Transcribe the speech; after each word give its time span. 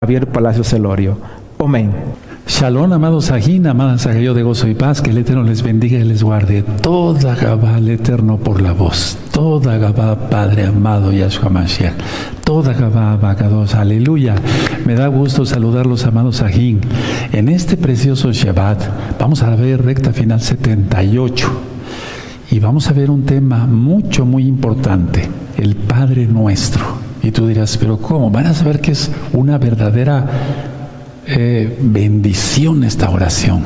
Javier 0.00 0.28
Palacio 0.28 0.62
Celorio. 0.62 1.18
Amén. 1.58 1.90
Shalom, 2.46 2.92
amados 2.92 3.32
ajín, 3.32 3.66
amadas 3.66 4.08
yo 4.22 4.32
de 4.32 4.44
gozo 4.44 4.68
y 4.68 4.74
paz, 4.76 5.02
que 5.02 5.10
el 5.10 5.18
Eterno 5.18 5.42
les 5.42 5.64
bendiga 5.64 5.98
y 5.98 6.04
les 6.04 6.22
guarde. 6.22 6.62
Toda 6.62 7.34
Gabá 7.34 7.74
al 7.74 7.88
Eterno 7.88 8.36
por 8.36 8.62
la 8.62 8.72
voz, 8.72 9.18
toda 9.32 9.76
Gabá, 9.76 10.30
Padre 10.30 10.66
amado 10.66 11.10
Yahshua 11.10 11.50
Mashiach, 11.50 11.94
toda 12.44 12.74
Gabá, 12.74 13.14
Abacados, 13.14 13.74
aleluya. 13.74 14.36
Me 14.86 14.94
da 14.94 15.08
gusto 15.08 15.44
saludar 15.44 15.84
los 15.84 16.06
amados 16.06 16.42
ajín. 16.42 16.80
En 17.32 17.48
este 17.48 17.76
precioso 17.76 18.30
Shabbat 18.30 19.18
vamos 19.18 19.42
a 19.42 19.56
ver 19.56 19.84
recta 19.84 20.12
final 20.12 20.40
78 20.40 21.50
y 22.52 22.60
vamos 22.60 22.88
a 22.88 22.92
ver 22.92 23.10
un 23.10 23.24
tema 23.24 23.66
mucho, 23.66 24.24
muy 24.24 24.46
importante, 24.46 25.28
el 25.56 25.74
Padre 25.74 26.28
Nuestro. 26.28 27.07
Y 27.22 27.30
tú 27.30 27.46
dirás, 27.46 27.76
pero 27.76 27.98
¿cómo? 27.98 28.30
Van 28.30 28.46
a 28.46 28.54
saber 28.54 28.80
que 28.80 28.92
es 28.92 29.10
una 29.32 29.58
verdadera 29.58 30.26
eh, 31.26 31.78
bendición 31.80 32.84
esta 32.84 33.10
oración. 33.10 33.62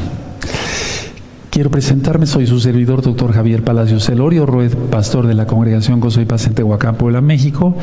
Quiero 1.52 1.70
presentarme, 1.70 2.24
soy 2.24 2.46
su 2.46 2.58
servidor, 2.60 3.02
doctor 3.02 3.32
Javier 3.32 3.62
Palacios 3.62 4.06
Celorio, 4.06 4.46
Rued, 4.46 4.74
pastor 4.90 5.26
de 5.26 5.34
la 5.34 5.46
congregación 5.46 6.00
Gozo 6.00 6.22
y 6.22 6.24
Paz 6.24 6.46
en 6.46 6.54
Tehuacán, 6.54 6.96
Puebla, 6.96 7.20
México. 7.20 7.76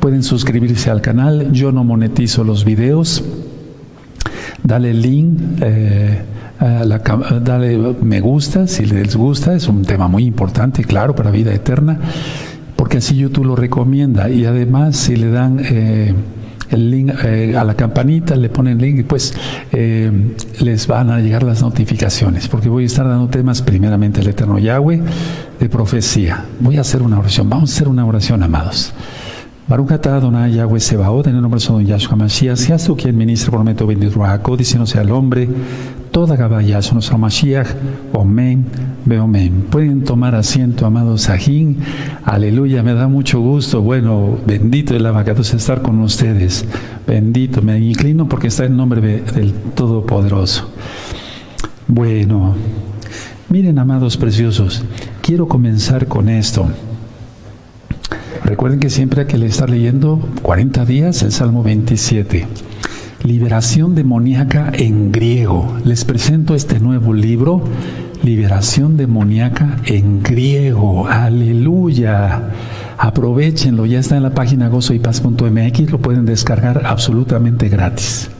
Pueden 0.00 0.22
suscribirse 0.22 0.88
al 0.88 1.02
canal, 1.02 1.52
yo 1.52 1.70
no 1.70 1.84
monetizo 1.84 2.44
los 2.44 2.64
videos. 2.64 3.22
Dale 4.62 4.94
link, 4.94 5.38
eh, 5.60 6.22
dale 7.42 7.78
me 8.00 8.20
gusta 8.20 8.66
si 8.66 8.86
les 8.86 9.14
gusta, 9.16 9.54
es 9.54 9.68
un 9.68 9.84
tema 9.84 10.08
muy 10.08 10.24
importante, 10.24 10.82
claro, 10.84 11.14
para 11.14 11.30
vida 11.30 11.52
eterna, 11.52 11.98
porque 12.80 12.96
así 12.96 13.14
YouTube 13.14 13.44
lo 13.44 13.56
recomienda. 13.56 14.30
Y 14.30 14.46
además, 14.46 14.96
si 14.96 15.14
le 15.14 15.30
dan... 15.30 15.60
Eh, 15.62 16.14
el 16.70 16.88
link 16.88 17.10
eh, 17.24 17.56
a 17.58 17.64
la 17.64 17.74
campanita, 17.74 18.36
le 18.36 18.48
ponen 18.48 18.78
link 18.78 19.00
y 19.00 19.02
pues 19.02 19.34
eh, 19.72 20.08
les 20.60 20.86
van 20.86 21.10
a 21.10 21.18
llegar 21.18 21.42
las 21.42 21.62
notificaciones, 21.62 22.46
porque 22.46 22.68
voy 22.68 22.84
a 22.84 22.86
estar 22.86 23.08
dando 23.08 23.26
temas 23.26 23.60
primeramente 23.60 24.20
el 24.20 24.28
Eterno 24.28 24.56
Yahweh 24.56 25.02
de 25.58 25.68
profecía. 25.68 26.44
Voy 26.60 26.76
a 26.76 26.82
hacer 26.82 27.02
una 27.02 27.18
oración, 27.18 27.50
vamos 27.50 27.72
a 27.72 27.74
hacer 27.74 27.88
una 27.88 28.06
oración, 28.06 28.40
amados. 28.44 28.92
Baruch 29.66 29.90
atah 29.90 30.16
Adonai 30.16 30.52
Yahweh 30.54 30.78
Sebaot, 30.78 31.26
en 31.26 31.34
el 31.34 31.42
nombre 31.42 31.60
de 31.60 31.66
Don 31.66 31.84
Yahshua 31.84 32.16
Mashiach, 32.16 32.56
seas 32.56 32.84
tú 32.84 32.96
quien 32.96 33.16
ministra 33.16 33.50
por 33.50 33.64
medio 33.64 33.84
bendito 33.84 34.14
Ruach 34.14 34.48
diciendo 34.56 34.86
sea 34.86 35.02
el 35.02 35.10
hombre, 35.10 35.48
toda 36.10 36.36
Gabaya, 36.36 36.80
nuestro 36.92 37.18
Mashiach, 37.18 37.68
Omen, 38.12 38.64
Beomen. 39.04 39.66
Pueden 39.70 40.04
tomar 40.04 40.34
asiento, 40.34 40.86
amados 40.86 41.22
Sajín, 41.22 41.78
aleluya, 42.24 42.82
me 42.82 42.94
da 42.94 43.08
mucho 43.08 43.40
gusto, 43.40 43.80
bueno, 43.80 44.38
bendito 44.46 44.94
el 44.94 45.06
abacados 45.06 45.54
estar 45.54 45.82
con 45.82 46.00
ustedes, 46.00 46.64
bendito, 47.06 47.62
me 47.62 47.78
inclino 47.78 48.28
porque 48.28 48.48
está 48.48 48.64
en 48.64 48.76
nombre 48.76 49.00
del 49.00 49.52
Todopoderoso. 49.74 50.70
Bueno, 51.86 52.54
miren, 53.48 53.78
amados 53.78 54.16
preciosos, 54.16 54.82
quiero 55.22 55.48
comenzar 55.48 56.06
con 56.06 56.28
esto. 56.28 56.68
Recuerden 58.44 58.80
que 58.80 58.90
siempre 58.90 59.22
hay 59.22 59.26
que 59.26 59.44
estar 59.46 59.70
leyendo 59.70 60.20
40 60.42 60.84
días 60.84 61.22
el 61.22 61.30
Salmo 61.30 61.62
27. 61.62 62.46
Liberación 63.22 63.94
demoníaca 63.94 64.72
en 64.72 65.12
griego. 65.12 65.76
Les 65.84 66.06
presento 66.06 66.54
este 66.54 66.80
nuevo 66.80 67.12
libro, 67.12 67.62
Liberación 68.22 68.96
demoníaca 68.96 69.76
en 69.84 70.22
griego. 70.22 71.06
Aleluya. 71.06 72.50
Aprovechenlo, 72.96 73.84
ya 73.84 73.98
está 73.98 74.16
en 74.16 74.22
la 74.22 74.30
página 74.30 74.68
gozoypaz.mx, 74.68 75.90
lo 75.90 75.98
pueden 75.98 76.24
descargar 76.24 76.86
absolutamente 76.86 77.68
gratis. 77.68 78.30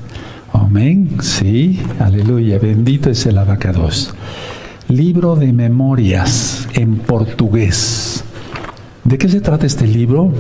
Amén. 0.53 1.19
Sí, 1.21 1.81
aleluya. 1.99 2.59
Bendito 2.59 3.11
es 3.11 3.27
el 3.27 3.37
abacados. 3.37 4.15
Libro 4.89 5.37
de 5.37 5.53
memorias 5.53 6.67
en 6.73 6.97
portugués. 6.97 8.25
¿De 9.05 9.19
qué 9.19 9.29
se 9.29 9.43
trata 9.43 9.67
este 9.67 9.87
libro? 9.87 10.33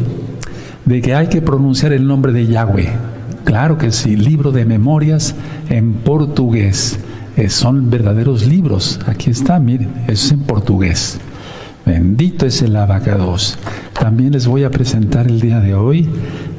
De 0.86 1.02
que 1.02 1.14
hay 1.14 1.28
que 1.28 1.42
pronunciar 1.42 1.92
el 1.92 2.06
nombre 2.06 2.32
de 2.32 2.46
Yahweh. 2.46 3.19
Claro 3.50 3.78
que 3.78 3.90
sí, 3.90 4.14
libro 4.14 4.52
de 4.52 4.64
memorias 4.64 5.34
en 5.70 5.94
portugués. 5.94 7.00
Eh, 7.36 7.48
son 7.48 7.90
verdaderos 7.90 8.46
libros. 8.46 9.00
Aquí 9.08 9.30
está, 9.30 9.58
miren, 9.58 9.90
es 10.06 10.30
en 10.30 10.42
portugués. 10.42 11.18
Bendito 11.84 12.46
es 12.46 12.62
el 12.62 12.76
abacados. 12.76 13.58
También 13.98 14.34
les 14.34 14.46
voy 14.46 14.62
a 14.62 14.70
presentar 14.70 15.26
el 15.26 15.40
día 15.40 15.58
de 15.58 15.74
hoy 15.74 16.08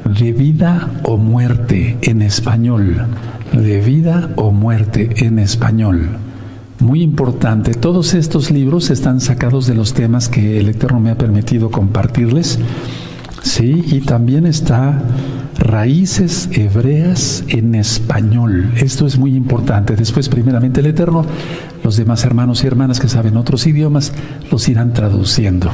de 0.04 0.32
vida 0.34 0.90
o 1.04 1.16
muerte 1.16 1.96
en 2.02 2.20
español. 2.20 3.06
De 3.54 3.80
vida 3.80 4.28
o 4.36 4.50
muerte 4.50 5.08
en 5.24 5.38
español. 5.38 6.10
Muy 6.78 7.00
importante, 7.00 7.72
todos 7.72 8.12
estos 8.12 8.50
libros 8.50 8.90
están 8.90 9.22
sacados 9.22 9.66
de 9.66 9.74
los 9.74 9.94
temas 9.94 10.28
que 10.28 10.60
el 10.60 10.68
Eterno 10.68 11.00
me 11.00 11.12
ha 11.12 11.16
permitido 11.16 11.70
compartirles. 11.70 12.58
Sí, 13.42 13.82
y 13.86 14.00
también 14.02 14.44
está 14.44 15.02
Raíces 15.58 16.48
Hebreas 16.52 17.44
en 17.48 17.74
Español. 17.74 18.72
Esto 18.76 19.06
es 19.06 19.18
muy 19.18 19.34
importante. 19.34 19.96
Después, 19.96 20.28
primeramente, 20.28 20.80
el 20.80 20.86
Eterno, 20.86 21.24
los 21.84 21.96
demás 21.96 22.24
hermanos 22.24 22.64
y 22.64 22.66
hermanas 22.66 23.00
que 23.00 23.08
saben 23.08 23.36
otros 23.36 23.66
idiomas, 23.66 24.12
los 24.50 24.68
irán 24.68 24.92
traduciendo. 24.92 25.70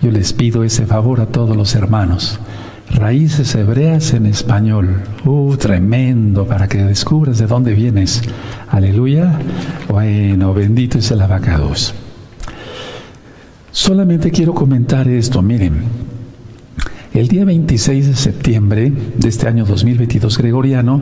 Yo 0.00 0.10
les 0.10 0.32
pido 0.32 0.64
ese 0.64 0.86
favor 0.86 1.20
a 1.20 1.26
todos 1.26 1.56
los 1.56 1.74
hermanos. 1.74 2.38
Raíces 2.90 3.54
hebreas 3.54 4.14
en 4.14 4.26
español. 4.26 5.02
Uh, 5.24 5.56
tremendo 5.56 6.46
para 6.46 6.68
que 6.68 6.78
descubras 6.84 7.38
de 7.38 7.46
dónde 7.46 7.74
vienes. 7.74 8.22
Aleluya. 8.68 9.38
Bueno, 9.88 10.54
bendito 10.54 10.98
es 10.98 11.10
el 11.10 11.20
abacados. 11.20 11.94
Solamente 13.72 14.30
quiero 14.30 14.54
comentar 14.54 15.06
esto. 15.08 15.42
Miren, 15.42 15.82
el 17.14 17.28
día 17.28 17.44
26 17.44 18.06
de 18.08 18.16
septiembre 18.16 18.92
de 19.16 19.28
este 19.28 19.48
año 19.48 19.64
2022 19.64 20.38
gregoriano 20.38 21.00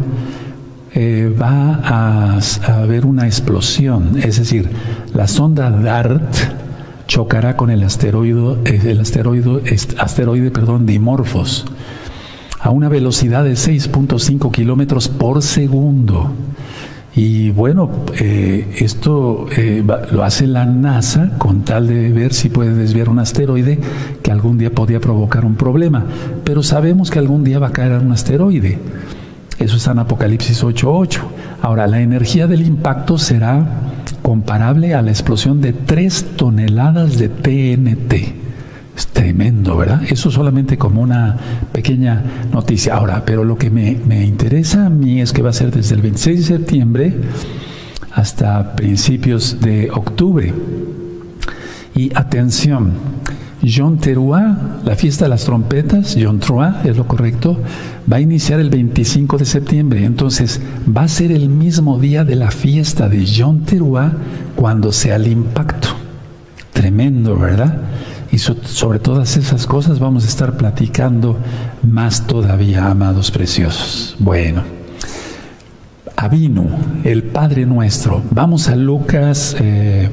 eh, 0.94 1.34
va 1.40 1.80
a, 1.84 2.38
haber 2.80 3.04
una 3.04 3.26
explosión. 3.26 4.18
Es 4.22 4.38
decir, 4.38 4.70
la 5.14 5.26
sonda 5.26 5.70
DART 5.70 6.34
chocará 7.06 7.56
con 7.56 7.70
el 7.70 7.82
asteroide, 7.82 8.58
eh, 8.64 8.80
el 8.86 9.00
asteroide, 9.00 9.62
asteroide 9.98 10.50
perdón, 10.50 10.86
Dimorphos 10.86 11.66
a 12.60 12.70
una 12.70 12.88
velocidad 12.88 13.44
de 13.44 13.52
6.5 13.52 14.50
kilómetros 14.50 15.08
por 15.08 15.42
segundo. 15.42 16.32
Y 17.16 17.50
bueno, 17.50 17.90
eh, 18.20 18.76
esto 18.78 19.46
eh, 19.56 19.82
lo 20.12 20.22
hace 20.22 20.46
la 20.46 20.66
NASA 20.66 21.32
con 21.38 21.62
tal 21.62 21.86
de 21.86 22.12
ver 22.12 22.34
si 22.34 22.50
puede 22.50 22.74
desviar 22.74 23.08
un 23.08 23.18
asteroide 23.18 23.80
que 24.22 24.30
algún 24.30 24.58
día 24.58 24.70
podría 24.70 25.00
provocar 25.00 25.46
un 25.46 25.54
problema. 25.54 26.04
Pero 26.44 26.62
sabemos 26.62 27.10
que 27.10 27.18
algún 27.18 27.42
día 27.42 27.58
va 27.58 27.68
a 27.68 27.72
caer 27.72 27.92
un 27.92 28.12
asteroide. 28.12 28.78
Eso 29.58 29.78
está 29.78 29.92
en 29.92 30.00
Apocalipsis 30.00 30.62
8.8. 30.62 31.20
Ahora, 31.62 31.86
la 31.86 32.02
energía 32.02 32.46
del 32.46 32.60
impacto 32.60 33.16
será 33.16 33.66
comparable 34.20 34.94
a 34.94 35.00
la 35.00 35.10
explosión 35.10 35.62
de 35.62 35.72
3 35.72 36.36
toneladas 36.36 37.16
de 37.16 37.30
TNT. 37.30 38.45
Es 38.96 39.08
tremendo, 39.08 39.76
¿verdad? 39.76 40.02
Eso 40.08 40.30
solamente 40.30 40.78
como 40.78 41.02
una 41.02 41.36
pequeña 41.70 42.22
noticia. 42.50 42.94
Ahora, 42.94 43.24
pero 43.26 43.44
lo 43.44 43.58
que 43.58 43.68
me, 43.68 44.00
me, 44.06 44.24
interesa 44.24 44.86
a 44.86 44.90
mí 44.90 45.20
es 45.20 45.32
que 45.32 45.42
va 45.42 45.50
a 45.50 45.52
ser 45.52 45.70
desde 45.70 45.94
el 45.94 46.02
26 46.02 46.38
de 46.38 46.56
septiembre 46.56 47.14
hasta 48.12 48.74
principios 48.74 49.60
de 49.60 49.90
octubre. 49.90 50.52
Y 51.94 52.10
atención, 52.14 52.92
John 53.62 53.98
Teruá, 53.98 54.78
la 54.84 54.96
fiesta 54.96 55.24
de 55.24 55.30
las 55.30 55.44
trompetas, 55.44 56.16
John 56.18 56.38
Teruá, 56.38 56.82
es 56.84 56.96
lo 56.96 57.06
correcto, 57.06 57.58
va 58.10 58.16
a 58.16 58.20
iniciar 58.20 58.60
el 58.60 58.70
25 58.70 59.38
de 59.38 59.44
septiembre. 59.44 60.04
Entonces, 60.04 60.60
va 60.88 61.02
a 61.02 61.08
ser 61.08 61.32
el 61.32 61.48
mismo 61.48 61.98
día 61.98 62.24
de 62.24 62.36
la 62.36 62.50
fiesta 62.50 63.08
de 63.08 63.26
John 63.26 63.64
Teruá 63.64 64.12
cuando 64.54 64.92
sea 64.92 65.16
el 65.16 65.26
impacto. 65.26 65.88
Tremendo, 66.72 67.36
¿verdad? 67.36 67.80
Y 68.32 68.38
sobre 68.38 68.98
todas 68.98 69.36
esas 69.36 69.66
cosas 69.66 69.98
vamos 69.98 70.24
a 70.24 70.28
estar 70.28 70.56
platicando 70.56 71.38
más 71.82 72.26
todavía, 72.26 72.90
amados 72.90 73.30
preciosos. 73.30 74.16
Bueno, 74.18 74.62
Avino, 76.16 76.66
el 77.04 77.24
Padre 77.24 77.66
nuestro. 77.66 78.22
Vamos 78.30 78.68
a 78.68 78.76
Lucas. 78.76 79.54
Eh, 79.60 80.08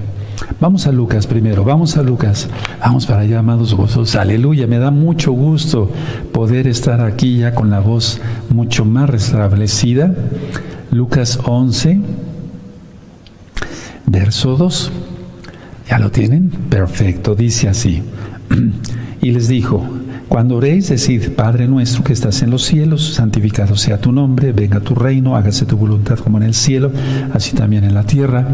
vamos 0.60 0.86
a 0.88 0.92
Lucas 0.92 1.28
primero, 1.28 1.64
vamos 1.64 1.98
a 1.98 2.04
Lucas, 2.04 2.50
vamos 2.80 3.06
para 3.06 3.22
allá, 3.22 3.40
amados 3.40 3.74
gozos, 3.74 4.16
aleluya, 4.16 4.68
me 4.68 4.80
da 4.80 4.92
mucho 4.92 5.32
gusto 5.32 5.90
poder 6.32 6.68
estar 6.68 7.02
aquí 7.02 7.40
ya 7.40 7.54
con 7.54 7.70
la 7.70 7.80
voz 7.80 8.20
mucho 8.50 8.86
más 8.86 9.10
restablecida. 9.10 10.14
Lucas 10.92 11.40
11, 11.44 12.02
verso 14.06 14.56
2. 14.56 14.92
¿Ya 15.94 16.00
lo 16.00 16.10
tienen? 16.10 16.50
Perfecto, 16.50 17.36
dice 17.36 17.70
así. 17.70 18.02
Y 19.22 19.30
les 19.30 19.48
dijo, 19.48 19.86
Cuando 20.28 20.58
oréis, 20.58 20.90
decid, 20.90 21.34
Padre 21.34 21.68
nuestro 21.68 22.04
que 22.04 22.14
estás 22.14 22.42
en 22.42 22.50
los 22.50 22.64
cielos, 22.64 23.14
santificado 23.14 23.76
sea 23.76 24.00
tu 24.00 24.12
nombre, 24.12 24.54
venga 24.54 24.80
tu 24.80 24.96
reino, 24.96 25.36
hágase 25.36 25.68
tu 25.68 25.78
voluntad 25.78 26.18
como 26.18 26.38
en 26.38 26.46
el 26.46 26.56
cielo, 26.56 26.92
así 27.32 27.56
también 27.56 27.84
en 27.84 27.94
la 27.94 28.06
tierra. 28.06 28.48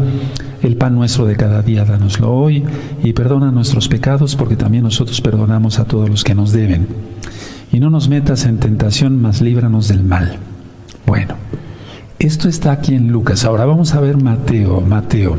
El 0.62 0.76
pan 0.76 0.94
nuestro 0.94 1.24
de 1.24 1.34
cada 1.36 1.62
día, 1.62 1.86
danoslo 1.86 2.30
hoy, 2.30 2.62
y 3.02 3.14
perdona 3.14 3.50
nuestros 3.50 3.88
pecados, 3.88 4.36
porque 4.36 4.56
también 4.56 4.84
nosotros 4.84 5.22
perdonamos 5.22 5.78
a 5.78 5.86
todos 5.86 6.10
los 6.10 6.24
que 6.24 6.34
nos 6.34 6.52
deben. 6.52 6.88
Y 7.72 7.80
no 7.80 7.88
nos 7.88 8.10
metas 8.10 8.44
en 8.44 8.58
tentación, 8.58 9.18
mas 9.18 9.40
líbranos 9.40 9.88
del 9.88 10.02
mal. 10.02 10.36
Bueno, 11.06 11.36
esto 12.18 12.50
está 12.50 12.72
aquí 12.72 12.94
en 12.94 13.10
Lucas. 13.10 13.46
Ahora 13.46 13.64
vamos 13.64 13.94
a 13.94 14.00
ver 14.00 14.22
Mateo, 14.22 14.82
Mateo. 14.82 15.38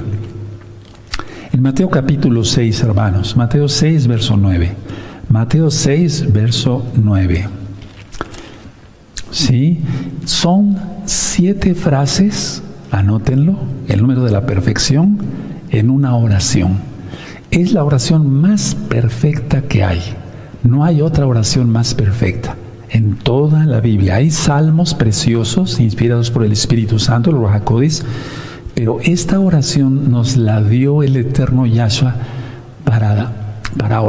En 1.54 1.62
Mateo 1.62 1.90
capítulo 1.90 2.46
6, 2.46 2.82
hermanos, 2.84 3.36
Mateo 3.36 3.68
6, 3.68 4.08
verso 4.08 4.38
9. 4.38 4.72
Mateo 5.28 5.70
6, 5.70 6.32
verso 6.32 6.86
9. 6.96 7.46
¿Sí? 9.32 9.82
Son 10.24 10.78
siete 11.06 11.76
frases, 11.76 12.64
anótenlo, 12.90 13.58
el 13.90 14.02
número 14.02 14.24
de 14.24 14.32
la 14.32 14.46
perfección, 14.46 15.18
en 15.72 15.90
una 15.90 16.16
oración. 16.16 16.80
Es 17.52 17.74
la 17.74 17.84
oración 17.84 18.30
más 18.30 18.74
perfecta 18.88 19.64
que 19.64 19.84
hay. 19.84 20.00
No 20.64 20.86
hay 20.86 21.02
otra 21.02 21.28
oración 21.28 21.70
más 21.70 21.94
perfecta 21.96 22.56
en 22.90 23.18
toda 23.18 23.66
la 23.66 23.82
Biblia. 23.82 24.16
Hay 24.16 24.32
salmos 24.32 24.94
preciosos 24.94 25.82
inspirados 25.82 26.32
por 26.32 26.46
el 26.46 26.54
Espíritu 26.54 26.98
Santo, 26.98 27.30
el 27.30 27.36
Ruach 27.36 27.64
pero 28.82 28.98
esta 29.04 29.40
oración 29.40 30.10
nos 30.10 30.38
la 30.38 30.64
dio 30.64 31.04
el 31.04 31.16
eterno 31.16 31.68
Yahshua 31.68 32.16
para, 32.84 33.62
para 33.78 34.02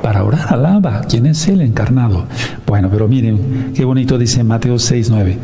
para 0.00 0.24
orar, 0.24 0.46
alaba, 0.48 1.02
¿quién 1.02 1.26
es 1.26 1.46
Él 1.48 1.60
encarnado? 1.60 2.24
Bueno, 2.66 2.88
pero 2.90 3.06
miren, 3.06 3.72
qué 3.74 3.84
bonito 3.84 4.16
dice 4.16 4.42
Mateo 4.44 4.78
6, 4.78 5.10
9. 5.10 5.38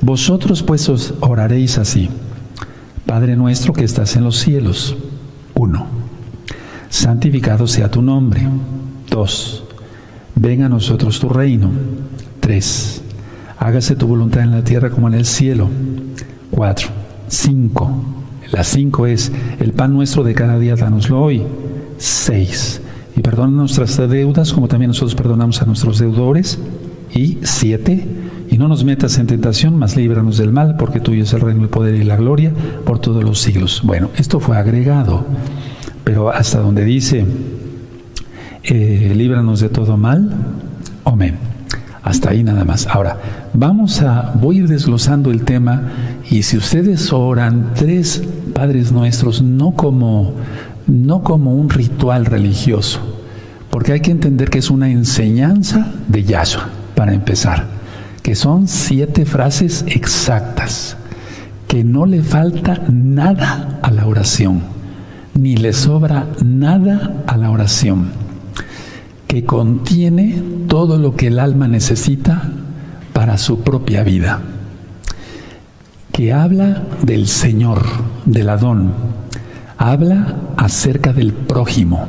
Vosotros 0.00 0.64
pues 0.64 0.88
os 0.88 1.14
oraréis 1.20 1.78
así. 1.78 2.10
Padre 3.06 3.36
nuestro 3.36 3.72
que 3.72 3.84
estás 3.84 4.16
en 4.16 4.24
los 4.24 4.38
cielos. 4.38 4.96
1. 5.54 5.86
Santificado 6.88 7.68
sea 7.68 7.88
tu 7.88 8.02
nombre. 8.02 8.42
2. 9.08 9.64
Venga 10.34 10.66
a 10.66 10.68
nosotros 10.68 11.20
tu 11.20 11.28
reino. 11.28 11.70
3. 12.40 13.02
Hágase 13.60 13.94
tu 13.94 14.08
voluntad 14.08 14.42
en 14.42 14.50
la 14.50 14.64
tierra 14.64 14.90
como 14.90 15.06
en 15.06 15.14
el 15.14 15.26
cielo. 15.26 15.68
4. 16.50 17.05
5. 17.28 18.04
La 18.52 18.64
5 18.64 19.06
es, 19.06 19.32
el 19.60 19.72
pan 19.72 19.92
nuestro 19.92 20.22
de 20.24 20.34
cada 20.34 20.58
día, 20.58 20.76
danoslo 20.76 21.20
hoy. 21.20 21.42
6 21.98 22.82
y 23.16 23.22
perdona 23.22 23.56
nuestras 23.56 23.96
deudas 23.96 24.52
como 24.52 24.68
también 24.68 24.90
nosotros 24.90 25.14
perdonamos 25.14 25.62
a 25.62 25.64
nuestros 25.64 25.98
deudores. 25.98 26.58
Y 27.14 27.38
siete, 27.42 28.06
y 28.50 28.58
no 28.58 28.68
nos 28.68 28.84
metas 28.84 29.16
en 29.18 29.26
tentación, 29.26 29.78
mas 29.78 29.96
líbranos 29.96 30.36
del 30.36 30.52
mal, 30.52 30.76
porque 30.76 31.00
tuyo 31.00 31.22
es 31.22 31.32
el 31.32 31.40
reino, 31.40 31.62
el 31.62 31.70
poder 31.70 31.94
y 31.94 32.04
la 32.04 32.16
gloria 32.16 32.52
por 32.84 32.98
todos 32.98 33.24
los 33.24 33.40
siglos. 33.40 33.80
Bueno, 33.84 34.10
esto 34.16 34.38
fue 34.38 34.58
agregado, 34.58 35.24
pero 36.04 36.28
hasta 36.28 36.58
donde 36.58 36.84
dice, 36.84 37.24
eh, 38.64 39.12
líbranos 39.16 39.60
de 39.60 39.70
todo 39.70 39.96
mal, 39.96 40.30
amén. 41.06 41.55
Hasta 42.06 42.30
ahí 42.30 42.44
nada 42.44 42.64
más. 42.64 42.86
Ahora, 42.86 43.18
vamos 43.52 44.00
a, 44.00 44.32
voy 44.40 44.58
a 44.58 44.58
ir 44.60 44.68
desglosando 44.68 45.32
el 45.32 45.44
tema 45.44 45.82
y 46.30 46.44
si 46.44 46.56
ustedes 46.56 47.12
oran 47.12 47.72
tres 47.74 48.22
Padres 48.54 48.92
Nuestros, 48.92 49.42
no 49.42 49.72
como 49.72 50.32
no 50.86 51.24
como 51.24 51.52
un 51.52 51.68
ritual 51.68 52.24
religioso, 52.24 53.00
porque 53.70 53.90
hay 53.90 54.00
que 54.00 54.12
entender 54.12 54.50
que 54.50 54.58
es 54.58 54.70
una 54.70 54.88
enseñanza 54.88 55.92
de 56.06 56.22
Yahshua, 56.22 56.68
para 56.94 57.12
empezar, 57.12 57.64
que 58.22 58.36
son 58.36 58.68
siete 58.68 59.24
frases 59.24 59.84
exactas, 59.88 60.96
que 61.66 61.82
no 61.82 62.06
le 62.06 62.22
falta 62.22 62.82
nada 62.88 63.80
a 63.82 63.90
la 63.90 64.06
oración, 64.06 64.62
ni 65.34 65.56
le 65.56 65.72
sobra 65.72 66.28
nada 66.44 67.24
a 67.26 67.36
la 67.36 67.50
oración, 67.50 68.10
que 69.26 69.44
contiene 69.44 70.42
todo 70.68 70.98
lo 70.98 71.16
que 71.16 71.28
el 71.28 71.38
alma 71.38 71.68
necesita 71.68 72.42
para 73.12 73.38
su 73.38 73.60
propia 73.60 74.02
vida, 74.02 74.40
que 76.12 76.32
habla 76.32 76.82
del 77.02 77.26
Señor, 77.26 77.82
del 78.24 78.48
Adón, 78.48 78.92
habla 79.78 80.36
acerca 80.56 81.12
del 81.12 81.32
prójimo, 81.32 82.06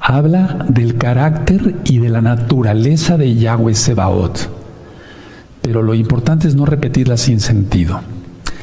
habla 0.00 0.66
del 0.68 0.96
carácter 0.96 1.76
y 1.84 1.98
de 1.98 2.08
la 2.08 2.20
naturaleza 2.20 3.16
de 3.16 3.34
Yahweh 3.34 3.74
Sebaot. 3.74 4.50
Pero 5.62 5.82
lo 5.82 5.94
importante 5.94 6.48
es 6.48 6.54
no 6.54 6.64
repetirla 6.64 7.16
sin 7.16 7.40
sentido. 7.40 8.00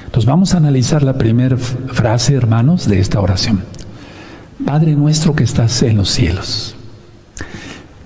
Entonces 0.06 0.26
vamos 0.26 0.54
a 0.54 0.58
analizar 0.58 1.04
la 1.04 1.18
primera 1.18 1.58
frase, 1.58 2.34
hermanos, 2.34 2.88
de 2.88 3.00
esta 3.00 3.20
oración. 3.20 3.62
Padre 4.66 4.96
nuestro 4.96 5.36
que 5.36 5.44
estás 5.44 5.84
en 5.84 5.98
los 5.98 6.10
cielos. 6.10 6.77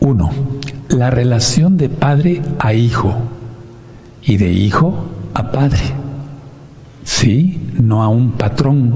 Uno, 0.01 0.31
la 0.89 1.11
relación 1.11 1.77
de 1.77 1.87
padre 1.87 2.41
a 2.57 2.73
hijo 2.73 3.13
y 4.23 4.37
de 4.37 4.51
hijo 4.51 5.05
a 5.35 5.51
padre. 5.51 5.79
Sí, 7.03 7.69
no 7.79 8.01
a 8.01 8.07
un 8.07 8.31
patrón, 8.31 8.95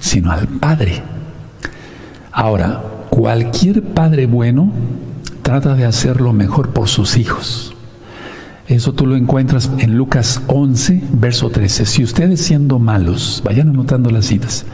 sino 0.00 0.32
al 0.32 0.48
Padre. 0.48 1.02
Ahora, 2.32 2.82
cualquier 3.08 3.82
padre 3.82 4.26
bueno 4.26 4.72
trata 5.42 5.74
de 5.74 5.84
hacer 5.84 6.20
lo 6.20 6.32
mejor 6.32 6.70
por 6.70 6.88
sus 6.88 7.16
hijos. 7.16 7.72
Eso 8.66 8.94
tú 8.94 9.06
lo 9.06 9.14
encuentras 9.14 9.70
en 9.78 9.96
Lucas 9.96 10.42
11, 10.48 11.04
verso 11.12 11.50
13. 11.50 11.86
Si 11.86 12.02
ustedes 12.02 12.40
siendo 12.40 12.80
malos, 12.80 13.42
vayan 13.44 13.68
anotando 13.68 14.10
las 14.10 14.26
citas, 14.26 14.66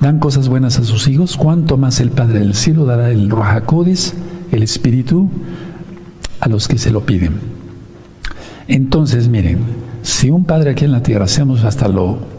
dan 0.00 0.20
cosas 0.20 0.48
buenas 0.48 0.78
a 0.78 0.84
sus 0.84 1.08
hijos, 1.08 1.36
¿cuánto 1.36 1.76
más 1.76 1.98
el 1.98 2.10
Padre 2.10 2.38
del 2.38 2.54
cielo 2.54 2.84
dará 2.84 3.10
el 3.10 3.30
Rojacodes, 3.30 4.14
el 4.52 4.62
Espíritu, 4.62 5.28
a 6.40 6.48
los 6.48 6.68
que 6.68 6.78
se 6.78 6.90
lo 6.90 7.04
piden? 7.04 7.32
Entonces, 8.68 9.28
miren, 9.28 9.58
si 10.02 10.30
un 10.30 10.44
padre 10.44 10.70
aquí 10.70 10.84
en 10.84 10.92
la 10.92 11.02
tierra 11.02 11.24
hacemos 11.24 11.64
hasta 11.64 11.88
lo 11.88 12.30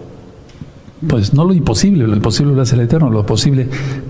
pues 1.08 1.34
no 1.34 1.44
lo 1.44 1.54
imposible, 1.54 2.08
lo 2.08 2.16
imposible 2.16 2.54
lo 2.54 2.62
hace 2.62 2.76
el 2.76 2.82
Eterno, 2.82 3.10
lo 3.10 3.26
posible 3.26 3.68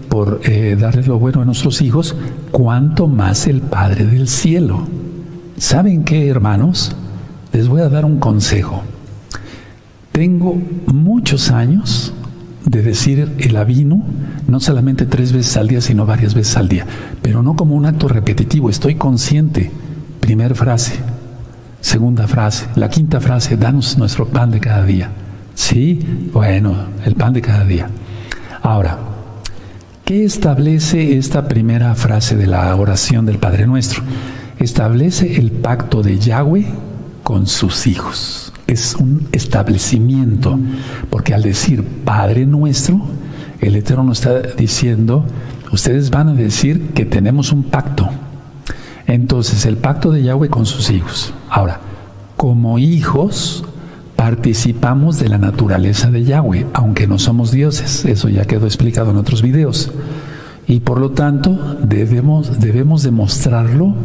por 0.09 0.41
eh, 0.43 0.77
darle 0.79 1.03
lo 1.03 1.17
bueno 1.17 1.41
a 1.41 1.45
nuestros 1.45 1.81
hijos, 1.81 2.15
cuanto 2.51 3.07
más 3.07 3.47
el 3.47 3.61
Padre 3.61 4.05
del 4.05 4.27
cielo. 4.27 4.85
¿Saben 5.57 6.03
qué, 6.03 6.27
hermanos? 6.27 6.95
Les 7.51 7.67
voy 7.67 7.81
a 7.81 7.89
dar 7.89 8.05
un 8.05 8.19
consejo. 8.19 8.83
Tengo 10.11 10.55
muchos 10.85 11.49
años 11.49 12.13
de 12.65 12.81
decir 12.81 13.33
el 13.39 13.55
avino, 13.57 14.03
no 14.47 14.59
solamente 14.59 15.05
tres 15.05 15.31
veces 15.33 15.57
al 15.57 15.67
día, 15.67 15.81
sino 15.81 16.05
varias 16.05 16.33
veces 16.33 16.57
al 16.57 16.69
día, 16.69 16.85
pero 17.21 17.43
no 17.43 17.55
como 17.55 17.75
un 17.75 17.85
acto 17.85 18.07
repetitivo, 18.07 18.69
estoy 18.69 18.95
consciente. 18.95 19.71
Primera 20.19 20.55
frase, 20.55 20.93
segunda 21.81 22.27
frase, 22.27 22.67
la 22.75 22.89
quinta 22.89 23.19
frase, 23.19 23.57
danos 23.57 23.97
nuestro 23.97 24.27
pan 24.27 24.51
de 24.51 24.59
cada 24.59 24.85
día. 24.85 25.11
Sí, 25.53 25.99
bueno, 26.31 26.75
el 27.05 27.15
pan 27.15 27.33
de 27.33 27.41
cada 27.41 27.65
día. 27.65 27.89
Ahora, 28.61 28.97
¿qué 30.05 30.23
establece 30.23 31.17
esta 31.17 31.47
primera 31.47 31.93
frase 31.95 32.35
de 32.35 32.47
la 32.47 32.75
oración 32.75 33.25
del 33.25 33.37
Padre 33.37 33.67
Nuestro? 33.67 34.01
Establece 34.57 35.35
el 35.37 35.51
pacto 35.51 36.01
de 36.01 36.17
Yahweh 36.17 36.65
con 37.23 37.47
sus 37.47 37.85
hijos. 37.87 38.42
Es 38.67 38.95
un 38.95 39.27
establecimiento, 39.31 40.57
porque 41.09 41.33
al 41.33 41.43
decir 41.43 41.83
Padre 41.83 42.45
Nuestro, 42.45 43.01
el 43.59 43.75
Eterno 43.75 44.03
nos 44.03 44.19
está 44.19 44.41
diciendo, 44.55 45.25
ustedes 45.71 46.09
van 46.09 46.29
a 46.29 46.33
decir 46.33 46.89
que 46.93 47.05
tenemos 47.05 47.51
un 47.51 47.63
pacto. 47.63 48.09
Entonces, 49.07 49.65
el 49.65 49.77
pacto 49.77 50.11
de 50.11 50.23
Yahweh 50.23 50.49
con 50.49 50.65
sus 50.65 50.89
hijos. 50.89 51.33
Ahora, 51.49 51.79
como 52.37 52.79
hijos, 52.79 53.63
participamos 54.15 55.19
de 55.19 55.29
la 55.29 55.37
naturaleza 55.37 56.09
de 56.09 56.23
Yahweh, 56.23 56.67
aunque 56.73 57.07
no 57.07 57.19
somos 57.19 57.51
dioses, 57.51 58.05
eso 58.05 58.29
ya 58.29 58.45
quedó 58.45 58.65
explicado 58.65 59.11
en 59.11 59.17
otros 59.17 59.41
videos. 59.41 59.91
Y 60.67 60.79
por 60.79 60.99
lo 60.99 61.11
tanto 61.11 61.77
debemos, 61.83 62.59
debemos 62.59 63.03
demostrarlo 63.03 63.95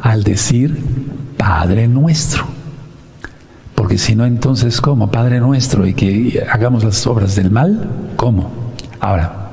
al 0.00 0.24
decir 0.24 0.78
Padre 1.36 1.88
nuestro. 1.88 2.44
Porque 3.76 3.98
si 3.98 4.16
no, 4.16 4.24
entonces, 4.24 4.80
¿cómo? 4.80 5.12
Padre 5.12 5.38
nuestro 5.38 5.86
y 5.86 5.94
que 5.94 6.44
hagamos 6.50 6.82
las 6.82 7.06
obras 7.06 7.36
del 7.36 7.52
mal, 7.52 7.88
¿cómo? 8.16 8.50
Ahora, 8.98 9.50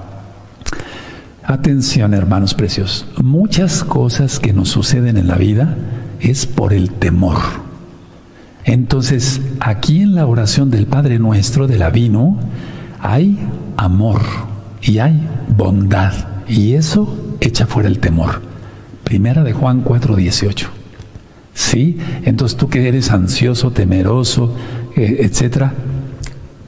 atención 1.43 2.13
hermanos 2.15 2.55
precios, 2.55 3.05
muchas 3.21 3.83
cosas 3.83 4.39
que 4.39 4.53
nos 4.53 4.69
suceden 4.69 5.17
en 5.17 5.27
la 5.27 5.35
vida 5.35 5.77
es 6.21 6.47
por 6.47 6.73
el 6.73 6.91
temor. 6.91 7.37
Entonces, 8.63 9.41
aquí 9.59 10.01
en 10.01 10.15
la 10.15 10.25
oración 10.25 10.71
del 10.71 10.87
Padre 10.87 11.19
Nuestro, 11.19 11.67
del 11.67 11.81
Avino, 11.81 12.39
hay 13.01 13.37
amor 13.75 14.21
y 14.81 14.99
hay 14.99 15.21
bondad. 15.55 16.13
Y 16.47 16.73
eso 16.73 17.35
echa 17.41 17.67
fuera 17.67 17.89
el 17.89 17.99
temor. 17.99 18.41
Primera 19.03 19.43
de 19.43 19.51
Juan 19.51 19.83
4:18. 19.83 20.82
¿Sí? 21.53 21.97
Entonces 22.23 22.57
tú 22.57 22.67
que 22.67 22.87
eres 22.87 23.11
ansioso, 23.11 23.71
temeroso, 23.71 24.55
eh, 24.95 25.17
etcétera, 25.21 25.73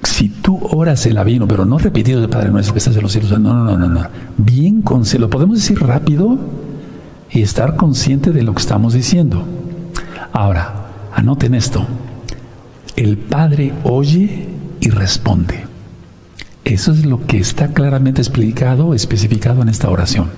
si 0.04 0.30
tú 0.30 0.60
oras 0.72 1.06
el 1.08 1.18
avino, 1.18 1.48
pero 1.48 1.66
no 1.66 1.78
repetido 1.78 2.22
de 2.22 2.28
Padre 2.28 2.52
nuestro 2.52 2.74
que 2.74 2.80
estás 2.80 2.96
en 2.96 3.02
los 3.02 3.12
cielos, 3.12 3.32
no, 3.32 3.54
no, 3.54 3.64
no, 3.64 3.78
no, 3.78 3.88
no. 3.88 4.08
Bien, 4.38 4.82
con, 4.82 5.04
lo 5.18 5.30
podemos 5.30 5.58
decir 5.58 5.80
rápido 5.82 6.38
y 7.32 7.42
estar 7.42 7.76
consciente 7.76 8.32
de 8.32 8.44
lo 8.44 8.54
que 8.54 8.62
estamos 8.62 8.94
diciendo. 8.94 9.44
Ahora, 10.32 10.86
anoten 11.14 11.56
esto. 11.56 11.86
El 12.96 13.18
Padre 13.18 13.74
oye 13.84 14.48
y 14.80 14.90
responde. 14.90 15.66
Eso 16.64 16.92
es 16.92 17.06
lo 17.06 17.26
que 17.26 17.38
está 17.38 17.70
claramente 17.70 18.22
explicado, 18.22 18.94
especificado 18.94 19.62
en 19.62 19.70
esta 19.70 19.90
oración. 19.90 20.30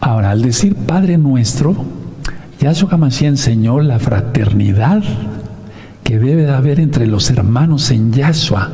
Ahora, 0.00 0.30
al 0.30 0.42
decir 0.42 0.74
Padre 0.74 1.16
nuestro, 1.16 1.74
Yahshua 2.62 2.96
Mashiach 2.96 3.30
enseñó 3.30 3.80
la 3.80 3.98
fraternidad 3.98 5.02
que 6.04 6.20
debe 6.20 6.42
de 6.42 6.52
haber 6.52 6.78
entre 6.78 7.08
los 7.08 7.28
hermanos 7.28 7.90
en 7.90 8.12
Yahshua, 8.12 8.70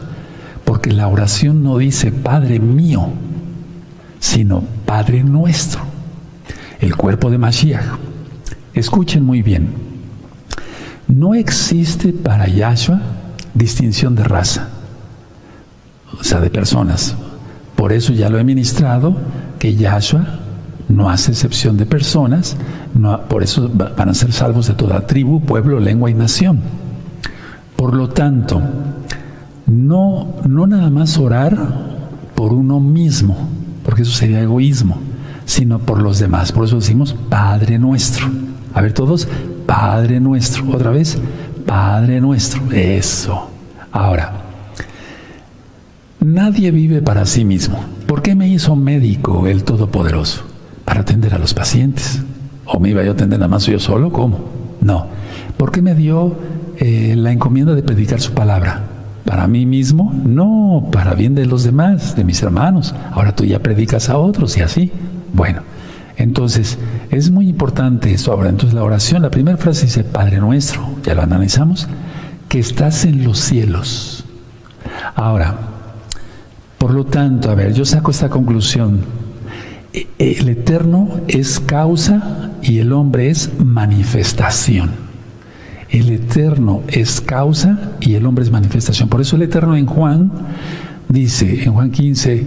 porque 0.66 0.92
la 0.92 1.08
oración 1.08 1.62
no 1.62 1.78
dice 1.78 2.12
Padre 2.12 2.60
mío, 2.60 3.08
sino 4.20 4.62
Padre 4.84 5.24
nuestro, 5.24 5.80
el 6.80 6.96
cuerpo 6.96 7.30
de 7.30 7.38
Mashiach. 7.38 7.82
Escuchen 8.74 9.24
muy 9.24 9.40
bien, 9.40 9.70
no 11.06 11.34
existe 11.34 12.12
para 12.12 12.46
Yahshua 12.46 13.00
distinción 13.54 14.14
de 14.14 14.24
raza, 14.24 14.68
o 16.20 16.22
sea, 16.22 16.40
de 16.40 16.50
personas. 16.50 17.14
Por 17.74 17.94
eso 17.94 18.12
ya 18.12 18.28
lo 18.28 18.38
he 18.38 18.44
ministrado, 18.44 19.16
que 19.58 19.76
Yahshua 19.76 20.40
no 20.88 21.10
hace 21.10 21.32
excepción 21.32 21.76
de 21.76 21.86
personas, 21.86 22.56
no, 22.94 23.20
por 23.22 23.42
eso 23.42 23.70
van 23.70 24.08
a 24.08 24.14
ser 24.14 24.32
salvos 24.32 24.66
de 24.68 24.74
toda 24.74 25.06
tribu, 25.06 25.40
pueblo, 25.40 25.80
lengua 25.80 26.10
y 26.10 26.14
nación. 26.14 26.60
Por 27.76 27.94
lo 27.94 28.08
tanto, 28.08 28.60
no, 29.66 30.34
no 30.46 30.66
nada 30.66 30.90
más 30.90 31.18
orar 31.18 31.56
por 32.34 32.52
uno 32.52 32.80
mismo, 32.80 33.36
porque 33.84 34.02
eso 34.02 34.12
sería 34.12 34.40
egoísmo, 34.40 34.98
sino 35.44 35.78
por 35.78 36.00
los 36.02 36.18
demás. 36.18 36.52
Por 36.52 36.64
eso 36.64 36.76
decimos 36.76 37.14
Padre 37.28 37.78
nuestro. 37.78 38.26
A 38.74 38.80
ver 38.80 38.92
todos, 38.92 39.28
Padre 39.66 40.20
nuestro. 40.20 40.68
Otra 40.70 40.90
vez, 40.90 41.18
Padre 41.66 42.20
nuestro. 42.20 42.62
Eso. 42.72 43.50
Ahora, 43.92 44.32
nadie 46.20 46.70
vive 46.70 47.02
para 47.02 47.26
sí 47.26 47.44
mismo. 47.44 47.78
¿Por 48.06 48.22
qué 48.22 48.34
me 48.34 48.48
hizo 48.48 48.74
médico 48.74 49.46
el 49.46 49.64
Todopoderoso? 49.64 50.47
Para 50.88 51.02
atender 51.02 51.34
a 51.34 51.38
los 51.38 51.52
pacientes. 51.52 52.22
¿O 52.64 52.80
me 52.80 52.88
iba 52.88 53.02
yo 53.02 53.10
a 53.10 53.12
atender 53.12 53.38
nada 53.38 53.50
más 53.50 53.66
yo 53.66 53.78
solo? 53.78 54.10
¿Cómo? 54.10 54.40
No. 54.80 55.06
¿Por 55.58 55.70
qué 55.70 55.82
me 55.82 55.94
dio 55.94 56.34
eh, 56.78 57.12
la 57.14 57.30
encomienda 57.30 57.74
de 57.74 57.82
predicar 57.82 58.22
su 58.22 58.32
palabra? 58.32 58.84
¿Para 59.26 59.46
mí 59.48 59.66
mismo? 59.66 60.10
No, 60.14 60.88
para 60.90 61.12
bien 61.12 61.34
de 61.34 61.44
los 61.44 61.62
demás, 61.62 62.16
de 62.16 62.24
mis 62.24 62.42
hermanos. 62.42 62.94
Ahora 63.12 63.36
tú 63.36 63.44
ya 63.44 63.58
predicas 63.58 64.08
a 64.08 64.16
otros 64.16 64.56
y 64.56 64.62
así. 64.62 64.90
Bueno, 65.34 65.60
entonces 66.16 66.78
es 67.10 67.30
muy 67.30 67.50
importante 67.50 68.10
esto 68.14 68.32
ahora. 68.32 68.48
Entonces 68.48 68.72
la 68.72 68.82
oración, 68.82 69.20
la 69.20 69.30
primera 69.30 69.58
frase 69.58 69.84
dice, 69.84 70.04
Padre 70.04 70.38
nuestro, 70.38 70.88
ya 71.04 71.14
lo 71.14 71.20
analizamos, 71.20 71.86
que 72.48 72.60
estás 72.60 73.04
en 73.04 73.24
los 73.24 73.38
cielos. 73.38 74.24
Ahora, 75.14 75.54
por 76.78 76.94
lo 76.94 77.04
tanto, 77.04 77.50
a 77.50 77.54
ver, 77.54 77.74
yo 77.74 77.84
saco 77.84 78.10
esta 78.10 78.30
conclusión 78.30 79.27
el 80.18 80.48
eterno 80.48 81.20
es 81.28 81.60
causa 81.60 82.52
y 82.62 82.78
el 82.78 82.92
hombre 82.92 83.30
es 83.30 83.50
manifestación. 83.58 84.90
El 85.90 86.10
eterno 86.10 86.82
es 86.88 87.20
causa 87.20 87.94
y 88.00 88.14
el 88.14 88.26
hombre 88.26 88.44
es 88.44 88.50
manifestación. 88.50 89.08
Por 89.08 89.20
eso 89.20 89.36
el 89.36 89.42
eterno 89.42 89.76
en 89.76 89.86
Juan 89.86 90.30
dice, 91.08 91.64
en 91.64 91.72
Juan 91.72 91.90
15, 91.90 92.46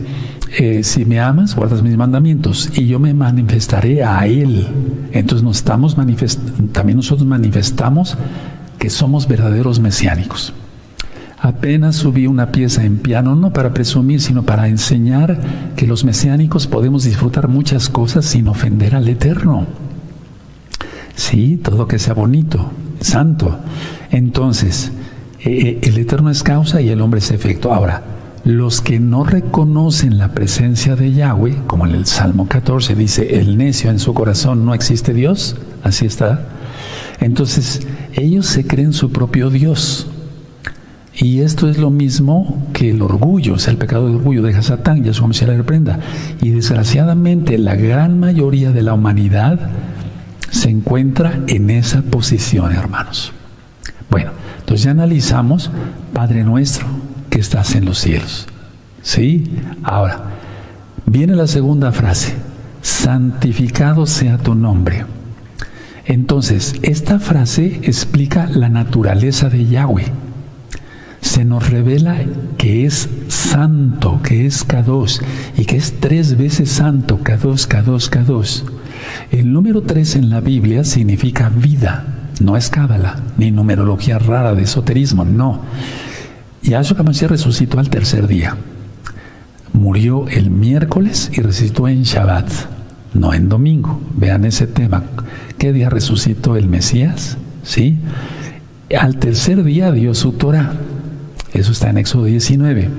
eh, 0.58 0.84
si 0.84 1.06
me 1.06 1.20
amas, 1.20 1.56
guardas 1.56 1.82
mis 1.82 1.98
mandamientos 1.98 2.70
y 2.76 2.86
yo 2.86 3.00
me 3.00 3.14
manifestaré 3.14 4.04
a 4.04 4.28
Él. 4.28 4.68
Entonces 5.12 5.44
nos 5.44 5.58
estamos 5.58 5.96
también 6.72 6.98
nosotros 6.98 7.28
manifestamos 7.28 8.18
que 8.78 8.90
somos 8.90 9.28
verdaderos 9.28 9.80
mesiánicos. 9.80 10.54
Apenas 11.44 11.96
subí 11.96 12.28
una 12.28 12.52
pieza 12.52 12.84
en 12.84 13.00
piano, 13.00 13.36
no 13.36 13.52
para 13.52 13.74
presumir, 13.74 14.22
sino 14.22 14.44
para 14.44 14.68
enseñar 14.68 15.40
que 15.76 15.88
los 15.88 16.04
mesiánicos 16.06 16.68
podemos 16.68 17.04
disfrutar 17.04 17.48
muchas 17.48 17.90
cosas 17.90 18.26
sin 18.26 18.48
ofender 18.48 18.94
al 18.94 19.08
Eterno. 19.08 19.66
Sí, 21.16 21.58
todo 21.58 21.88
que 21.88 21.98
sea 21.98 22.14
bonito, 22.14 22.72
santo. 23.00 23.58
Entonces, 24.12 24.92
eh, 25.40 25.50
eh, 25.50 25.80
el 25.82 25.98
Eterno 25.98 26.30
es 26.30 26.44
causa 26.44 26.80
y 26.80 26.90
el 26.90 27.02
hombre 27.02 27.22
es 27.22 27.32
efecto. 27.32 27.74
Ahora, 27.74 28.04
los 28.44 28.82
que 28.82 29.00
no 29.00 29.24
reconocen 29.24 30.20
la 30.20 30.34
presencia 30.34 30.96
de 30.96 31.12
Yahweh, 31.12 31.64
como 31.66 31.88
en 31.88 31.96
el 31.96 32.06
Salmo 32.06 32.48
14 32.48 32.94
dice, 32.94 33.40
el 33.40 33.58
necio 33.58 33.90
en 33.90 33.98
su 33.98 34.14
corazón 34.14 34.64
no 34.64 34.76
existe 34.76 35.12
Dios, 35.12 35.56
así 35.84 36.06
está. 36.06 36.50
Entonces, 37.20 37.88
ellos 38.14 38.46
se 38.46 38.68
creen 38.68 38.94
su 38.94 39.12
propio 39.12 39.50
Dios. 39.50 40.08
Y 41.22 41.42
esto 41.42 41.70
es 41.70 41.78
lo 41.78 41.92
mismo 41.92 42.68
que 42.74 42.90
el 42.90 43.04
orgullo, 43.04 43.54
o 43.54 43.60
sea, 43.60 43.72
el 43.72 43.78
pecado 43.78 44.08
de 44.08 44.16
orgullo 44.16 44.42
deja 44.42 44.64
Satán, 44.64 45.04
ya 45.04 45.14
su 45.14 45.32
se 45.34 45.46
la 45.46 45.54
reprenda. 45.54 46.00
Y 46.42 46.50
desgraciadamente 46.50 47.60
la 47.60 47.76
gran 47.76 48.20
mayoría 48.20 48.72
de 48.72 48.82
la 48.82 48.96
humanidad 48.96 49.60
se 50.50 50.72
encuentra 50.72 51.40
en 51.46 51.70
esa 51.70 52.02
posición, 52.02 52.72
hermanos. 52.72 53.34
Bueno, 54.10 54.32
entonces 54.62 54.86
ya 54.86 54.92
analizamos, 54.92 55.70
Padre 56.12 56.44
nuestro, 56.44 56.88
que 57.30 57.40
estás 57.40 57.76
en 57.76 57.86
los 57.86 58.00
cielos. 58.00 58.48
¿Sí? 59.04 59.60
Ahora, 59.84 60.24
viene 61.06 61.36
la 61.36 61.46
segunda 61.46 61.92
frase, 61.92 62.34
santificado 62.82 64.08
sea 64.08 64.40
tu 64.40 64.56
nombre. 64.56 65.06
Entonces, 66.04 66.74
esta 66.82 67.20
frase 67.20 67.80
explica 67.84 68.48
la 68.48 68.70
naturaleza 68.70 69.50
de 69.50 69.68
Yahweh 69.68 70.12
se 71.22 71.46
nos 71.46 71.70
revela 71.70 72.18
que 72.58 72.86
es 72.86 73.08
santo, 73.28 74.20
que 74.24 74.46
es 74.46 74.68
K2 74.68 75.22
y 75.58 75.66
que 75.66 75.78
es 75.78 76.00
tres 76.00 76.38
veces 76.38 76.70
santo, 76.70 77.20
K2, 77.24 77.68
K2, 77.68 78.10
K2. 78.10 78.64
El 79.32 79.54
número 79.54 79.82
tres 79.84 80.16
en 80.16 80.30
la 80.30 80.42
Biblia 80.42 80.84
significa 80.84 81.50
vida, 81.50 82.06
no 82.42 82.58
es 82.58 82.70
cábala, 82.70 83.18
ni 83.38 83.52
numerología 83.52 84.20
rara 84.20 84.54
de 84.56 84.64
esoterismo, 84.64 85.24
no. 85.24 85.62
Yahshua 86.64 87.00
HaMashiach 87.00 87.32
resucitó 87.32 87.80
al 87.80 87.90
tercer 87.90 88.28
día. 88.28 88.58
Murió 89.74 90.28
el 90.28 90.50
miércoles 90.50 91.32
y 91.34 91.42
resucitó 91.42 91.88
en 91.88 92.04
Shabbat, 92.04 92.50
no 93.14 93.34
en 93.34 93.50
domingo. 93.50 94.02
Vean 94.16 94.46
ese 94.46 94.68
tema. 94.68 95.04
¿Qué 95.58 95.72
día 95.72 95.90
resucitó 95.90 96.58
el 96.58 96.68
Mesías? 96.68 97.38
¿Sí? 97.64 97.98
Al 98.98 99.18
tercer 99.18 99.64
día 99.64 99.92
dio 99.92 100.14
su 100.14 100.34
Torah. 100.34 100.74
Eso 101.54 101.72
está 101.72 101.90
en 101.90 101.98
Éxodo 101.98 102.26
19. 102.26 102.90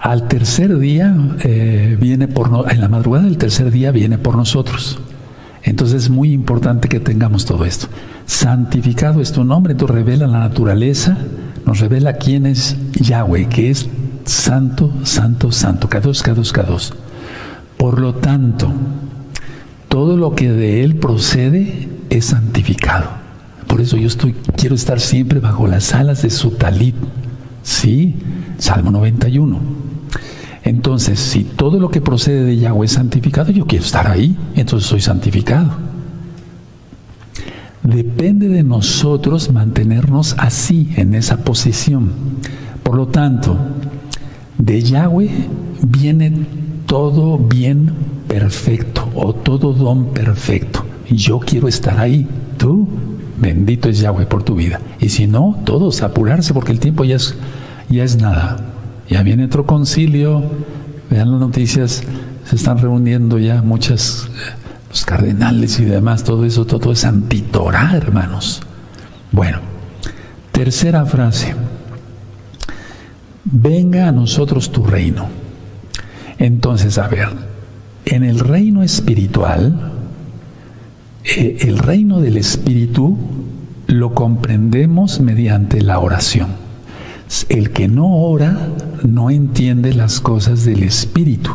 Al 0.00 0.28
tercer 0.28 0.78
día 0.78 1.16
eh, 1.40 1.96
viene 2.00 2.28
por 2.28 2.70
en 2.70 2.80
la 2.80 2.88
madrugada 2.88 3.24
del 3.24 3.38
tercer 3.38 3.70
día 3.70 3.90
viene 3.90 4.18
por 4.18 4.36
nosotros. 4.36 5.00
Entonces 5.62 6.04
es 6.04 6.10
muy 6.10 6.32
importante 6.32 6.88
que 6.88 7.00
tengamos 7.00 7.44
todo 7.44 7.64
esto. 7.64 7.88
Santificado 8.26 9.20
es 9.20 9.32
tu 9.32 9.44
nombre, 9.44 9.74
tú 9.74 9.86
revela 9.86 10.26
la 10.26 10.38
naturaleza, 10.38 11.18
nos 11.66 11.80
revela 11.80 12.14
quién 12.14 12.46
es 12.46 12.76
Yahweh, 12.92 13.48
que 13.48 13.70
es 13.70 13.88
santo, 14.24 14.92
santo, 15.02 15.50
santo, 15.50 15.88
K2, 15.88 16.22
K2, 16.22 16.52
K2. 16.52 16.92
Por 17.76 18.00
lo 18.00 18.14
tanto, 18.14 18.70
todo 19.88 20.16
lo 20.16 20.34
que 20.34 20.52
de 20.52 20.84
él 20.84 20.96
procede 20.96 21.88
es 22.10 22.26
santificado. 22.26 23.27
Por 23.68 23.80
eso 23.80 23.96
yo 23.96 24.08
estoy, 24.08 24.34
quiero 24.56 24.74
estar 24.74 24.98
siempre 24.98 25.38
bajo 25.38 25.68
las 25.68 25.94
alas 25.94 26.22
de 26.22 26.30
su 26.30 26.52
talit. 26.52 26.96
Sí, 27.62 28.16
Salmo 28.58 28.90
91. 28.90 29.60
Entonces, 30.64 31.20
si 31.20 31.44
todo 31.44 31.78
lo 31.78 31.90
que 31.90 32.00
procede 32.00 32.44
de 32.44 32.56
Yahweh 32.56 32.86
es 32.86 32.92
santificado, 32.92 33.52
yo 33.52 33.66
quiero 33.66 33.84
estar 33.84 34.10
ahí, 34.10 34.36
entonces 34.56 34.88
soy 34.88 35.00
santificado. 35.00 35.70
Depende 37.82 38.48
de 38.48 38.62
nosotros 38.62 39.52
mantenernos 39.52 40.34
así, 40.38 40.90
en 40.96 41.14
esa 41.14 41.38
posición. 41.38 42.12
Por 42.82 42.96
lo 42.96 43.06
tanto, 43.08 43.56
de 44.58 44.82
Yahweh 44.82 45.30
viene 45.86 46.32
todo 46.86 47.38
bien 47.38 47.92
perfecto 48.26 49.08
o 49.14 49.34
todo 49.34 49.72
don 49.72 50.06
perfecto. 50.06 50.84
Yo 51.10 51.38
quiero 51.38 51.68
estar 51.68 51.98
ahí. 51.98 52.26
¿Tú? 52.58 52.88
Bendito 53.40 53.88
es 53.88 54.00
Yahweh 54.00 54.26
por 54.26 54.42
tu 54.42 54.54
vida. 54.54 54.80
Y 55.00 55.10
si 55.10 55.26
no, 55.26 55.60
todos 55.64 56.02
apurarse 56.02 56.52
porque 56.54 56.72
el 56.72 56.80
tiempo 56.80 57.04
ya 57.04 57.16
es, 57.16 57.34
ya 57.88 58.04
es 58.04 58.16
nada. 58.16 58.56
Ya 59.08 59.22
viene 59.22 59.44
otro 59.44 59.66
concilio. 59.66 60.42
Vean 61.10 61.30
las 61.30 61.40
noticias, 61.40 62.02
se 62.44 62.56
están 62.56 62.78
reuniendo 62.78 63.38
ya 63.38 63.62
muchas 63.62 64.28
los 64.88 65.04
cardenales 65.04 65.78
y 65.80 65.84
demás, 65.84 66.24
todo 66.24 66.44
eso, 66.44 66.64
todo 66.64 66.92
es 66.92 67.04
antitorá, 67.04 67.94
hermanos. 67.94 68.62
Bueno, 69.32 69.58
tercera 70.52 71.04
frase. 71.04 71.54
Venga 73.44 74.08
a 74.08 74.12
nosotros 74.12 74.72
tu 74.72 74.84
reino. 74.84 75.28
Entonces, 76.38 76.98
a 76.98 77.08
ver, 77.08 77.28
en 78.04 78.24
el 78.24 78.38
reino 78.38 78.82
espiritual, 78.82 79.92
eh, 81.36 81.58
el 81.60 81.78
reino 81.78 82.20
del 82.20 82.38
espíritu 82.38 83.18
lo 83.86 84.14
comprendemos 84.14 85.20
mediante 85.20 85.82
la 85.82 85.98
oración. 85.98 86.48
El 87.50 87.70
que 87.70 87.86
no 87.86 88.16
ora 88.16 88.58
no 89.06 89.30
entiende 89.30 89.92
las 89.92 90.20
cosas 90.20 90.64
del 90.64 90.82
espíritu, 90.82 91.50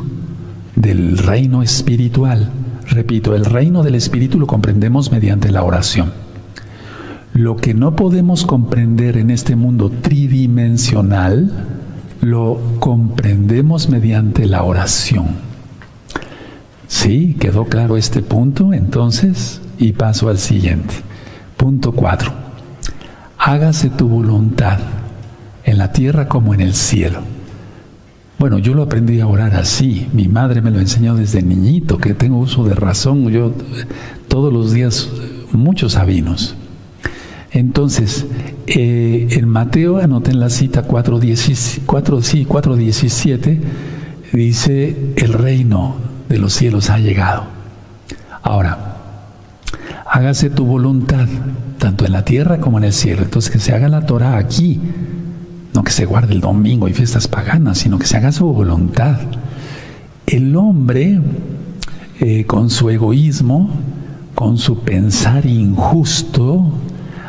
del 0.75 1.17
reino 1.17 1.63
espiritual. 1.63 2.51
Repito, 2.87 3.33
el 3.35 3.45
reino 3.45 3.81
del 3.81 3.95
espíritu 3.95 4.39
lo 4.39 4.45
comprendemos 4.45 5.11
mediante 5.11 5.51
la 5.51 5.63
oración. 5.63 6.11
Lo 7.33 7.55
que 7.55 7.73
no 7.73 7.95
podemos 7.95 8.45
comprender 8.45 9.17
en 9.17 9.31
este 9.31 9.55
mundo 9.55 9.89
tridimensional, 9.89 11.51
lo 12.21 12.59
comprendemos 12.79 13.89
mediante 13.89 14.45
la 14.45 14.61
oración. 14.63 15.52
¿Sí? 16.93 17.35
¿Quedó 17.39 17.65
claro 17.65 17.97
este 17.97 18.21
punto? 18.21 18.71
Entonces, 18.71 19.59
y 19.79 19.93
paso 19.93 20.29
al 20.29 20.37
siguiente. 20.37 20.93
Punto 21.57 21.91
4. 21.91 22.31
Hágase 23.39 23.89
tu 23.89 24.07
voluntad 24.07 24.77
en 25.63 25.79
la 25.79 25.91
tierra 25.91 26.27
como 26.27 26.53
en 26.53 26.61
el 26.61 26.75
cielo. 26.75 27.21
Bueno, 28.37 28.59
yo 28.59 28.75
lo 28.75 28.83
aprendí 28.83 29.19
a 29.21 29.27
orar 29.27 29.55
así. 29.55 30.07
Mi 30.13 30.27
madre 30.27 30.61
me 30.61 30.69
lo 30.69 30.79
enseñó 30.79 31.15
desde 31.15 31.41
niñito, 31.41 31.97
que 31.97 32.13
tengo 32.13 32.37
uso 32.37 32.63
de 32.63 32.75
razón. 32.75 33.27
Yo 33.29 33.51
todos 34.27 34.53
los 34.53 34.71
días 34.71 35.09
muchos 35.51 35.93
sabinos. 35.93 36.53
Entonces, 37.51 38.27
eh, 38.67 39.29
en 39.31 39.49
Mateo, 39.49 39.97
anoten 39.97 40.39
la 40.39 40.51
cita 40.51 40.87
4.17, 40.87 43.59
dice, 44.31 45.13
el 45.15 45.33
reino 45.33 46.12
de 46.33 46.39
los 46.39 46.53
cielos 46.53 46.89
ha 46.89 46.97
llegado. 46.97 47.43
Ahora, 48.41 48.97
hágase 50.09 50.49
tu 50.49 50.65
voluntad, 50.65 51.27
tanto 51.77 52.05
en 52.07 52.11
la 52.11 52.25
tierra 52.25 52.57
como 52.57 52.79
en 52.79 52.85
el 52.85 52.93
cielo. 52.93 53.21
Entonces, 53.21 53.51
que 53.51 53.59
se 53.59 53.71
haga 53.71 53.87
la 53.87 54.07
Torah 54.07 54.37
aquí, 54.37 54.81
no 55.75 55.83
que 55.83 55.91
se 55.91 56.05
guarde 56.05 56.33
el 56.33 56.41
domingo 56.41 56.87
y 56.87 56.93
fiestas 56.93 57.27
paganas, 57.27 57.77
sino 57.77 57.99
que 57.99 58.07
se 58.07 58.17
haga 58.17 58.31
su 58.31 58.47
voluntad. 58.47 59.19
El 60.25 60.55
hombre, 60.55 61.19
eh, 62.19 62.45
con 62.45 62.71
su 62.71 62.89
egoísmo, 62.89 63.69
con 64.33 64.57
su 64.57 64.79
pensar 64.79 65.45
injusto, 65.45 66.65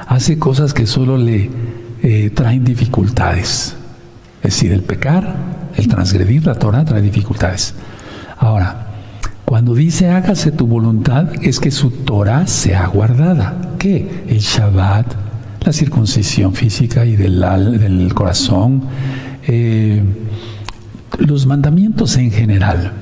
hace 0.06 0.38
cosas 0.38 0.72
que 0.72 0.86
solo 0.86 1.18
le 1.18 1.50
eh, 2.02 2.30
traen 2.30 2.64
dificultades. 2.64 3.76
Es 4.42 4.54
decir, 4.54 4.72
el 4.72 4.82
pecar, 4.82 5.34
el 5.76 5.88
transgredir 5.88 6.46
la 6.46 6.54
Torah 6.54 6.86
trae 6.86 7.02
dificultades. 7.02 7.74
Ahora, 8.38 8.83
cuando 9.44 9.74
dice 9.74 10.08
hágase 10.10 10.52
tu 10.52 10.66
voluntad, 10.66 11.28
es 11.42 11.60
que 11.60 11.70
su 11.70 11.90
Torah 11.90 12.46
sea 12.46 12.86
guardada. 12.86 13.74
¿Qué? 13.78 14.24
El 14.26 14.38
Shabbat, 14.38 15.06
la 15.64 15.72
circuncisión 15.72 16.54
física 16.54 17.04
y 17.04 17.16
del, 17.16 18.12
corazón, 18.14 18.84
eh, 19.46 20.02
los 21.18 21.46
mandamientos 21.46 22.16
en 22.16 22.30
general. 22.30 22.92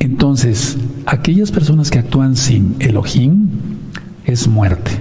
Entonces, 0.00 0.76
aquellas 1.06 1.52
personas 1.52 1.90
que 1.90 1.98
actúan 1.98 2.34
sin 2.34 2.76
Elohim 2.80 3.48
es 4.24 4.48
muerte. 4.48 4.92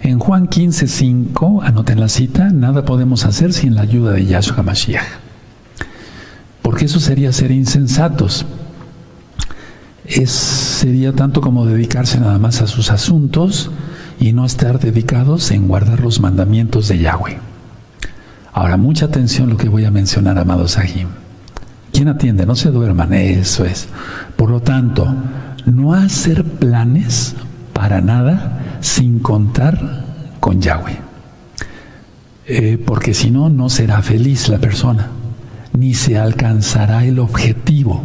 En 0.00 0.18
Juan 0.18 0.46
15, 0.46 0.86
5, 0.86 1.62
anoten 1.62 2.00
la 2.00 2.08
cita, 2.08 2.50
nada 2.50 2.84
podemos 2.84 3.24
hacer 3.24 3.52
sin 3.52 3.74
la 3.74 3.82
ayuda 3.82 4.12
de 4.12 4.24
Yahshua 4.24 4.62
Mashiach. 4.62 5.04
Porque 6.62 6.84
eso 6.84 7.00
sería 7.00 7.32
ser 7.32 7.50
insensatos. 7.50 8.46
Es, 10.08 10.30
sería 10.30 11.12
tanto 11.12 11.40
como 11.40 11.66
dedicarse 11.66 12.20
nada 12.20 12.38
más 12.38 12.62
a 12.62 12.66
sus 12.66 12.90
asuntos 12.90 13.70
y 14.20 14.32
no 14.32 14.44
estar 14.44 14.78
dedicados 14.78 15.50
en 15.50 15.68
guardar 15.68 16.00
los 16.00 16.20
mandamientos 16.20 16.88
de 16.88 16.98
Yahweh. 16.98 17.38
Ahora, 18.52 18.76
mucha 18.76 19.06
atención 19.06 19.50
lo 19.50 19.56
que 19.56 19.68
voy 19.68 19.84
a 19.84 19.90
mencionar, 19.90 20.38
amados 20.38 20.72
Sahim. 20.72 21.08
¿Quién 21.92 22.08
atiende? 22.08 22.46
No 22.46 22.54
se 22.54 22.70
duerman, 22.70 23.12
eso 23.14 23.64
es. 23.64 23.88
Por 24.36 24.50
lo 24.50 24.60
tanto, 24.60 25.14
no 25.66 25.94
hacer 25.94 26.44
planes 26.44 27.34
para 27.72 28.00
nada 28.00 28.78
sin 28.80 29.18
contar 29.18 30.04
con 30.40 30.60
Yahweh. 30.60 30.98
Eh, 32.46 32.78
porque 32.84 33.12
si 33.12 33.30
no, 33.30 33.48
no 33.48 33.68
será 33.68 34.02
feliz 34.02 34.48
la 34.48 34.58
persona, 34.58 35.08
ni 35.76 35.94
se 35.94 36.16
alcanzará 36.16 37.04
el 37.04 37.18
objetivo, 37.18 38.04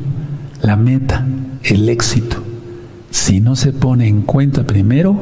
la 0.61 0.75
meta, 0.75 1.25
el 1.63 1.89
éxito, 1.89 2.37
si 3.09 3.39
no 3.39 3.55
se 3.55 3.73
pone 3.73 4.07
en 4.07 4.21
cuenta 4.21 4.63
primero 4.63 5.19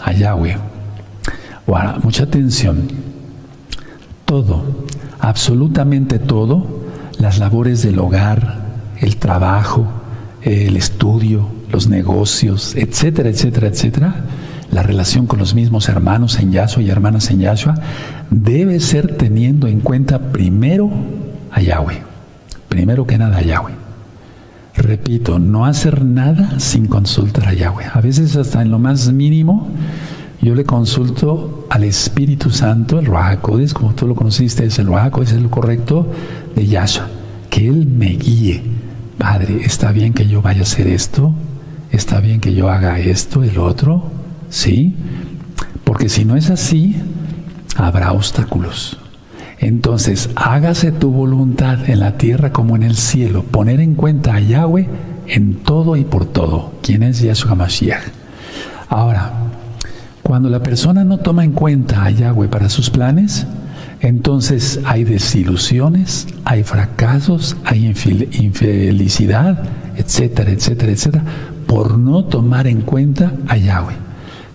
a 0.00 0.12
Yahweh. 0.12 0.56
Mucha 2.02 2.24
atención. 2.24 2.88
Todo, 4.24 4.86
absolutamente 5.20 6.18
todo, 6.18 6.82
las 7.18 7.38
labores 7.38 7.82
del 7.82 7.98
hogar, 7.98 8.62
el 9.00 9.16
trabajo, 9.16 9.86
el 10.42 10.76
estudio, 10.76 11.48
los 11.70 11.88
negocios, 11.88 12.74
etcétera, 12.76 13.28
etcétera, 13.28 13.68
etcétera, 13.68 14.14
la 14.70 14.82
relación 14.82 15.26
con 15.26 15.38
los 15.38 15.54
mismos 15.54 15.88
hermanos 15.88 16.38
en 16.38 16.50
Yahshua 16.50 16.82
y 16.82 16.90
hermanas 16.90 17.30
en 17.30 17.40
Yahshua, 17.40 17.74
debe 18.30 18.80
ser 18.80 19.16
teniendo 19.16 19.66
en 19.66 19.80
cuenta 19.80 20.18
primero 20.32 20.90
a 21.50 21.60
Yahweh. 21.60 22.02
Primero 22.68 23.06
que 23.06 23.18
nada 23.18 23.38
a 23.38 23.42
Yahweh. 23.42 23.74
Repito, 24.82 25.38
no 25.38 25.64
hacer 25.64 26.04
nada 26.04 26.58
sin 26.58 26.86
consultar 26.86 27.46
a 27.46 27.54
Yahweh. 27.54 27.84
A 27.94 28.00
veces 28.00 28.34
hasta 28.34 28.62
en 28.62 28.72
lo 28.72 28.80
más 28.80 29.12
mínimo 29.12 29.68
yo 30.40 30.56
le 30.56 30.64
consulto 30.64 31.68
al 31.70 31.84
Espíritu 31.84 32.50
Santo, 32.50 32.98
el 32.98 33.06
Ruach 33.06 33.38
como 33.72 33.94
tú 33.94 34.08
lo 34.08 34.16
conociste, 34.16 34.66
es 34.66 34.80
el 34.80 34.86
Ruach 34.86 35.16
es 35.22 35.32
el 35.32 35.48
correcto 35.48 36.10
de 36.56 36.66
Yahshua. 36.66 37.06
Que 37.48 37.68
Él 37.68 37.86
me 37.86 38.16
guíe. 38.16 38.60
Padre, 39.18 39.60
¿está 39.64 39.92
bien 39.92 40.14
que 40.14 40.26
yo 40.26 40.42
vaya 40.42 40.60
a 40.60 40.62
hacer 40.64 40.88
esto? 40.88 41.32
¿Está 41.92 42.18
bien 42.18 42.40
que 42.40 42.52
yo 42.52 42.68
haga 42.68 42.98
esto, 42.98 43.44
el 43.44 43.58
otro? 43.58 44.10
¿Sí? 44.50 44.96
Porque 45.84 46.08
si 46.08 46.24
no 46.24 46.34
es 46.34 46.50
así, 46.50 46.96
habrá 47.76 48.10
obstáculos. 48.10 48.98
Entonces, 49.62 50.28
hágase 50.34 50.90
tu 50.90 51.12
voluntad 51.12 51.88
en 51.88 52.00
la 52.00 52.18
tierra 52.18 52.52
como 52.52 52.74
en 52.74 52.82
el 52.82 52.96
cielo. 52.96 53.44
Poner 53.44 53.80
en 53.80 53.94
cuenta 53.94 54.34
a 54.34 54.40
Yahweh 54.40 54.88
en 55.28 55.54
todo 55.62 55.94
y 55.96 56.02
por 56.02 56.26
todo. 56.26 56.72
¿Quién 56.82 57.04
es 57.04 57.20
Yahshua 57.20 57.54
Mashiach? 57.54 58.02
Ahora, 58.88 59.30
cuando 60.24 60.50
la 60.50 60.64
persona 60.64 61.04
no 61.04 61.18
toma 61.18 61.44
en 61.44 61.52
cuenta 61.52 62.04
a 62.04 62.10
Yahweh 62.10 62.48
para 62.48 62.68
sus 62.68 62.90
planes, 62.90 63.46
entonces 64.00 64.80
hay 64.84 65.04
desilusiones, 65.04 66.26
hay 66.44 66.64
fracasos, 66.64 67.56
hay 67.64 67.86
infelicidad, 67.86 69.62
etcétera, 69.94 70.50
etcétera, 70.50 70.90
etcétera, 70.90 71.24
por 71.68 71.98
no 71.98 72.24
tomar 72.24 72.66
en 72.66 72.80
cuenta 72.80 73.32
a 73.46 73.56
Yahweh. 73.56 73.94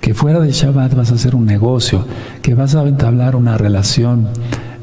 Que 0.02 0.14
fuera 0.14 0.42
de 0.42 0.52
Shabbat 0.52 0.96
vas 0.96 1.12
a 1.12 1.16
hacer 1.16 1.34
un 1.34 1.46
negocio, 1.46 2.06
que 2.42 2.56
vas 2.56 2.76
a 2.76 2.86
entablar 2.86 3.38
una 3.38 3.58
relación 3.58 4.28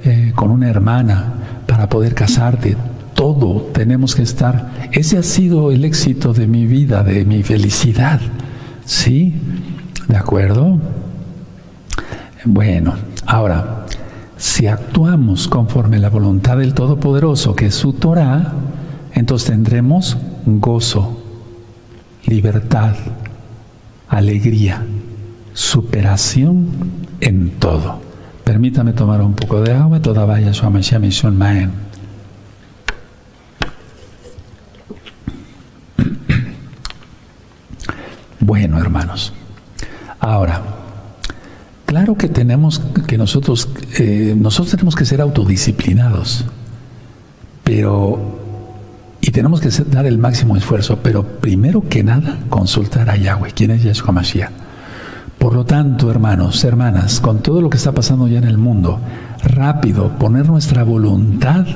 eh, 0.05 0.33
con 0.35 0.51
una 0.51 0.69
hermana 0.69 1.33
para 1.67 1.88
poder 1.88 2.14
casarte. 2.14 2.77
Todo 3.14 3.71
tenemos 3.73 4.14
que 4.14 4.23
estar. 4.23 4.71
Ese 4.93 5.17
ha 5.17 5.23
sido 5.23 5.71
el 5.71 5.85
éxito 5.85 6.33
de 6.33 6.47
mi 6.47 6.67
vida, 6.67 7.03
de 7.03 7.25
mi 7.25 7.43
felicidad. 7.43 8.21
¿Sí? 8.85 9.35
¿De 10.09 10.17
acuerdo? 10.17 10.79
Bueno, 12.45 12.95
ahora, 13.25 13.87
si 14.37 14.67
actuamos 14.67 15.49
conforme 15.49 15.99
la 15.99 16.11
voluntad 16.11 16.59
del 16.59 16.75
Todopoderoso, 16.75 17.55
que 17.57 17.67
es 17.67 17.75
su 17.75 17.95
Torah, 17.95 18.53
entonces 19.14 19.49
tendremos 19.49 20.19
gozo, 20.45 21.19
libertad, 22.27 22.95
alegría, 24.09 24.85
superación 25.55 26.69
en 27.21 27.53
todo. 27.59 28.04
Permítame 28.44 28.92
tomar 28.92 29.20
un 29.22 29.35
poco 29.35 29.61
de 29.62 29.72
agua, 29.72 30.00
toda 30.00 30.24
vaya 30.24 30.52
su 30.52 30.66
Maen. 31.30 31.72
Bueno, 38.40 38.78
hermanos. 38.78 39.33
Ahora, 40.20 40.61
claro 41.87 42.14
que 42.14 42.28
tenemos 42.28 42.83
que 43.07 43.16
nosotros, 43.16 43.70
eh, 43.98 44.35
nosotros 44.37 44.72
tenemos 44.72 44.94
que 44.94 45.07
ser 45.07 45.22
autodisciplinados, 45.22 46.44
pero 47.62 48.44
Y 49.26 49.30
tenemos 49.30 49.62
que 49.62 49.70
dar 49.85 50.04
el 50.04 50.18
máximo 50.18 50.54
esfuerzo, 50.54 50.98
pero 51.02 51.22
primero 51.22 51.88
que 51.88 52.02
nada, 52.02 52.40
consultar 52.50 53.09
a 53.09 53.16
Yahweh, 53.16 53.52
quién 53.54 53.70
es 53.70 53.83
Yeshua 53.83 54.12
Mashiach. 54.12 54.63
Por 55.44 55.52
lo 55.52 55.66
tanto, 55.66 56.11
hermanos, 56.11 56.64
hermanas, 56.64 57.20
con 57.20 57.40
todo 57.42 57.61
lo 57.61 57.68
que 57.68 57.76
está 57.76 57.92
pasando 57.92 58.26
ya 58.26 58.38
en 58.38 58.44
el 58.44 58.57
mundo, 58.57 58.98
rápido 59.42 60.09
poner 60.16 60.48
nuestra 60.48 60.85
voluntad 60.85 61.66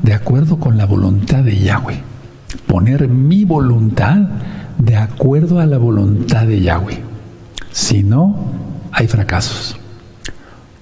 de 0.00 0.14
acuerdo 0.14 0.60
con 0.60 0.76
la 0.76 0.86
voluntad 0.86 1.42
de 1.42 1.58
Yahweh. 1.58 2.00
Poner 2.68 3.08
mi 3.08 3.44
voluntad 3.44 4.18
de 4.78 4.94
acuerdo 4.94 5.58
a 5.58 5.66
la 5.66 5.76
voluntad 5.76 6.46
de 6.46 6.60
Yahweh. 6.60 7.02
Si 7.72 8.04
no, 8.04 8.36
hay 8.92 9.08
fracasos. 9.08 9.76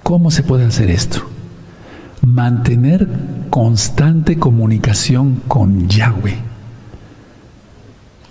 ¿Cómo 0.03 0.29
se 0.29 0.43
puede 0.43 0.65
hacer 0.65 0.91
esto? 0.91 1.27
Mantener 2.21 3.09
constante 3.49 4.37
comunicación 4.37 5.41
con 5.47 5.89
Yahweh. 5.89 6.37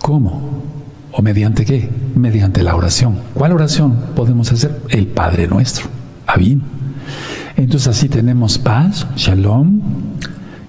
¿Cómo? 0.01 0.74
¿O 1.17 1.21
mediante 1.21 1.63
qué? 1.63 1.89
Mediante 2.15 2.61
la 2.61 2.75
oración. 2.75 3.17
¿Cuál 3.33 3.53
oración 3.53 3.95
podemos 4.15 4.51
hacer? 4.51 4.81
El 4.89 5.07
Padre 5.07 5.47
nuestro. 5.47 5.87
Abin. 6.27 6.61
Entonces 7.55 7.87
así 7.87 8.09
tenemos 8.09 8.57
paz, 8.57 9.07
shalom, 9.15 9.79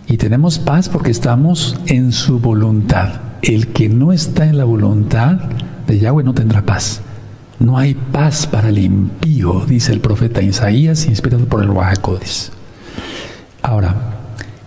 y 0.06 0.16
tenemos 0.18 0.61
paz 0.61 0.88
porque 0.88 1.11
estamos 1.11 1.76
en 1.87 2.12
su 2.12 2.38
voluntad. 2.38 3.14
El 3.42 3.68
que 3.68 3.88
no 3.88 4.12
está 4.12 4.46
en 4.46 4.56
la 4.56 4.64
voluntad 4.64 5.32
de 5.88 5.98
Yahweh 5.98 6.22
no 6.22 6.32
tendrá 6.32 6.62
paz. 6.62 7.00
No 7.59 7.76
hay 7.76 7.94
paz 7.94 8.46
para 8.46 8.68
el 8.68 8.78
impío, 8.78 9.64
dice 9.66 9.92
el 9.92 10.00
profeta 10.00 10.42
Isaías, 10.42 11.06
inspirado 11.06 11.46
por 11.46 11.61
el 11.61 11.70
Wahakodis. 11.70 12.52
Ahora, 13.62 13.96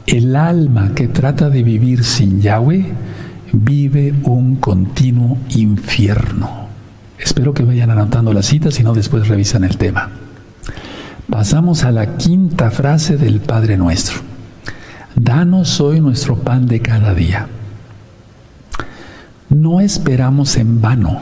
el 0.06 0.36
alma 0.36 0.92
que 0.94 1.08
trata 1.08 1.50
de 1.50 1.64
vivir 1.64 2.04
sin 2.04 2.42
Yahweh 2.42 2.94
vive 3.52 4.14
un 4.24 4.58
continuo 4.58 5.38
infierno. 5.50 6.68
Espero 7.18 7.54
que 7.54 7.64
vayan 7.64 7.92
anotando 7.92 8.34
las 8.34 8.46
citas 8.46 8.80
y 8.80 8.84
no 8.84 8.94
después 8.94 9.28
revisan 9.28 9.64
el 9.64 9.78
tema. 9.78 10.10
Pasamos 11.30 11.84
a 11.84 11.92
la 11.92 12.18
quinta 12.18 12.72
frase 12.72 13.18
del 13.18 13.40
Padre 13.40 13.78
Nuestro. 13.78 14.20
Danos 15.16 15.82
hoy 15.82 16.00
nuestro 16.00 16.38
pan 16.38 16.66
de 16.66 16.82
cada 16.82 17.14
día. 17.14 17.48
No 19.50 19.82
esperamos 19.82 20.56
en 20.58 20.82
vano. 20.82 21.22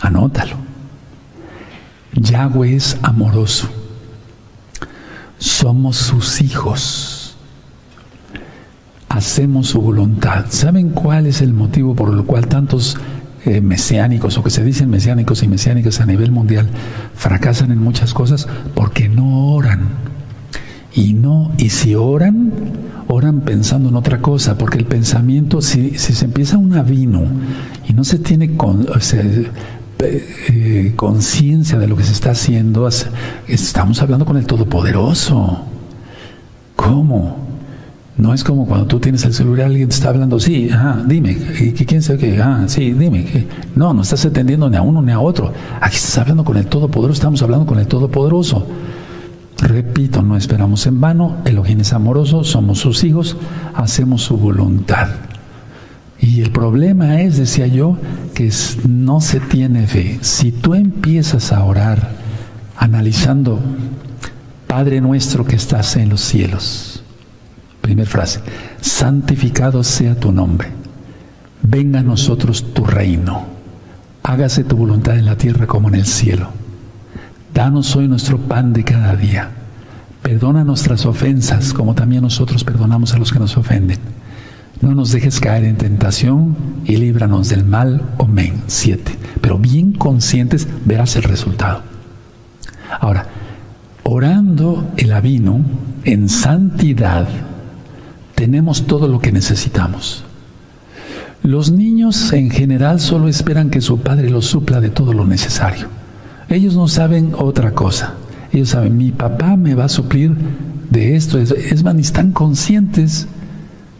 Anótalo. 0.00 0.56
Yahweh 2.12 2.76
es 2.76 2.98
amoroso. 3.02 3.68
Somos 5.38 5.96
sus 5.96 6.40
hijos. 6.40 7.15
Hacemos 9.16 9.68
su 9.68 9.80
voluntad. 9.80 10.44
¿Saben 10.50 10.90
cuál 10.90 11.26
es 11.26 11.40
el 11.40 11.54
motivo 11.54 11.94
por 11.94 12.12
el 12.12 12.24
cual 12.24 12.48
tantos 12.48 12.98
eh, 13.46 13.62
mesiánicos 13.62 14.36
o 14.36 14.44
que 14.44 14.50
se 14.50 14.62
dicen 14.62 14.90
mesiánicos 14.90 15.42
y 15.42 15.48
mesiánicas 15.48 16.02
a 16.02 16.04
nivel 16.04 16.32
mundial 16.32 16.68
fracasan 17.14 17.72
en 17.72 17.78
muchas 17.78 18.12
cosas? 18.12 18.46
Porque 18.74 19.08
no 19.08 19.54
oran. 19.54 19.88
Y 20.94 21.14
no, 21.14 21.50
y 21.56 21.70
si 21.70 21.94
oran, 21.94 22.52
oran 23.08 23.40
pensando 23.40 23.88
en 23.88 23.96
otra 23.96 24.20
cosa, 24.20 24.58
porque 24.58 24.76
el 24.76 24.84
pensamiento, 24.84 25.62
si, 25.62 25.96
se 25.96 26.26
empieza 26.26 26.58
un 26.58 26.74
avino 26.74 27.22
y 27.88 27.94
no 27.94 28.04
se 28.04 28.18
tiene 28.18 28.54
con, 28.54 28.86
eh, 29.98 30.92
conciencia 30.94 31.78
de 31.78 31.88
lo 31.88 31.96
que 31.96 32.04
se 32.04 32.12
está 32.12 32.32
haciendo, 32.32 32.86
estamos 33.48 34.02
hablando 34.02 34.26
con 34.26 34.36
el 34.36 34.44
Todopoderoso. 34.44 35.62
¿Cómo? 36.76 37.45
No 38.18 38.32
es 38.32 38.42
como 38.42 38.66
cuando 38.66 38.86
tú 38.86 38.98
tienes 38.98 39.24
el 39.24 39.34
celular, 39.34 39.66
alguien 39.66 39.88
te 39.88 39.94
está 39.94 40.08
hablando, 40.08 40.40
sí, 40.40 40.70
ajá, 40.70 41.02
dime, 41.06 41.36
¿quién 41.86 42.00
sabe 42.00 42.18
qué? 42.18 42.40
Ah, 42.40 42.64
sí, 42.66 42.92
dime. 42.92 43.46
No, 43.74 43.92
no 43.92 44.02
estás 44.02 44.24
atendiendo 44.24 44.70
ni 44.70 44.76
a 44.76 44.82
uno 44.82 45.02
ni 45.02 45.12
a 45.12 45.20
otro. 45.20 45.52
Aquí 45.80 45.96
estás 45.96 46.18
hablando 46.18 46.42
con 46.42 46.56
el 46.56 46.66
Todopoderoso, 46.66 47.18
estamos 47.18 47.42
hablando 47.42 47.66
con 47.66 47.78
el 47.78 47.86
Todopoderoso. 47.86 48.66
Repito, 49.58 50.22
no 50.22 50.36
esperamos 50.36 50.86
en 50.86 51.00
vano, 51.00 51.36
Elohim 51.44 51.80
es 51.80 51.92
amoroso, 51.92 52.42
somos 52.42 52.78
sus 52.78 53.04
hijos, 53.04 53.36
hacemos 53.74 54.22
su 54.22 54.38
voluntad. 54.38 55.08
Y 56.18 56.40
el 56.40 56.50
problema 56.50 57.20
es, 57.20 57.36
decía 57.36 57.66
yo, 57.66 57.98
que 58.34 58.50
no 58.88 59.20
se 59.20 59.40
tiene 59.40 59.86
fe. 59.86 60.18
Si 60.22 60.52
tú 60.52 60.74
empiezas 60.74 61.52
a 61.52 61.64
orar 61.64 62.12
analizando, 62.76 63.60
Padre 64.66 65.00
nuestro 65.00 65.44
que 65.44 65.56
estás 65.56 65.96
en 65.96 66.08
los 66.08 66.20
cielos, 66.22 66.95
primera 67.86 68.08
frase, 68.08 68.40
santificado 68.80 69.82
sea 69.82 70.14
tu 70.14 70.32
nombre, 70.32 70.68
venga 71.62 72.00
a 72.00 72.02
nosotros 72.02 72.74
tu 72.74 72.84
reino, 72.84 73.46
hágase 74.22 74.64
tu 74.64 74.76
voluntad 74.76 75.18
en 75.18 75.26
la 75.26 75.36
tierra 75.36 75.66
como 75.66 75.88
en 75.88 75.94
el 75.96 76.06
cielo. 76.06 76.50
Danos 77.54 77.96
hoy 77.96 78.06
nuestro 78.06 78.38
pan 78.38 78.72
de 78.72 78.84
cada 78.84 79.16
día. 79.16 79.50
Perdona 80.20 80.64
nuestras 80.64 81.06
ofensas 81.06 81.72
como 81.72 81.94
también 81.94 82.22
nosotros 82.22 82.64
perdonamos 82.64 83.14
a 83.14 83.18
los 83.18 83.32
que 83.32 83.38
nos 83.38 83.56
ofenden 83.56 83.98
no 84.80 84.94
nos 84.94 85.12
dejes 85.12 85.40
caer 85.40 85.64
en 85.64 85.76
tentación 85.76 86.56
y 86.84 86.96
líbranos 86.96 87.48
del 87.48 87.64
mal. 87.64 88.02
Amén. 88.18 88.62
Siete. 88.66 89.12
Pero 89.40 89.58
bien 89.58 89.92
conscientes 89.92 90.68
verás 90.84 91.16
el 91.16 91.22
resultado. 91.22 91.82
Ahora, 93.00 93.26
orando 94.02 94.92
el 94.96 95.12
avino 95.12 95.60
en 96.04 96.28
santidad, 96.28 97.26
tenemos 98.36 98.86
todo 98.86 99.08
lo 99.08 99.18
que 99.18 99.32
necesitamos. 99.32 100.22
Los 101.42 101.72
niños 101.72 102.32
en 102.32 102.50
general 102.50 103.00
solo 103.00 103.28
esperan 103.28 103.70
que 103.70 103.80
su 103.80 103.98
padre 104.00 104.30
los 104.30 104.46
supla 104.46 104.80
de 104.80 104.90
todo 104.90 105.12
lo 105.12 105.26
necesario. 105.26 105.88
Ellos 106.48 106.76
no 106.76 106.86
saben 106.86 107.32
otra 107.36 107.72
cosa. 107.72 108.14
Ellos 108.52 108.68
saben, 108.68 108.96
mi 108.96 109.10
papá 109.10 109.56
me 109.56 109.74
va 109.74 109.84
a 109.84 109.88
suplir 109.88 110.36
de 110.90 111.16
esto. 111.16 111.38
Es 111.38 111.82
más, 111.82 111.96
están 111.96 112.32
conscientes 112.32 113.26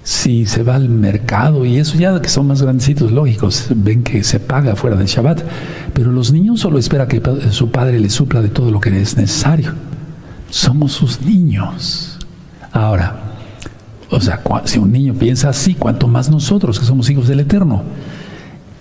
si 0.03 0.47
se 0.47 0.63
va 0.63 0.77
al 0.77 0.89
mercado 0.89 1.65
y 1.65 1.79
eso 1.79 1.99
ya 1.99 2.21
que 2.21 2.29
son 2.29 2.47
más 2.47 2.63
grandecitos, 2.63 3.11
lógicos, 3.11 3.67
ven 3.75 4.05
que 4.05 4.23
se 4.23 4.39
paga 4.39 4.77
fuera 4.77 4.97
del 4.97 5.07
Shabbat, 5.07 5.43
pero 5.95 6.13
los 6.13 6.31
niños 6.31 6.61
solo 6.61 6.79
esperan 6.79 7.09
que 7.09 7.21
su 7.51 7.71
padre 7.71 7.99
les 7.99 8.13
supla 8.13 8.41
de 8.43 8.51
todo 8.51 8.71
lo 8.71 8.81
que 8.81 8.91
es 8.91 9.17
necesario. 9.17 9.73
Somos 10.51 10.93
sus 10.93 11.23
niños. 11.23 12.19
Ahora, 12.71 13.26
o 14.11 14.21
sea, 14.21 14.41
si 14.65 14.79
un 14.79 14.93
niño 14.93 15.15
piensa 15.15 15.49
así, 15.49 15.75
cuanto 15.75 16.09
más 16.09 16.31
nosotros 16.31 16.79
que 16.79 16.87
somos 16.87 17.11
hijos 17.11 17.29
del 17.29 17.41
Eterno. 17.41 17.83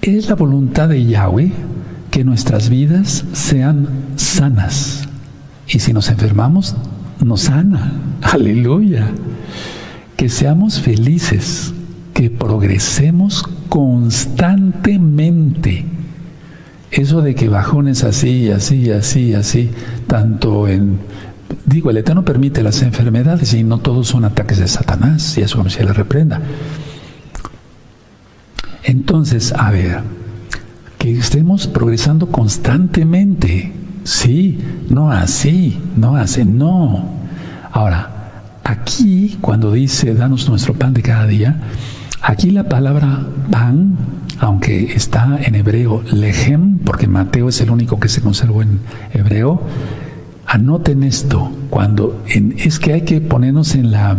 Es 0.02 0.30
la 0.30 0.36
voluntad 0.36 0.90
de 0.90 1.04
Yahweh 1.04 1.52
que 2.12 2.24
nuestras 2.24 2.70
vidas 2.70 3.26
sean 3.34 3.88
sanas. 4.16 5.08
Y 5.68 5.80
si 5.80 5.94
nos 5.94 6.10
enfermamos, 6.10 6.76
nos 7.22 7.42
sana. 7.42 7.94
Aleluya 8.22 9.10
que 10.16 10.30
seamos 10.30 10.80
felices, 10.80 11.74
que 12.14 12.30
progresemos 12.30 13.44
constantemente. 13.70 15.84
Eso 16.92 17.22
de 17.22 17.34
que 17.36 17.50
bajones 17.50 18.06
así, 18.06 18.50
así, 18.50 18.92
así, 18.92 19.34
así, 19.34 19.72
tanto 20.08 20.68
en... 20.68 21.00
Digo, 21.66 21.90
el 21.90 21.98
Eterno 21.98 22.26
permite 22.26 22.64
las 22.64 22.82
enfermedades 22.82 23.54
y 23.54 23.64
no 23.64 23.80
todos 23.80 24.08
son 24.08 24.26
ataques 24.26 24.60
de 24.60 24.68
Satanás, 24.68 25.38
y 25.38 25.42
eso 25.42 25.58
como 25.58 25.70
se 25.70 25.84
le 25.84 25.94
reprenda. 25.94 26.42
Entonces, 28.84 29.54
a 29.54 29.72
ver, 29.72 30.02
que 30.98 31.12
estemos 31.12 31.68
progresando 31.68 32.28
constantemente. 32.28 33.72
Sí, 34.04 34.60
no 34.90 35.12
así, 35.12 35.80
no 35.96 36.16
así, 36.16 36.46
no. 36.46 37.16
Ahora, 37.72 38.16
Aquí, 38.66 39.38
cuando 39.42 39.72
dice, 39.72 40.16
danos 40.16 40.50
nuestro 40.50 40.74
pan 40.74 40.92
de 40.96 41.04
cada 41.04 41.28
día, 41.28 41.62
aquí 42.24 42.50
la 42.50 42.68
palabra 42.68 43.20
pan, 43.52 43.96
aunque 44.40 44.86
está 44.96 45.38
en 45.40 45.54
hebreo 45.54 46.02
lejem, 46.12 46.80
porque 46.80 47.08
Mateo 47.08 47.50
es 47.50 47.62
el 47.62 47.70
único 47.70 48.00
que 48.00 48.10
se 48.10 48.22
conservó 48.22 48.64
en 48.64 48.80
hebreo, 49.14 49.62
anoten 50.46 51.04
esto, 51.04 51.52
cuando 51.70 52.24
es 52.28 52.80
que 52.80 52.94
hay 52.94 53.02
que 53.02 53.22
ponernos 53.22 53.76
en 53.76 53.92
la, 53.92 54.16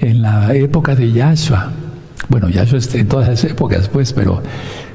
en 0.00 0.22
la 0.22 0.54
época 0.54 0.94
de 0.94 1.12
Yahshua. 1.12 1.70
Bueno, 2.28 2.48
Yahshua 2.48 2.78
está 2.78 2.98
en 2.98 3.08
todas 3.08 3.28
las 3.28 3.44
épocas, 3.44 3.88
pues, 3.88 4.12
pero 4.12 4.42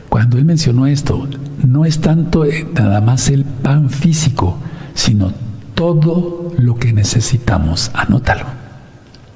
cuando 0.10 0.38
él 0.38 0.46
mencionó 0.46 0.88
esto, 0.88 1.28
no 1.66 1.86
es 1.86 2.02
tanto 2.02 2.44
eh, 2.46 2.68
nada 2.74 3.02
más 3.02 3.30
el 3.30 3.46
pan 3.46 3.90
físico, 3.90 4.58
sino 4.94 5.32
todo 5.74 6.52
lo 6.58 6.76
que 6.76 6.92
necesitamos. 6.92 7.92
Anótalo. 7.94 8.46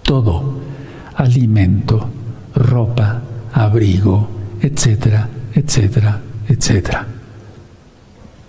Todo. 0.04 0.60
Alimento, 1.16 2.10
ropa, 2.54 3.22
abrigo, 3.54 4.28
etcétera, 4.62 5.30
etcétera, 5.54 6.20
etcétera. 6.50 7.08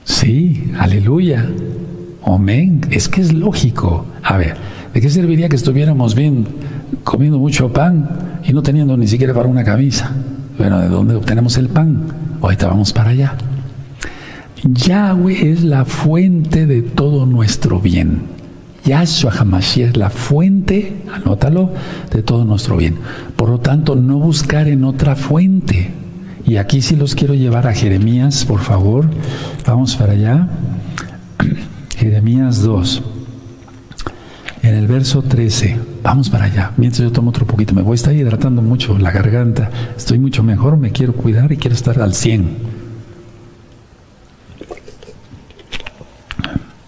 Sí, 0.05 0.73
aleluya. 0.79 1.49
Amén. 2.27 2.83
Es 2.91 3.09
que 3.09 3.23
es 3.23 3.33
lógico. 3.33 4.05
A 4.23 4.37
ver, 4.37 4.57
¿de 4.93 5.01
qué 5.01 5.09
serviría 5.09 5.49
que 5.49 5.57
estuviéramos 5.57 6.15
bien 6.15 6.47
comiendo 7.05 7.39
mucho 7.39 7.73
pan 7.73 8.41
y 8.45 8.53
no 8.53 8.63
teniendo 8.63 8.97
ni 8.97 9.07
siquiera 9.07 9.35
para 9.35 9.49
una 9.49 9.65
camisa. 9.65 10.11
Bueno, 10.59 10.81
¿de 10.81 10.89
dónde 10.89 11.15
obtenemos 11.15 11.57
el 11.57 11.69
pan? 11.69 12.03
Ahorita 12.41 12.69
vamos 12.69 12.93
para 12.93 13.11
allá. 13.11 13.35
Yahweh 14.63 15.53
es 15.53 15.63
la 15.63 15.85
fuente 15.85 16.67
de 16.67 16.83
todo 16.83 17.27
nuestro 17.27 17.81
bien. 17.81 18.23
Yahshua 18.85 19.33
Hamashiach 19.39 19.91
es 19.91 19.97
la 19.97 20.11
fuente, 20.11 21.03
anótalo, 21.13 21.73
de 22.13 22.23
todo 22.23 22.45
nuestro 22.45 22.77
bien. 22.77 22.97
Por 23.35 23.51
lo 23.51 23.59
tanto, 23.59 23.97
no 23.97 24.19
buscar 24.19 24.69
en 24.69 24.85
otra 24.85 25.17
fuente. 25.17 25.91
Y 26.47 26.57
aquí 26.57 26.81
sí 26.81 26.95
los 26.95 27.17
quiero 27.17 27.35
llevar 27.35 27.67
a 27.67 27.75
Jeremías, 27.75 28.45
por 28.45 28.61
favor. 28.61 29.07
Vamos 29.67 29.97
para 29.97 30.13
allá. 30.13 30.49
Jeremías 31.97 32.63
2. 32.63 33.03
En 34.63 34.75
el 34.75 34.87
verso 34.87 35.23
13. 35.23 35.79
Vamos 36.03 36.29
para 36.29 36.45
allá. 36.45 36.73
Mientras 36.77 37.03
yo 37.03 37.11
tomo 37.11 37.31
otro 37.31 37.47
poquito. 37.47 37.75
Me 37.75 37.81
voy 37.83 37.93
a 37.93 37.97
estar 37.97 38.15
hidratando 38.15 38.61
mucho 38.63 38.99
la 38.99 39.11
garganta. 39.11 39.71
Estoy 39.97 40.19
mucho 40.19 40.43
mejor. 40.43 40.77
Me 40.77 40.93
quiero 40.93 41.15
cuidar 41.15 41.51
y 41.53 41.57
quiero 41.57 41.75
estar 41.75 41.99
al 42.01 42.13
100. 42.13 42.77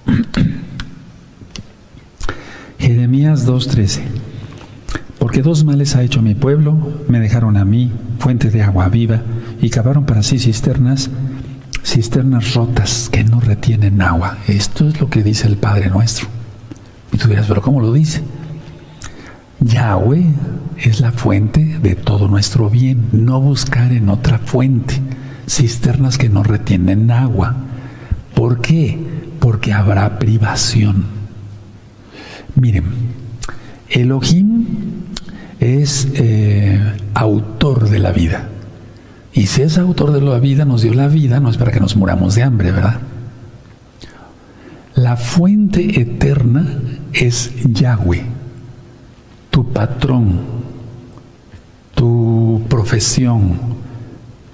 Jeremías 2.78 3.46
2.13. 3.46 4.02
Porque 5.18 5.42
dos 5.42 5.64
males 5.64 5.96
ha 5.96 6.02
hecho 6.02 6.22
mi 6.22 6.34
pueblo, 6.34 6.76
me 7.08 7.20
dejaron 7.20 7.56
a 7.56 7.64
mí 7.64 7.90
fuente 8.18 8.50
de 8.50 8.62
agua 8.62 8.88
viva 8.88 9.22
y 9.60 9.68
cavaron 9.68 10.06
para 10.06 10.22
sí 10.22 10.38
cisternas, 10.38 11.10
cisternas 11.88 12.54
rotas 12.54 13.08
que 13.10 13.24
no 13.24 13.40
retienen 13.40 14.02
agua. 14.02 14.36
Esto 14.46 14.86
es 14.86 15.00
lo 15.00 15.08
que 15.08 15.22
dice 15.22 15.46
el 15.46 15.56
Padre 15.56 15.88
nuestro. 15.88 16.28
Y 17.12 17.16
tú 17.16 17.28
dirás, 17.28 17.46
pero 17.48 17.62
¿cómo 17.62 17.80
lo 17.80 17.92
dice? 17.92 18.22
Yahweh 19.60 20.26
es 20.76 21.00
la 21.00 21.12
fuente 21.12 21.78
de 21.82 21.94
todo 21.94 22.28
nuestro 22.28 22.68
bien, 22.68 23.08
no 23.12 23.40
buscar 23.40 23.92
en 23.92 24.10
otra 24.10 24.38
fuente 24.38 25.00
cisternas 25.48 26.18
que 26.18 26.28
no 26.28 26.42
retienen 26.42 27.10
agua. 27.10 27.56
¿Por 28.34 28.60
qué? 28.60 28.98
Porque 29.40 29.72
habrá 29.72 30.18
privación. 30.18 31.06
Miren, 32.54 32.84
Elohim 33.88 34.66
es 35.58 36.06
eh, 36.14 36.96
autor 37.14 37.88
de 37.88 37.98
la 37.98 38.12
vida. 38.12 38.48
Y 39.32 39.46
si 39.46 39.62
es 39.62 39.78
autor 39.78 40.12
de 40.12 40.20
la 40.20 40.38
vida, 40.38 40.64
nos 40.64 40.82
dio 40.82 40.94
la 40.94 41.08
vida, 41.08 41.40
no 41.40 41.50
es 41.50 41.56
para 41.56 41.72
que 41.72 41.80
nos 41.80 41.96
muramos 41.96 42.34
de 42.34 42.42
hambre, 42.42 42.72
¿verdad? 42.72 43.00
La 44.94 45.16
fuente 45.16 46.00
eterna 46.00 46.80
es 47.12 47.52
Yahweh, 47.64 48.24
tu 49.50 49.72
patrón, 49.72 50.40
tu 51.94 52.62
profesión, 52.68 53.58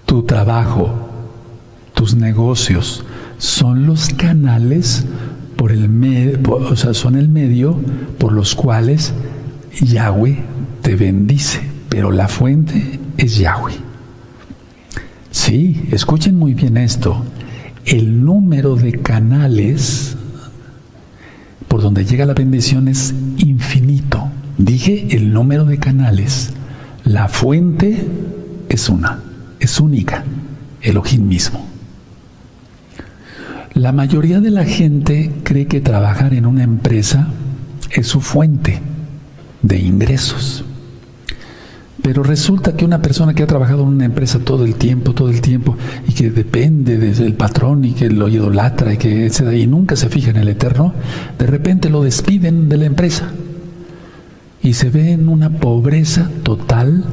tu 0.04 0.22
trabajo, 0.24 1.08
tus 1.94 2.14
negocios, 2.14 3.04
son 3.38 3.86
los 3.86 4.10
canales 4.10 5.06
por 5.56 5.72
o 5.72 6.76
sea, 6.76 6.92
son 6.92 7.16
el 7.16 7.30
medio 7.30 7.80
por 8.18 8.32
los 8.32 8.54
cuales 8.54 9.14
Yahweh 9.80 10.42
te 10.82 10.94
bendice, 10.94 11.60
pero 11.88 12.10
la 12.10 12.28
fuente 12.28 13.00
es 13.16 13.38
Yahweh. 13.38 13.83
Sí, 15.34 15.88
escuchen 15.90 16.38
muy 16.38 16.54
bien 16.54 16.76
esto. 16.76 17.24
El 17.84 18.24
número 18.24 18.76
de 18.76 18.92
canales 18.92 20.16
por 21.66 21.82
donde 21.82 22.04
llega 22.04 22.24
la 22.24 22.34
bendición 22.34 22.86
es 22.86 23.12
infinito. 23.38 24.28
Dije 24.58 25.08
el 25.10 25.32
número 25.32 25.64
de 25.64 25.78
canales. 25.78 26.52
La 27.02 27.26
fuente 27.26 28.06
es 28.68 28.88
una, 28.88 29.18
es 29.58 29.80
única, 29.80 30.22
Elohim 30.80 31.26
mismo. 31.26 31.66
La 33.72 33.90
mayoría 33.90 34.40
de 34.40 34.50
la 34.50 34.64
gente 34.64 35.32
cree 35.42 35.66
que 35.66 35.80
trabajar 35.80 36.32
en 36.32 36.46
una 36.46 36.62
empresa 36.62 37.26
es 37.90 38.06
su 38.06 38.20
fuente 38.20 38.80
de 39.62 39.78
ingresos. 39.80 40.64
Pero 42.04 42.22
resulta 42.22 42.76
que 42.76 42.84
una 42.84 43.00
persona 43.00 43.32
que 43.32 43.44
ha 43.44 43.46
trabajado 43.46 43.82
en 43.82 43.88
una 43.88 44.04
empresa 44.04 44.38
todo 44.38 44.66
el 44.66 44.74
tiempo, 44.74 45.14
todo 45.14 45.30
el 45.30 45.40
tiempo, 45.40 45.74
y 46.06 46.12
que 46.12 46.28
depende 46.30 46.98
del 46.98 47.32
patrón 47.32 47.82
y 47.86 47.92
que 47.92 48.10
lo 48.10 48.28
idolatra 48.28 48.92
y 48.92 48.98
que 48.98 49.32
y 49.54 49.66
nunca 49.66 49.96
se 49.96 50.10
fija 50.10 50.28
en 50.28 50.36
el 50.36 50.48
eterno, 50.48 50.92
de 51.38 51.46
repente 51.46 51.88
lo 51.88 52.02
despiden 52.02 52.68
de 52.68 52.76
la 52.76 52.84
empresa. 52.84 53.30
Y 54.62 54.74
se 54.74 54.90
ve 54.90 55.12
en 55.12 55.30
una 55.30 55.48
pobreza 55.48 56.28
total, 56.42 57.06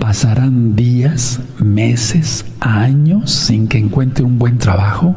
pasarán 0.00 0.74
días, 0.74 1.38
meses, 1.60 2.44
años 2.58 3.30
sin 3.30 3.68
que 3.68 3.78
encuentre 3.78 4.24
un 4.24 4.40
buen 4.40 4.58
trabajo. 4.58 5.14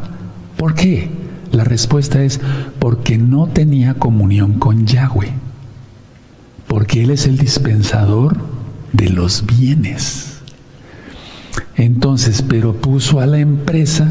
¿Por 0.56 0.76
qué? 0.76 1.10
La 1.52 1.64
respuesta 1.64 2.22
es 2.22 2.40
porque 2.78 3.18
no 3.18 3.48
tenía 3.48 3.96
comunión 3.96 4.60
con 4.60 4.86
Yahweh, 4.86 5.34
porque 6.68 7.02
Él 7.02 7.10
es 7.10 7.26
el 7.26 7.40
dispensador 7.40 8.54
de 8.96 9.10
los 9.10 9.46
bienes. 9.46 10.42
Entonces, 11.76 12.42
pero 12.42 12.76
puso 12.76 13.20
a 13.20 13.26
la 13.26 13.40
empresa 13.40 14.10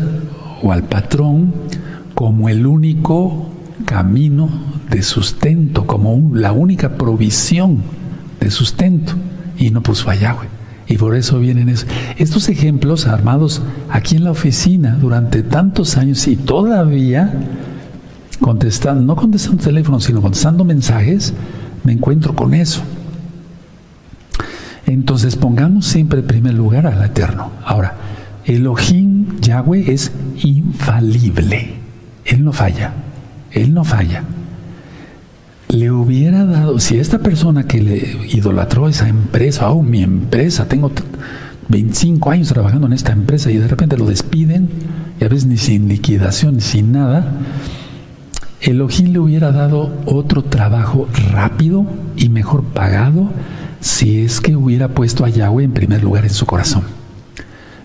o 0.62 0.72
al 0.72 0.84
patrón 0.84 1.54
como 2.14 2.48
el 2.48 2.66
único 2.66 3.48
camino 3.84 4.48
de 4.90 5.02
sustento, 5.02 5.86
como 5.86 6.34
la 6.34 6.52
única 6.52 6.96
provisión 6.96 7.82
de 8.40 8.50
sustento, 8.50 9.14
y 9.56 9.70
no 9.70 9.82
puso 9.82 10.10
a 10.10 10.14
Yahweh. 10.14 10.48
Y 10.86 10.98
por 10.98 11.16
eso 11.16 11.38
vienen 11.38 11.70
eso. 11.70 11.86
estos 12.18 12.48
ejemplos 12.50 13.06
armados 13.06 13.62
aquí 13.88 14.16
en 14.16 14.24
la 14.24 14.32
oficina 14.32 14.98
durante 15.00 15.42
tantos 15.42 15.96
años 15.96 16.26
y 16.28 16.36
todavía 16.36 17.32
contestando, 18.40 19.02
no 19.02 19.16
contestando 19.16 19.62
teléfono, 19.62 19.98
sino 20.00 20.20
contestando 20.20 20.64
mensajes, 20.64 21.32
me 21.84 21.92
encuentro 21.92 22.34
con 22.34 22.52
eso. 22.52 22.82
Entonces 24.86 25.36
pongamos 25.36 25.86
siempre 25.86 26.20
en 26.20 26.26
primer 26.26 26.54
lugar 26.54 26.86
al 26.86 27.02
Eterno. 27.04 27.50
Ahora, 27.64 27.94
Elohim 28.44 29.40
Yahweh 29.40 29.92
es 29.92 30.12
infalible. 30.42 31.74
Él 32.24 32.44
no 32.44 32.52
falla. 32.52 32.92
Él 33.52 33.72
no 33.72 33.84
falla 33.84 34.24
le 35.74 35.90
hubiera 35.90 36.44
dado, 36.44 36.78
si 36.78 36.98
esta 36.98 37.18
persona 37.18 37.66
que 37.66 37.82
le 37.82 37.96
idolatró 38.30 38.88
esa 38.88 39.08
empresa, 39.08 39.70
oh, 39.70 39.82
mi 39.82 40.02
empresa, 40.02 40.66
tengo 40.68 40.92
25 41.68 42.30
años 42.30 42.48
trabajando 42.48 42.86
en 42.86 42.92
esta 42.92 43.12
empresa 43.12 43.50
y 43.50 43.56
de 43.56 43.66
repente 43.66 43.96
lo 43.96 44.06
despiden, 44.06 44.68
y 45.20 45.24
a 45.24 45.28
veces 45.28 45.46
ni 45.46 45.56
sin 45.56 45.88
liquidación, 45.88 46.60
sin 46.60 46.92
nada, 46.92 47.26
Elohim 48.60 49.12
le 49.12 49.18
hubiera 49.18 49.52
dado 49.52 49.92
otro 50.06 50.44
trabajo 50.44 51.08
rápido 51.32 51.84
y 52.16 52.28
mejor 52.28 52.62
pagado 52.64 53.30
si 53.84 54.24
es 54.24 54.40
que 54.40 54.56
hubiera 54.56 54.88
puesto 54.88 55.26
a 55.26 55.28
Yahweh 55.28 55.64
en 55.64 55.74
primer 55.74 56.02
lugar 56.02 56.24
en 56.24 56.30
su 56.30 56.46
corazón. 56.46 56.84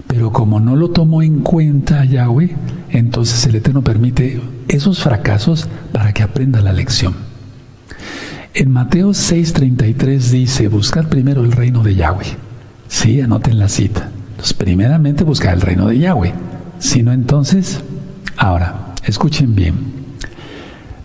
Pero 0.08 0.32
como 0.32 0.62
no 0.62 0.78
lo 0.78 0.92
tomó 0.92 1.22
en 1.22 1.42
cuenta 1.42 2.00
a 2.00 2.06
Yahweh, 2.06 2.56
entonces 2.90 3.46
el 3.46 3.56
Eterno 3.56 3.82
permite 3.82 4.40
esos 4.70 5.04
fracasos 5.04 5.68
para 5.92 6.14
que 6.14 6.24
aprenda 6.24 6.62
la 6.62 6.72
lección. 6.72 7.16
En 8.54 8.72
Mateo 8.72 9.10
6:33 9.10 10.32
dice, 10.32 10.70
buscar 10.70 11.10
primero 11.10 11.44
el 11.44 11.52
reino 11.52 11.84
de 11.84 11.96
Yahweh. 11.96 12.38
Sí, 12.88 13.20
anoten 13.20 13.60
la 13.60 13.68
cita. 13.68 14.10
Primeramente 14.58 15.26
buscar 15.26 15.54
el 15.54 15.62
reino 15.62 15.90
de 15.90 16.00
Yahweh. 16.00 16.34
Si 16.80 17.04
no, 17.04 17.12
entonces, 17.12 17.82
ahora, 18.38 18.96
escuchen 19.04 19.54
bien. 19.54 19.76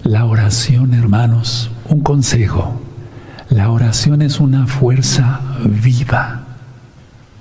La 0.04 0.24
oración, 0.24 0.94
hermanos, 0.94 1.72
un 1.88 2.00
consejo. 2.00 2.83
La 3.54 3.70
oración 3.70 4.20
es 4.20 4.40
una 4.40 4.66
fuerza 4.66 5.40
viva. 5.64 6.40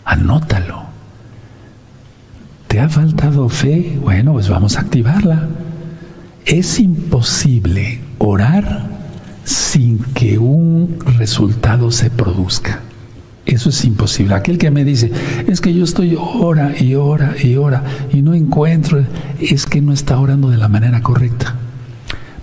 Anótalo. 0.06 0.84
¿Te 2.68 2.80
ha 2.80 2.88
faltado 2.88 3.50
fe? 3.50 3.98
Bueno, 4.00 4.34
pues 4.34 4.48
vamos 4.48 4.78
a 4.78 4.82
activarla. 4.82 5.48
Es 6.46 6.80
imposible 6.80 8.00
orar 8.20 8.86
sin 9.44 10.04
que 10.14 10.38
un 10.38 11.00
resultado 11.18 11.90
se 11.90 12.12
produzca. 12.12 12.82
Eso 13.48 13.70
es 13.70 13.84
imposible. 13.84 14.36
Aquel 14.36 14.60
que 14.60 14.70
me 14.70 14.86
dice, 14.86 15.12
es 15.48 15.62
que 15.62 15.74
yo 15.74 15.84
estoy 15.84 16.16
hora 16.16 16.80
y 16.80 16.94
hora 16.94 17.34
y 17.44 17.56
hora 17.56 17.86
y 18.14 18.22
no 18.22 18.36
encuentro, 18.36 19.04
es 19.40 19.66
que 19.66 19.82
no 19.82 19.92
está 19.92 20.20
orando 20.20 20.52
de 20.52 20.58
la 20.58 20.68
manera 20.68 21.02
correcta. 21.02 21.56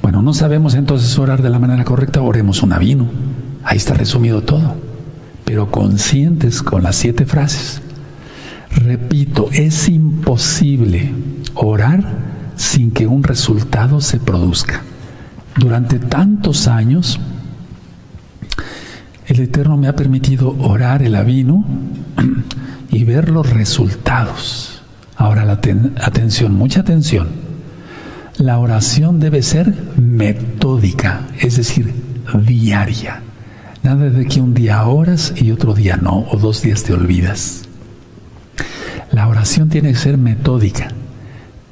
Bueno, 0.02 0.22
no 0.22 0.34
sabemos 0.34 0.74
entonces 0.74 1.16
orar 1.20 1.40
de 1.40 1.50
la 1.50 1.60
manera 1.60 1.84
correcta, 1.84 2.20
oremos 2.20 2.64
un 2.64 2.74
vino. 2.80 3.29
Ahí 3.64 3.76
está 3.76 3.94
resumido 3.94 4.42
todo. 4.42 4.76
Pero 5.44 5.70
conscientes 5.70 6.62
con 6.62 6.82
las 6.82 6.96
siete 6.96 7.26
frases. 7.26 7.80
Repito, 8.70 9.48
es 9.52 9.88
imposible 9.88 11.12
orar 11.54 12.04
sin 12.56 12.92
que 12.92 13.06
un 13.06 13.22
resultado 13.22 14.00
se 14.00 14.18
produzca 14.18 14.82
durante 15.56 15.98
tantos 15.98 16.68
años, 16.68 17.20
el 19.26 19.40
Eterno 19.40 19.76
me 19.76 19.88
ha 19.88 19.94
permitido 19.94 20.56
orar 20.58 21.02
el 21.02 21.14
avino 21.14 21.64
y 22.90 23.04
ver 23.04 23.28
los 23.28 23.48
resultados. 23.50 24.82
Ahora, 25.16 25.44
la 25.44 25.52
atención, 25.52 26.54
mucha 26.54 26.80
atención. 26.80 27.28
La 28.38 28.58
oración 28.58 29.20
debe 29.20 29.42
ser 29.42 29.74
metódica, 29.96 31.26
es 31.38 31.56
decir, 31.56 31.92
diaria. 32.46 33.22
Nada 33.82 34.10
de 34.10 34.26
que 34.26 34.40
un 34.40 34.54
día 34.54 34.84
oras 34.84 35.32
y 35.36 35.50
otro 35.52 35.74
día 35.74 35.96
no, 35.96 36.26
o 36.30 36.36
dos 36.36 36.62
días 36.62 36.82
te 36.84 36.92
olvidas. 36.92 37.62
La 39.10 39.26
oración 39.26 39.68
tiene 39.68 39.92
que 39.92 39.98
ser 39.98 40.18
metódica, 40.18 40.88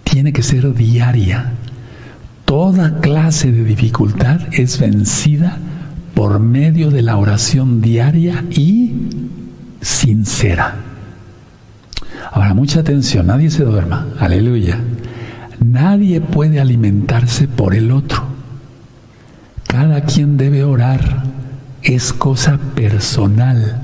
tiene 0.04 0.32
que 0.32 0.42
ser 0.42 0.74
diaria. 0.74 1.52
Toda 2.44 3.00
clase 3.00 3.52
de 3.52 3.62
dificultad 3.62 4.40
es 4.52 4.78
vencida 4.80 5.58
por 6.14 6.40
medio 6.40 6.90
de 6.90 7.02
la 7.02 7.16
oración 7.16 7.80
diaria 7.80 8.44
y 8.50 8.94
sincera. 9.80 10.76
Ahora, 12.32 12.54
mucha 12.54 12.80
atención, 12.80 13.26
nadie 13.26 13.50
se 13.50 13.64
duerma, 13.64 14.06
aleluya. 14.18 14.78
Nadie 15.64 16.20
puede 16.20 16.60
alimentarse 16.60 17.48
por 17.48 17.74
el 17.74 17.90
otro. 17.92 18.22
Cada 19.66 20.02
quien 20.02 20.36
debe 20.36 20.64
orar, 20.64 21.22
es 21.88 22.12
cosa 22.12 22.58
personal. 22.74 23.80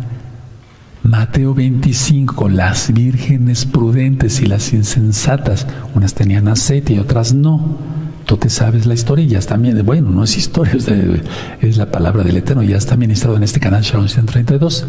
Mateo 1.02 1.54
25, 1.54 2.50
las 2.50 2.92
vírgenes 2.92 3.64
prudentes 3.64 4.40
y 4.40 4.46
las 4.46 4.74
insensatas, 4.74 5.66
unas 5.94 6.12
tenían 6.12 6.48
aceite 6.48 6.92
y 6.94 6.98
otras 6.98 7.32
no. 7.32 7.78
Tú 8.26 8.36
te 8.36 8.50
sabes 8.50 8.84
la 8.84 8.94
historia 8.94 9.24
y 9.24 9.28
ya 9.28 9.38
está 9.38 9.56
bien, 9.56 9.84
bueno, 9.86 10.10
no 10.10 10.24
es 10.24 10.36
historia, 10.36 10.74
es, 11.60 11.76
la 11.78 11.90
palabra 11.90 12.24
del 12.24 12.36
Eterno, 12.36 12.62
ya 12.62 12.76
está 12.76 12.96
ministrado 12.96 13.36
en 13.36 13.42
este 13.42 13.58
canal 13.58 13.82
Shalom 13.82 14.08
132. 14.08 14.86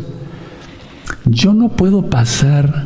Yo 1.26 1.54
no 1.54 1.70
puedo 1.70 2.10
pasar 2.10 2.86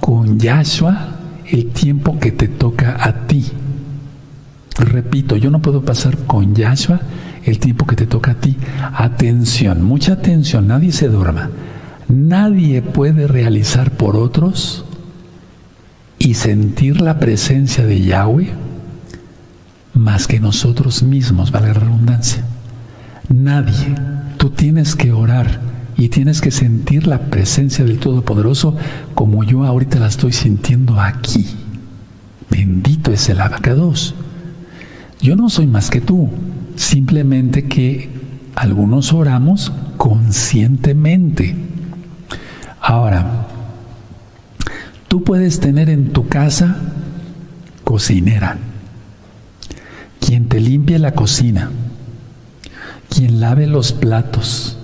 con 0.00 0.38
Yahshua 0.38 1.16
el 1.46 1.66
tiempo 1.70 2.18
que 2.18 2.32
te 2.32 2.48
toca 2.48 2.96
a 3.00 3.26
ti. 3.26 3.46
Repito, 4.78 5.36
yo 5.36 5.50
no 5.50 5.62
puedo 5.62 5.84
pasar 5.84 6.16
con 6.26 6.54
Yahshua 6.56 7.00
el 7.44 7.58
tiempo 7.58 7.86
que 7.86 7.96
te 7.96 8.06
toca 8.06 8.32
a 8.32 8.34
ti. 8.34 8.56
Atención, 8.94 9.82
mucha 9.82 10.14
atención, 10.14 10.66
nadie 10.68 10.92
se 10.92 11.08
duerma. 11.08 11.50
Nadie 12.08 12.82
puede 12.82 13.26
realizar 13.26 13.92
por 13.92 14.16
otros 14.16 14.84
y 16.18 16.34
sentir 16.34 17.00
la 17.00 17.18
presencia 17.18 17.86
de 17.86 18.00
Yahweh 18.00 18.50
más 19.94 20.26
que 20.26 20.40
nosotros 20.40 21.02
mismos, 21.02 21.50
vale 21.50 21.68
la 21.68 21.74
redundancia. 21.74 22.44
Nadie. 23.28 23.94
Tú 24.38 24.50
tienes 24.50 24.96
que 24.96 25.12
orar 25.12 25.60
y 25.96 26.08
tienes 26.08 26.40
que 26.40 26.50
sentir 26.50 27.06
la 27.06 27.18
presencia 27.26 27.84
del 27.84 27.98
Todopoderoso 27.98 28.76
como 29.14 29.44
yo 29.44 29.64
ahorita 29.64 29.98
la 29.98 30.06
estoy 30.06 30.32
sintiendo 30.32 30.98
aquí. 30.98 31.46
Bendito 32.50 33.12
es 33.12 33.28
el 33.28 33.40
abacados. 33.40 34.14
Yo 35.20 35.36
no 35.36 35.50
soy 35.50 35.66
más 35.66 35.90
que 35.90 36.00
tú, 36.00 36.30
simplemente 36.80 37.66
que 37.66 38.08
algunos 38.56 39.12
oramos 39.12 39.70
conscientemente. 39.98 41.54
Ahora, 42.80 43.46
tú 45.06 45.22
puedes 45.22 45.60
tener 45.60 45.90
en 45.90 46.12
tu 46.12 46.26
casa 46.28 46.78
cocinera, 47.84 48.56
quien 50.20 50.48
te 50.48 50.58
limpie 50.58 50.98
la 50.98 51.12
cocina, 51.12 51.70
quien 53.10 53.40
lave 53.40 53.66
los 53.66 53.92
platos, 53.92 54.78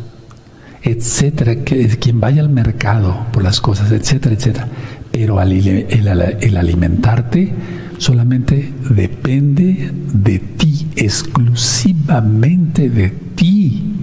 etcétera, 0.83 1.65
quien 1.65 2.21
vaya 2.21 2.43
al 2.43 2.51
mercado 2.51 3.27
por 3.33 3.43
las 3.43 3.63
cosas, 3.63 3.91
etcétera, 3.91 4.35
etcétera. 4.35 4.69
Pero 5.11 5.41
el, 5.41 6.57
alimentarte 6.59 7.55
solamente 7.99 8.73
depende 8.91 9.93
de 10.13 10.39
ti, 10.39 10.89
exclusivamente 10.97 12.91
de 12.91 13.11
ti. 13.11 13.95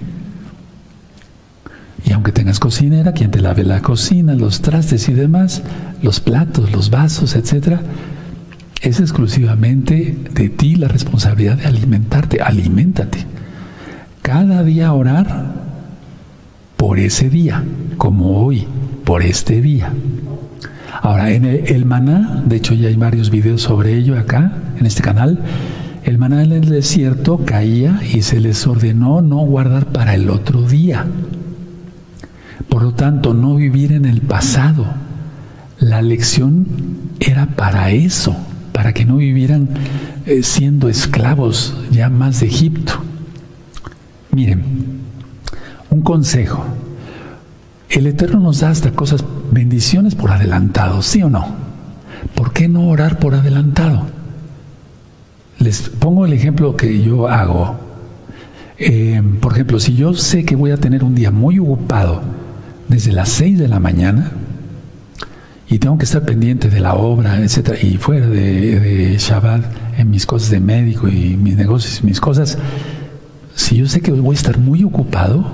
Y 2.05 2.11
aunque 2.11 2.31
tengas 2.31 2.59
cocinera, 2.59 3.13
quien 3.13 3.31
te 3.31 3.39
lave 3.39 3.63
la 3.63 3.81
cocina, 3.81 4.35
los 4.35 4.61
trastes 4.61 5.07
y 5.09 5.13
demás, 5.13 5.63
los 6.01 6.19
platos, 6.19 6.71
los 6.71 6.89
vasos, 6.89 7.35
etcétera, 7.35 7.81
es 8.81 8.99
exclusivamente 8.99 10.17
de 10.33 10.49
ti 10.49 10.75
la 10.75 10.89
responsabilidad 10.89 11.57
de 11.57 11.67
alimentarte. 11.67 12.41
Aliméntate. 12.41 13.19
Cada 14.21 14.63
día 14.63 14.91
orar 14.91 15.53
por 16.75 16.99
ese 16.99 17.29
día, 17.29 17.63
como 17.97 18.43
hoy, 18.43 18.67
por 19.05 19.23
este 19.23 19.61
día. 19.61 19.93
Ahora, 21.03 21.31
en 21.31 21.43
el, 21.43 21.83
maná, 21.83 22.41
de 22.45 22.55
hecho 22.55 22.73
ya 22.73 22.87
hay 22.87 22.95
varios 22.95 23.29
videos 23.29 23.61
sobre 23.61 23.93
ello 23.93 24.17
acá, 24.17 24.53
en 24.79 24.85
este 24.85 25.01
canal, 25.01 25.37
el 26.05 26.17
maná 26.17 26.41
en 26.43 26.53
el 26.53 26.69
desierto 26.69 27.43
caía 27.43 27.99
y 28.13 28.21
se 28.21 28.39
les 28.39 28.65
ordenó 28.65 29.21
no 29.21 29.39
guardar 29.39 29.87
para 29.87 30.15
el 30.15 30.29
otro 30.29 30.61
día. 30.61 31.05
Por 32.69 32.83
lo 32.83 32.93
tanto, 32.93 33.33
no 33.33 33.55
vivir 33.55 33.91
en 33.91 34.05
el 34.05 34.21
pasado. 34.21 34.85
La 35.77 36.01
lección 36.01 36.67
era 37.19 37.47
para 37.47 37.91
eso, 37.91 38.33
para 38.71 38.93
que 38.93 39.03
no 39.03 39.17
vivieran 39.17 39.67
eh, 40.25 40.41
siendo 40.41 40.87
esclavos 40.87 41.75
ya 41.91 42.07
más 42.07 42.39
de 42.39 42.47
Egipto. 42.47 42.93
Miren, 44.31 44.63
un 45.89 46.01
consejo. 46.01 46.65
El 47.93 48.07
Eterno 48.07 48.39
nos 48.39 48.61
da 48.61 48.71
hasta 48.71 48.91
cosas, 48.91 49.23
bendiciones 49.51 50.15
por 50.15 50.31
adelantado, 50.31 51.03
¿sí 51.03 51.21
o 51.21 51.29
no? 51.29 51.45
¿Por 52.33 52.51
qué 52.51 52.67
no 52.67 52.87
orar 52.87 53.19
por 53.19 53.35
adelantado? 53.35 54.07
Les 55.59 55.89
pongo 55.89 56.25
el 56.25 56.33
ejemplo 56.33 56.75
que 56.75 57.03
yo 57.03 57.27
hago. 57.27 57.75
Eh, 58.79 59.21
por 59.39 59.53
ejemplo, 59.53 59.79
si 59.79 59.95
yo 59.95 60.15
sé 60.15 60.43
que 60.43 60.55
voy 60.55 60.71
a 60.71 60.77
tener 60.77 61.03
un 61.03 61.13
día 61.13 61.29
muy 61.29 61.59
ocupado 61.59 62.23
desde 62.87 63.11
las 63.11 63.29
6 63.29 63.59
de 63.59 63.67
la 63.67 63.79
mañana 63.79 64.31
y 65.69 65.77
tengo 65.77 65.99
que 65.99 66.05
estar 66.05 66.25
pendiente 66.25 66.71
de 66.71 66.79
la 66.79 66.95
obra, 66.95 67.41
etcétera, 67.41 67.77
y 67.79 67.97
fuera 67.97 68.27
de, 68.27 68.79
de 68.79 69.17
Shabbat 69.19 69.99
en 69.99 70.09
mis 70.09 70.25
cosas 70.25 70.49
de 70.49 70.59
médico 70.59 71.07
y 71.07 71.37
mis 71.37 71.55
negocios, 71.55 72.03
mis 72.03 72.19
cosas, 72.19 72.57
si 73.53 73.77
yo 73.77 73.87
sé 73.87 74.01
que 74.01 74.11
voy 74.11 74.35
a 74.35 74.39
estar 74.39 74.57
muy 74.57 74.83
ocupado, 74.83 75.45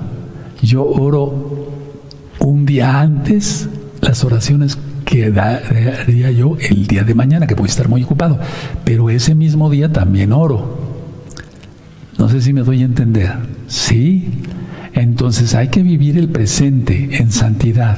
yo 0.62 0.86
oro 0.86 1.59
un 2.40 2.66
día 2.66 3.00
antes 3.00 3.68
las 4.00 4.24
oraciones 4.24 4.78
que 5.04 5.30
daría 5.30 6.30
yo 6.30 6.56
el 6.60 6.86
día 6.86 7.02
de 7.02 7.14
mañana, 7.14 7.46
que 7.46 7.54
voy 7.54 7.66
a 7.66 7.70
estar 7.70 7.88
muy 7.88 8.02
ocupado, 8.02 8.38
pero 8.84 9.10
ese 9.10 9.34
mismo 9.34 9.68
día 9.70 9.92
también 9.92 10.32
oro. 10.32 10.78
No 12.16 12.28
sé 12.28 12.40
si 12.40 12.52
me 12.52 12.62
doy 12.62 12.82
a 12.82 12.84
entender. 12.84 13.32
¿Sí? 13.66 14.42
Entonces 14.92 15.54
hay 15.54 15.68
que 15.68 15.82
vivir 15.82 16.18
el 16.18 16.28
presente 16.28 17.16
en 17.16 17.32
santidad 17.32 17.96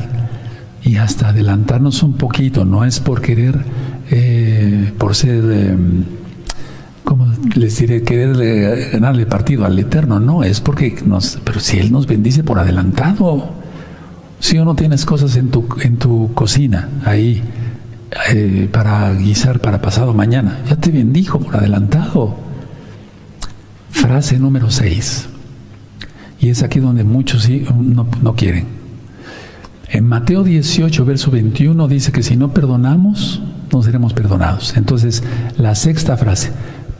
y 0.84 0.96
hasta 0.96 1.28
adelantarnos 1.28 2.02
un 2.02 2.14
poquito. 2.14 2.64
No 2.64 2.84
es 2.84 3.00
por 3.00 3.20
querer, 3.20 3.58
eh, 4.10 4.92
por 4.98 5.14
ser... 5.14 5.44
Em, 5.44 6.04
como 7.04 7.26
les 7.56 7.78
diré, 7.78 8.02
querer 8.04 8.90
ganarle 8.92 9.26
partido 9.26 9.66
al 9.66 9.78
Eterno, 9.78 10.20
no, 10.20 10.44
es 10.44 10.60
porque 10.60 10.94
nos, 11.04 11.38
pero 11.44 11.58
si 11.60 11.78
Él 11.78 11.90
nos 11.90 12.06
bendice 12.06 12.44
por 12.44 12.58
adelantado, 12.58 13.61
si 14.42 14.58
o 14.58 14.64
no 14.64 14.74
tienes 14.74 15.06
cosas 15.06 15.36
en 15.36 15.50
tu, 15.50 15.66
en 15.80 15.96
tu 15.96 16.34
cocina 16.34 16.88
ahí 17.04 17.40
eh, 18.30 18.68
para 18.70 19.14
guisar 19.14 19.60
para 19.60 19.80
pasado 19.80 20.12
mañana, 20.12 20.58
ya 20.68 20.76
te 20.76 20.90
bendijo 20.90 21.38
por 21.38 21.56
adelantado. 21.56 22.34
Frase 23.90 24.38
número 24.38 24.70
6. 24.70 25.28
Y 26.40 26.48
es 26.48 26.62
aquí 26.62 26.80
donde 26.80 27.04
muchos 27.04 27.48
no, 27.48 28.06
no 28.20 28.34
quieren. 28.34 28.66
En 29.88 30.04
Mateo 30.08 30.42
18, 30.42 31.04
verso 31.04 31.30
21 31.30 31.86
dice 31.86 32.10
que 32.10 32.24
si 32.24 32.36
no 32.36 32.52
perdonamos, 32.52 33.40
no 33.70 33.82
seremos 33.82 34.12
perdonados. 34.12 34.76
Entonces, 34.76 35.22
la 35.56 35.74
sexta 35.76 36.16
frase, 36.16 36.50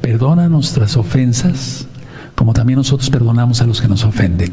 Perdona 0.03 0.49
nuestras 0.49 0.97
ofensas, 0.97 1.86
como 2.34 2.53
también 2.53 2.76
nosotros 2.76 3.09
perdonamos 3.09 3.62
a 3.62 3.66
los 3.66 3.80
que 3.80 3.86
nos 3.86 4.05
ofenden. 4.05 4.53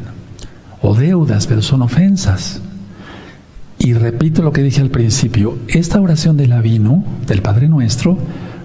O 0.80 0.94
deudas, 0.94 1.48
pero 1.48 1.60
son 1.60 1.82
ofensas. 1.82 2.62
Y 3.82 3.94
repito 3.94 4.42
lo 4.42 4.52
que 4.52 4.62
dije 4.62 4.82
al 4.82 4.90
principio, 4.90 5.58
esta 5.66 6.02
oración 6.02 6.36
del 6.36 6.52
Avino, 6.52 7.02
del 7.26 7.40
Padre 7.40 7.66
Nuestro, 7.66 8.18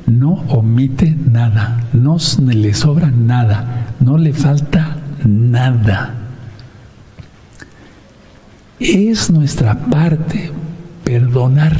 no 0.07 0.43
omite 0.49 1.15
nada, 1.15 1.87
no 1.93 2.17
le 2.39 2.73
sobra 2.73 3.09
nada, 3.11 3.95
no 4.01 4.17
le 4.17 4.33
falta 4.33 4.97
nada. 5.23 6.15
Es 8.77 9.31
nuestra 9.31 9.79
parte 9.85 10.51
perdonar. 11.05 11.77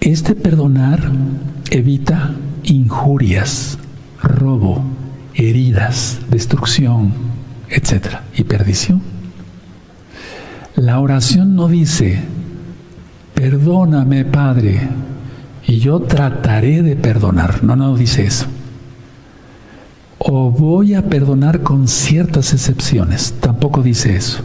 Este 0.00 0.34
perdonar 0.34 1.00
evita 1.70 2.32
injurias, 2.64 3.78
robo, 4.22 4.84
heridas, 5.32 6.20
destrucción, 6.30 7.14
etcétera, 7.70 8.24
y 8.36 8.44
perdición. 8.44 9.15
La 10.76 11.00
oración 11.00 11.56
no 11.56 11.68
dice, 11.68 12.20
perdóname 13.34 14.26
Padre, 14.26 14.88
y 15.66 15.78
yo 15.78 16.00
trataré 16.00 16.82
de 16.82 16.96
perdonar. 16.96 17.64
No, 17.64 17.76
no 17.76 17.96
dice 17.96 18.26
eso. 18.26 18.46
O 20.18 20.50
voy 20.50 20.92
a 20.92 21.08
perdonar 21.08 21.62
con 21.62 21.88
ciertas 21.88 22.52
excepciones. 22.52 23.34
Tampoco 23.40 23.82
dice 23.82 24.16
eso. 24.16 24.42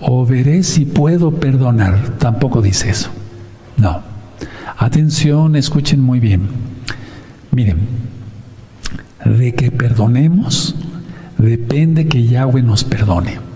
O 0.00 0.26
veré 0.26 0.64
si 0.64 0.86
puedo 0.86 1.30
perdonar. 1.30 2.18
Tampoco 2.18 2.60
dice 2.60 2.90
eso. 2.90 3.10
No. 3.76 4.02
Atención, 4.76 5.54
escuchen 5.54 6.00
muy 6.00 6.18
bien. 6.18 6.48
Miren, 7.52 7.78
de 9.24 9.54
que 9.54 9.70
perdonemos 9.70 10.74
depende 11.38 12.08
que 12.08 12.26
Yahweh 12.26 12.62
nos 12.62 12.82
perdone. 12.82 13.53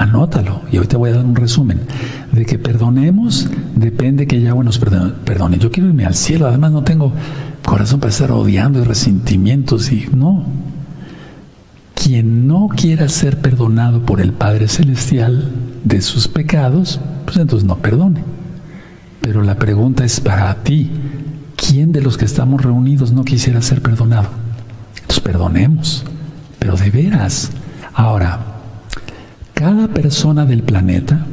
Anótalo 0.00 0.62
y 0.72 0.78
ahorita 0.78 0.96
voy 0.96 1.10
a 1.10 1.16
dar 1.16 1.26
un 1.26 1.36
resumen. 1.36 1.82
De 2.32 2.46
que 2.46 2.58
perdonemos 2.58 3.50
depende 3.76 4.26
que 4.26 4.40
Yahweh 4.40 4.64
nos 4.64 4.78
perdone. 4.78 5.58
Yo 5.58 5.70
quiero 5.70 5.90
irme 5.90 6.06
al 6.06 6.14
cielo, 6.14 6.46
además 6.46 6.72
no 6.72 6.82
tengo 6.82 7.12
corazón 7.66 8.00
para 8.00 8.08
estar 8.08 8.32
odiando 8.32 8.80
y 8.80 8.84
resentimientos 8.84 9.92
y 9.92 10.08
no. 10.16 10.46
Quien 11.94 12.46
no 12.46 12.68
quiera 12.68 13.10
ser 13.10 13.42
perdonado 13.42 14.00
por 14.06 14.22
el 14.22 14.32
Padre 14.32 14.68
Celestial 14.68 15.52
de 15.84 16.00
sus 16.00 16.28
pecados, 16.28 16.98
pues 17.26 17.36
entonces 17.36 17.68
no 17.68 17.76
perdone. 17.76 18.24
Pero 19.20 19.42
la 19.42 19.56
pregunta 19.56 20.06
es 20.06 20.18
para 20.18 20.54
ti, 20.62 20.90
¿quién 21.56 21.92
de 21.92 22.00
los 22.00 22.16
que 22.16 22.24
estamos 22.24 22.62
reunidos 22.62 23.12
no 23.12 23.22
quisiera 23.22 23.60
ser 23.60 23.82
perdonado? 23.82 24.30
Entonces 24.94 25.20
perdonemos, 25.20 26.04
pero 26.58 26.74
de 26.74 26.88
veras. 26.88 27.50
Ahora, 27.92 28.49
cada 29.60 29.88
persona 29.88 30.46
del 30.46 30.62
planeta 30.62 31.26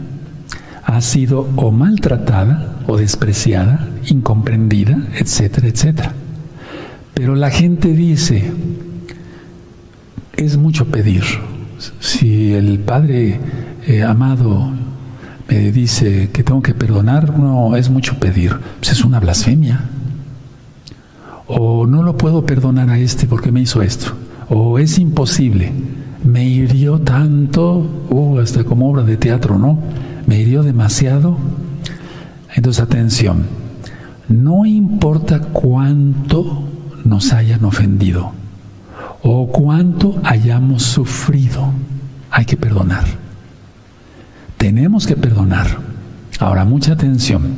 ha 0.84 1.00
sido 1.00 1.48
o 1.56 1.72
maltratada 1.72 2.76
o 2.86 2.98
despreciada, 2.98 3.88
incomprendida, 4.06 4.98
etcétera, 5.18 5.70
etcétera. 5.70 6.12
Pero 7.14 7.36
la 7.36 7.50
gente 7.52 7.94
dice, 7.94 8.52
es 10.36 10.58
mucho 10.58 10.88
pedir. 10.88 11.24
Si 12.02 12.52
el 12.52 12.80
Padre 12.80 13.40
eh, 13.88 14.04
amado 14.04 14.74
me 15.48 15.72
dice 15.72 16.30
que 16.34 16.44
tengo 16.44 16.62
que 16.62 16.74
perdonar, 16.74 17.40
no 17.40 17.78
es 17.78 17.90
mucho 17.90 18.20
pedir. 18.20 18.58
Pues 18.80 18.92
es 18.92 19.06
una 19.06 19.22
blasfemia. 19.22 19.80
O 21.48 21.88
no 21.88 22.04
lo 22.04 22.18
puedo 22.18 22.46
perdonar 22.46 22.90
a 22.90 23.00
este 23.00 23.26
porque 23.26 23.54
me 23.54 23.62
hizo 23.62 23.82
esto. 23.82 24.12
O 24.50 24.80
es 24.80 25.00
imposible 25.00 25.72
me 26.28 26.44
hirió 26.44 27.00
tanto, 27.00 27.78
uh, 28.10 28.40
hasta 28.40 28.66
como 28.66 28.90
obra 28.90 29.04
de 29.04 29.16
teatro, 29.16 29.58
¿no? 29.58 29.80
Me 30.26 30.38
hirió 30.38 30.62
demasiado. 30.62 31.38
Entonces, 32.54 32.84
atención, 32.84 33.46
no 34.28 34.66
importa 34.66 35.40
cuánto 35.40 36.68
nos 37.06 37.32
hayan 37.32 37.64
ofendido 37.64 38.34
o 39.24 39.48
cuánto 39.48 40.20
hayamos 40.26 40.84
sufrido, 40.84 41.72
hay 42.30 42.44
que 42.44 42.58
perdonar. 42.58 43.06
Tenemos 44.58 45.08
que 45.08 45.16
perdonar. 45.16 45.78
Ahora, 46.40 46.66
mucha 46.66 46.92
atención. 46.92 47.56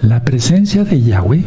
La 0.00 0.24
presencia 0.24 0.82
de 0.82 1.00
Yahweh 1.00 1.44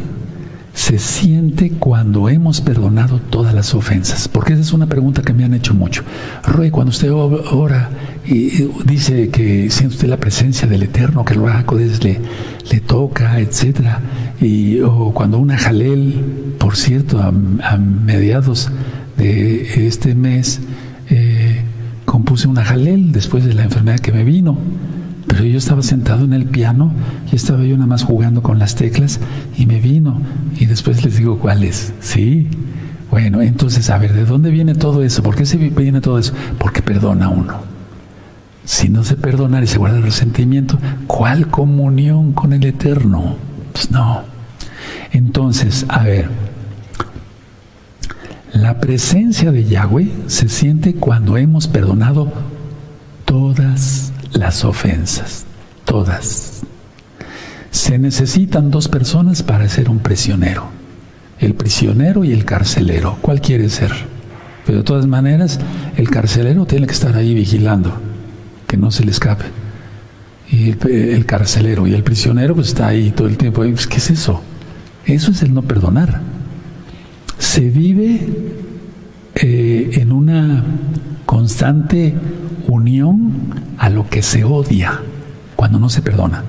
se 0.78 1.00
siente 1.00 1.72
cuando 1.72 2.30
hemos 2.30 2.62
perdonado 2.62 3.20
todas 3.20 3.52
las 3.52 3.74
ofensas? 3.74 4.28
Porque 4.28 4.54
esa 4.54 4.62
es 4.62 4.74
una 4.74 4.86
pregunta 4.86 5.24
que 5.24 5.34
me 5.34 5.44
han 5.44 5.56
hecho 5.56 5.74
mucho. 5.74 6.04
Roy, 6.44 6.70
cuando 6.70 6.92
usted 6.92 7.12
ora 7.12 7.90
y 8.28 8.70
dice 8.86 9.30
que 9.30 9.72
siente 9.72 9.96
usted 9.96 10.08
la 10.08 10.18
presencia 10.18 10.68
del 10.68 10.84
Eterno, 10.84 11.26
que 11.26 11.34
el 11.34 11.42
Rahakodes 11.42 12.04
le, 12.04 12.22
le 12.72 12.80
toca, 12.80 13.40
etcétera, 13.40 14.02
y 14.40 14.80
o 14.82 15.12
cuando 15.16 15.40
una 15.40 15.58
jalel, 15.58 16.54
por 16.60 16.76
cierto, 16.76 17.20
a, 17.20 17.32
mediados 17.32 18.70
de 19.18 19.88
este 19.88 20.14
mes, 20.14 20.62
eh, 21.10 21.64
compuse 22.06 22.48
una 22.48 22.64
jalel 22.64 23.12
después 23.12 23.44
de 23.46 23.56
la 23.56 23.64
enfermedad 23.64 23.98
que 23.98 24.12
me 24.12 24.24
vino 24.24 24.60
pero 25.28 25.44
yo 25.44 25.58
estaba 25.58 25.82
sentado 25.82 26.26
en 26.26 26.34
el 26.34 26.46
piano 26.46 26.92
y 27.32 27.36
estaba 27.36 27.64
yo 27.64 27.76
nada 27.76 27.88
más 27.88 28.04
jugando 28.04 28.42
con 28.42 28.60
las 28.60 28.76
teclas 28.76 29.20
y 29.58 29.66
me 29.66 29.80
vino. 29.80 30.22
Y 30.58 30.66
después 30.66 31.04
les 31.04 31.18
digo 31.18 31.38
cuál 31.38 31.64
es. 31.64 31.94
Sí. 32.00 32.48
Bueno, 33.12 33.42
entonces, 33.42 33.90
a 33.90 33.98
ver, 33.98 34.14
¿de 34.14 34.26
dónde 34.26 34.52
viene 34.52 34.76
todo 34.76 35.04
eso? 35.04 35.24
¿Por 35.24 35.36
qué 35.36 35.46
se 35.46 35.58
viene 35.58 36.02
todo 36.02 36.20
eso? 36.20 36.34
Porque 36.58 36.82
perdona 36.82 37.30
uno. 37.30 37.56
Si 38.66 38.90
no 38.90 39.04
se 39.04 39.16
perdona 39.16 39.62
y 39.62 39.68
se 39.68 39.78
guarda 39.78 39.98
el 39.98 40.04
resentimiento, 40.04 40.78
¿cuál 41.08 41.48
comunión 41.48 42.34
con 42.34 42.52
el 42.52 42.66
Eterno? 42.66 43.38
Pues 43.72 43.92
no. 43.92 44.24
Entonces, 45.14 45.86
a 45.88 46.04
ver, 46.04 46.30
la 48.54 48.80
presencia 48.80 49.52
de 49.52 49.66
Yahweh 49.66 50.12
se 50.28 50.50
siente 50.50 50.96
cuando 50.96 51.38
hemos 51.38 51.68
perdonado 51.68 52.32
todas 53.26 54.07
las 54.34 54.66
ofensas, 54.66 55.46
todas. 55.86 56.62
Se 57.72 58.00
necesitan 58.00 58.72
dos 58.72 58.88
personas 58.88 59.44
para 59.44 59.68
ser 59.70 59.90
un 59.90 60.00
prisionero, 60.00 60.70
el 61.40 61.54
prisionero 61.54 62.24
y 62.24 62.32
el 62.32 62.46
carcelero. 62.46 63.18
¿Cuál 63.22 63.42
quiere 63.42 63.70
ser? 63.70 63.92
Pero 64.66 64.80
de 64.80 64.84
todas 64.84 65.08
maneras, 65.08 65.60
el 65.96 66.10
carcelero 66.10 66.66
tiene 66.66 66.88
que 66.88 66.94
estar 66.94 67.16
ahí 67.16 67.34
vigilando, 67.34 67.94
que 68.68 68.78
no 68.78 68.92
se 68.92 69.06
le 69.06 69.12
escape. 69.12 69.46
Y 70.50 70.72
el, 70.72 71.26
carcelero 71.26 71.88
y 71.88 71.94
el 71.94 72.04
prisionero 72.04 72.56
pues 72.56 72.68
está 72.68 72.88
ahí 72.88 73.12
todo 73.12 73.28
el 73.28 73.38
tiempo. 73.38 73.62
Pues, 73.62 73.88
¿Qué 73.88 73.98
es 73.98 74.10
eso? 74.10 74.42
Eso 75.06 75.32
es 75.32 75.42
el 75.44 75.54
no 75.54 75.62
perdonar. 75.62 76.22
Se 77.38 77.62
vive 77.70 78.28
eh, 79.36 79.90
en 79.94 80.12
una 80.12 80.64
constante 81.26 82.14
unión 82.68 83.32
a 83.78 83.90
lo 83.90 84.10
que 84.10 84.22
se 84.22 84.44
odia 84.44 85.02
cuando 85.56 85.80
no 85.80 85.90
se 85.90 86.02
perdona. 86.02 86.44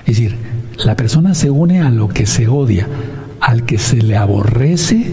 Es 0.00 0.16
decir, 0.16 0.36
la 0.84 0.96
persona 0.96 1.34
se 1.34 1.50
une 1.50 1.80
a 1.80 1.90
lo 1.90 2.08
que 2.08 2.26
se 2.26 2.48
odia, 2.48 2.86
al 3.40 3.64
que 3.64 3.78
se 3.78 3.96
le 4.02 4.16
aborrece, 4.16 5.12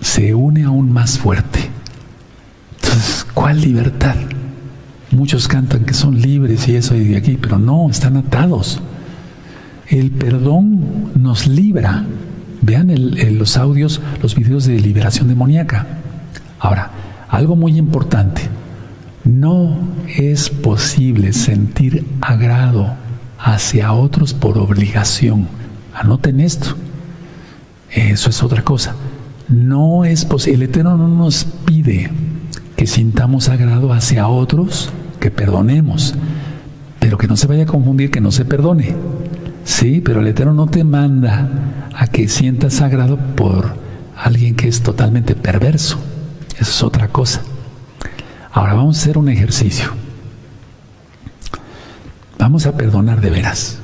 se 0.00 0.34
une 0.34 0.64
aún 0.64 0.92
más 0.92 1.18
fuerte. 1.18 1.60
Entonces, 2.82 3.26
¿cuál 3.34 3.60
libertad? 3.60 4.16
Muchos 5.10 5.48
cantan 5.48 5.84
que 5.84 5.94
son 5.94 6.20
libres 6.20 6.68
y 6.68 6.76
eso 6.76 6.94
y 6.94 7.04
de 7.04 7.16
aquí, 7.16 7.38
pero 7.40 7.58
no, 7.58 7.88
están 7.90 8.16
atados. 8.16 8.80
El 9.88 10.10
perdón 10.10 11.12
nos 11.14 11.46
libra. 11.46 12.04
Vean 12.60 12.92
los 13.38 13.56
audios, 13.56 14.00
los 14.20 14.34
videos 14.34 14.66
de 14.66 14.78
liberación 14.80 15.28
demoníaca. 15.28 15.86
Ahora, 16.58 16.90
algo 17.28 17.56
muy 17.56 17.78
importante. 17.78 18.42
No 19.28 19.76
es 20.06 20.48
posible 20.48 21.34
sentir 21.34 22.06
agrado 22.22 22.94
hacia 23.38 23.92
otros 23.92 24.32
por 24.32 24.56
obligación. 24.56 25.48
Anoten 25.92 26.40
esto. 26.40 26.70
Eso 27.90 28.30
es 28.30 28.42
otra 28.42 28.62
cosa. 28.62 28.96
No 29.46 30.06
es 30.06 30.24
posible. 30.24 30.64
El 30.64 30.70
Eterno 30.70 30.96
no 30.96 31.08
nos 31.08 31.44
pide 31.44 32.10
que 32.74 32.86
sintamos 32.86 33.50
agrado 33.50 33.92
hacia 33.92 34.28
otros, 34.28 34.88
que 35.20 35.30
perdonemos, 35.30 36.14
pero 36.98 37.18
que 37.18 37.26
no 37.26 37.36
se 37.36 37.48
vaya 37.48 37.64
a 37.64 37.66
confundir 37.66 38.10
que 38.10 38.22
no 38.22 38.32
se 38.32 38.46
perdone. 38.46 38.96
Sí, 39.64 40.00
pero 40.02 40.22
el 40.22 40.28
Eterno 40.28 40.54
no 40.54 40.68
te 40.68 40.84
manda 40.84 41.50
a 41.94 42.06
que 42.06 42.28
sientas 42.28 42.80
agrado 42.80 43.18
por 43.36 43.74
alguien 44.16 44.54
que 44.54 44.68
es 44.68 44.80
totalmente 44.80 45.34
perverso. 45.34 45.98
Eso 46.58 46.70
es 46.70 46.82
otra 46.82 47.08
cosa. 47.08 47.42
Ahora 48.52 48.74
vamos 48.74 48.98
a 48.98 49.02
hacer 49.02 49.18
un 49.18 49.28
ejercicio. 49.28 49.92
Vamos 52.38 52.66
a 52.66 52.76
perdonar 52.76 53.20
de 53.20 53.30
veras. 53.30 53.78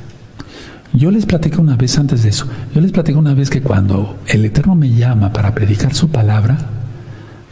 Yo 0.92 1.10
les 1.10 1.26
platico 1.26 1.60
una 1.60 1.76
vez 1.76 1.98
antes 1.98 2.22
de 2.22 2.28
eso. 2.28 2.46
Yo 2.74 2.80
les 2.80 2.92
platico 2.92 3.18
una 3.18 3.34
vez 3.34 3.50
que 3.50 3.62
cuando 3.62 4.18
el 4.26 4.44
Eterno 4.44 4.74
me 4.76 4.90
llama 4.90 5.32
para 5.32 5.54
predicar 5.54 5.92
su 5.92 6.08
palabra, 6.08 6.56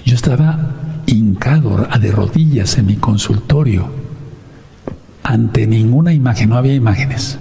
yo 0.04 0.14
estaba 0.14 0.58
hincado 1.06 1.88
de 2.00 2.12
rodillas 2.12 2.78
en 2.78 2.86
mi 2.86 2.96
consultorio 2.96 3.90
ante 5.22 5.66
ninguna 5.66 6.12
imagen, 6.12 6.50
no 6.50 6.56
había 6.56 6.74
imágenes, 6.74 7.38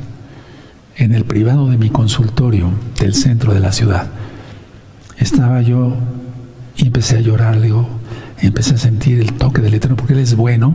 en 0.95 1.13
el 1.13 1.25
privado 1.25 1.69
de 1.69 1.77
mi 1.77 1.89
consultorio 1.89 2.71
del 2.99 3.13
centro 3.13 3.53
de 3.53 3.59
la 3.59 3.71
ciudad. 3.71 4.07
Estaba 5.17 5.61
yo 5.61 5.95
y 6.77 6.87
empecé 6.87 7.17
a 7.17 7.21
llorar, 7.21 7.57
le 7.57 7.67
digo, 7.67 7.87
empecé 8.47 8.75
a 8.75 8.77
sentir 8.77 9.19
el 9.19 9.33
toque 9.33 9.61
del 9.61 9.73
Eterno 9.73 9.95
porque 9.95 10.13
Él 10.13 10.19
es 10.19 10.35
bueno. 10.35 10.73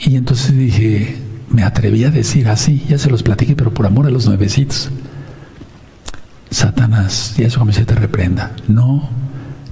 Y 0.00 0.16
entonces 0.16 0.56
dije, 0.56 1.16
me 1.50 1.62
atreví 1.62 2.04
a 2.04 2.10
decir 2.10 2.48
así, 2.48 2.84
ya 2.88 2.98
se 2.98 3.10
los 3.10 3.22
platiqué, 3.22 3.54
pero 3.54 3.72
por 3.74 3.86
amor 3.86 4.06
a 4.06 4.10
los 4.10 4.26
nuevecitos. 4.26 4.90
Satanás, 6.50 7.34
y 7.38 7.42
eso 7.42 7.58
como 7.60 7.72
se 7.72 7.84
te 7.84 7.94
reprenda, 7.94 8.52
no, 8.66 9.08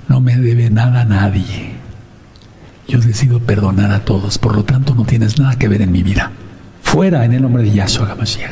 no 0.09 0.21
me 0.21 0.37
debe 0.37 0.71
nada 0.71 1.03
a 1.03 1.05
nadie. 1.05 1.73
Yo 2.87 3.01
decido 3.01 3.41
perdonar 3.41 3.91
a 3.93 4.05
todos, 4.05 4.39
por 4.39 4.55
lo 4.55 4.65
tanto 4.65 4.95
no 4.95 5.05
tienes 5.05 5.39
nada 5.39 5.57
que 5.57 5.69
ver 5.69 5.83
en 5.83 5.93
mi 5.93 6.03
vida. 6.03 6.31
Fuera 6.83 7.25
en 7.25 7.33
el 7.33 7.43
nombre 7.43 7.63
de 7.63 7.73
Yahshua 7.73 8.11
HaMashiach. 8.11 8.51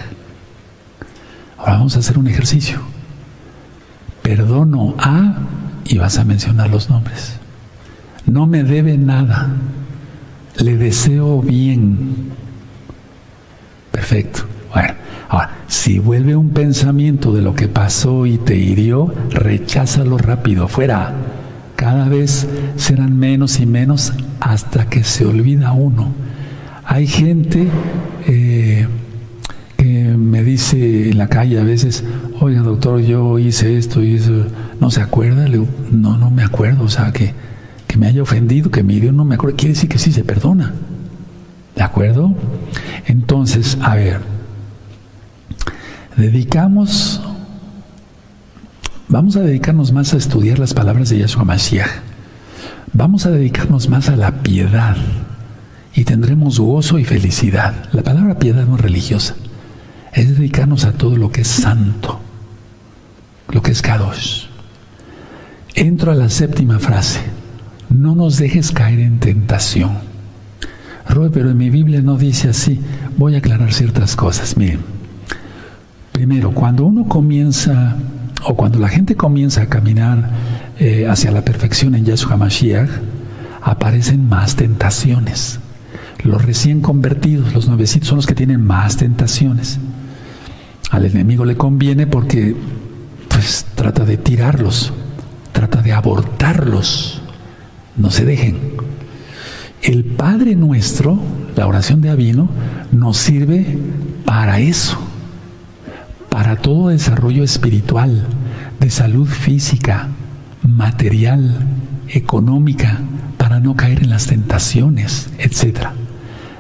Ahora 1.59 1.73
vamos 1.73 1.97
a 1.97 2.01
hacer 2.01 2.19
un 2.19 2.29
ejercicio. 2.29 2.81
Perdono 4.23 4.95
a 4.99 5.37
y 5.85 5.99
vas 5.99 6.19
a 6.19 6.25
mencionar 6.25 6.69
los 6.69 6.91
nombres. 6.91 7.39
No 8.27 8.47
me 8.47 8.65
debe 8.65 8.99
nada. 8.99 9.49
Le 10.59 10.77
deseo 10.77 11.43
bien. 11.43 12.33
Perfecto. 13.93 14.43
Bueno, 14.73 14.95
ahora, 15.29 15.51
si 15.69 15.99
vuelve 15.99 16.37
un 16.37 16.51
pensamiento 16.51 17.33
de 17.33 17.43
lo 17.43 17.55
que 17.55 17.69
pasó 17.69 18.27
y 18.27 18.39
te 18.39 18.57
hirió, 18.57 19.13
recházalo 19.31 20.19
rápido, 20.19 20.69
fuera. 20.69 21.15
Cada 21.77 22.09
vez 22.09 22.47
serán 22.77 23.19
menos 23.19 23.61
y 23.61 23.67
menos 23.67 24.13
hasta 24.41 24.89
que 24.89 25.05
se 25.05 25.27
olvida 25.27 25.73
uno. 25.73 26.13
Hay 26.85 27.07
gente 27.07 27.69
eh, 28.27 28.87
que 29.77 30.17
me 30.17 30.43
dice 30.43 31.11
en 31.11 31.19
la 31.19 31.29
calle 31.29 31.61
a 31.61 31.65
veces, 31.65 32.05
oiga 32.41 32.63
doctor, 32.63 33.01
yo 33.01 33.39
hice 33.39 33.77
esto 33.77 34.03
y 34.03 34.15
eso, 34.15 34.47
¿no 34.81 34.91
se 34.91 35.03
acuerda? 35.03 35.45
Le 35.45 35.59
digo, 35.59 35.69
no, 35.91 36.17
no 36.17 36.31
me 36.31 36.45
acuerdo, 36.45 36.85
o 36.85 36.89
sea, 36.89 37.13
que, 37.13 37.35
que 37.97 38.01
me 38.01 38.09
haya 38.09 38.23
ofendido, 38.23 38.71
que 38.71 38.83
me 38.83 38.93
hirió, 38.93 39.11
no 39.11 39.25
me 39.25 39.37
acuerdo, 39.37 39.57
quiere 39.57 39.73
decir 39.73 39.89
que 39.89 39.99
sí 39.99 40.13
se 40.13 40.23
perdona. 40.23 40.75
¿De 41.75 41.83
acuerdo? 41.83 42.35
Entonces, 43.07 43.79
a 43.81 43.95
ver, 43.95 44.21
dedicamos, 46.15 47.23
vamos 49.09 49.37
a 49.37 49.41
dedicarnos 49.41 49.93
más 49.93 50.13
a 50.13 50.19
estudiar 50.19 50.59
las 50.59 50.75
palabras 50.75 51.09
de 51.09 51.21
Yahshua 51.21 51.45
Mashiach. 51.45 51.89
Vamos 52.93 53.25
a 53.25 53.31
dedicarnos 53.31 53.89
más 53.89 54.11
a 54.11 54.17
la 54.17 54.43
piedad 54.43 54.97
y 55.95 56.05
tendremos 56.05 56.61
gozo 56.61 56.99
y 56.99 57.05
felicidad. 57.05 57.89
La 57.93 58.03
palabra 58.03 58.39
piedad 58.39 58.67
no 58.67 58.77
es 58.77 58.83
religiosa, 58.83 59.37
es 60.13 60.37
dedicarnos 60.37 60.85
a 60.85 60.93
todo 60.93 61.17
lo 61.17 61.33
que 61.33 61.41
es 61.41 61.49
santo, 61.49 62.21
lo 63.51 63.63
que 63.63 63.73
es 63.73 63.81
Kadosh. 63.81 64.49
Entro 65.75 66.13
a 66.13 66.15
la 66.15 66.29
séptima 66.29 66.79
frase. 66.79 67.46
No 67.91 68.15
nos 68.15 68.39
dejes 68.39 68.73
caer 68.73 69.01
en 69.01 69.19
tentación. 69.21 69.93
Roy, 71.09 71.31
pero 71.33 71.51
en 71.51 71.57
mi 71.57 71.71
Biblia 71.71 72.03
no 72.03 72.17
dice 72.17 72.51
así. 72.51 72.81
Voy 73.17 73.35
a 73.35 73.39
aclarar 73.39 73.73
ciertas 73.73 74.17
cosas. 74.17 74.57
Miren, 74.57 74.81
primero, 76.13 76.51
cuando 76.53 76.85
uno 76.85 77.07
comienza, 77.07 77.97
o 78.45 78.57
cuando 78.57 78.79
la 78.79 78.89
gente 78.89 79.15
comienza 79.15 79.63
a 79.63 79.67
caminar 79.67 80.31
eh, 80.79 81.07
hacia 81.09 81.31
la 81.31 81.45
perfección 81.45 81.95
en 81.95 82.05
Yahshua 82.05 82.37
Mashiach, 82.37 82.91
aparecen 83.63 84.29
más 84.29 84.57
tentaciones. 84.57 85.61
Los 86.23 86.45
recién 86.45 86.81
convertidos, 86.81 87.55
los 87.55 87.69
nuevecitos, 87.69 88.09
son 88.09 88.17
los 88.17 88.27
que 88.27 88.35
tienen 88.35 88.65
más 88.65 88.97
tentaciones. 88.97 89.79
Al 90.91 91.05
enemigo 91.05 91.45
le 91.45 91.57
conviene 91.57 92.07
porque 92.07 92.57
pues 93.29 93.67
trata 93.75 94.05
de 94.05 94.17
tirarlos, 94.17 94.93
trata 95.53 95.83
de 95.83 95.93
abortarlos. 95.93 97.23
No 97.97 98.11
se 98.11 98.25
dejen. 98.25 98.57
El 99.83 100.05
Padre 100.05 100.55
nuestro, 100.57 101.19
la 101.55 101.67
oración 101.67 102.01
de 102.01 102.11
Avino, 102.11 102.49
nos 102.93 103.17
sirve 103.17 103.79
para 104.25 104.59
eso, 104.59 104.99
para 106.29 106.57
todo 106.57 106.89
desarrollo 106.89 107.43
espiritual, 107.45 108.27
de 108.81 108.91
salud 108.91 109.27
física, 109.27 110.09
material, 110.63 111.69
económica, 112.09 112.99
para 113.39 113.61
no 113.61 113.77
caer 113.77 114.03
en 114.03 114.11
las 114.11 114.27
tentaciones, 114.27 115.31
etc. 115.39 115.89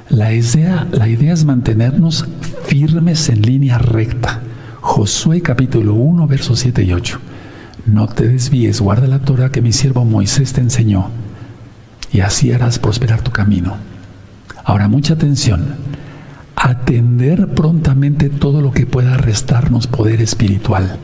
La 0.08 0.32
idea, 0.32 0.86
la 0.92 1.08
idea 1.08 1.34
es 1.34 1.44
mantenernos 1.44 2.26
firmes 2.64 3.28
en 3.28 3.42
línea 3.42 3.76
recta. 3.78 4.40
Josué 4.80 5.42
capítulo 5.42 5.94
1, 5.94 6.26
versos 6.28 6.60
7 6.60 6.84
y 6.84 6.92
8. 6.92 7.20
No 7.86 8.06
te 8.06 8.28
desvíes, 8.28 8.80
guarda 8.80 9.06
la 9.06 9.18
Torah 9.18 9.50
que 9.50 9.62
mi 9.62 9.72
siervo 9.72 10.04
Moisés 10.04 10.52
te 10.52 10.60
enseñó 10.60 11.10
y 12.12 12.20
así 12.20 12.52
harás 12.52 12.78
prosperar 12.78 13.22
tu 13.22 13.30
camino. 13.30 13.76
Ahora, 14.64 14.88
mucha 14.88 15.14
atención. 15.14 15.76
Atender 16.56 17.48
prontamente 17.48 18.30
todo 18.30 18.60
lo 18.60 18.72
que 18.72 18.86
pueda 18.86 19.16
restarnos 19.16 19.86
poder 19.86 20.20
espiritual. 20.20 20.98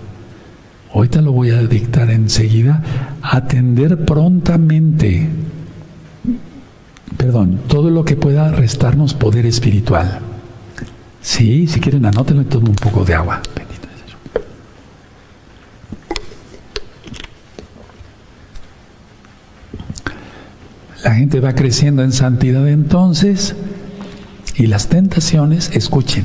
Ahorita 0.95 1.21
lo 1.21 1.33
voy 1.33 1.51
a 1.51 1.63
dictar 1.63 2.11
enseguida. 2.11 2.83
Atender 3.23 4.05
prontamente, 4.05 5.29
perdón, 7.17 7.61
todo 7.69 7.91
lo 7.91 8.05
que 8.05 8.17
pueda 8.17 8.51
restarnos 8.51 9.15
poder 9.15 9.47
espiritual. 9.47 10.21
Sí, 11.21 11.67
si 11.67 11.81
quieren 11.81 12.05
anótenlo 12.05 12.43
y 12.43 12.47
tomen 12.47 12.71
un 12.71 12.75
poco 12.75 13.05
de 13.05 13.15
agua. 13.15 13.41
La 21.05 21.15
gente 21.15 21.41
va 21.41 21.55
creciendo 21.55 22.05
en 22.05 22.13
santidad 22.13 22.69
entonces 22.69 23.57
y 24.55 24.67
las 24.67 24.89
tentaciones, 24.89 25.71
escuchen, 25.75 26.25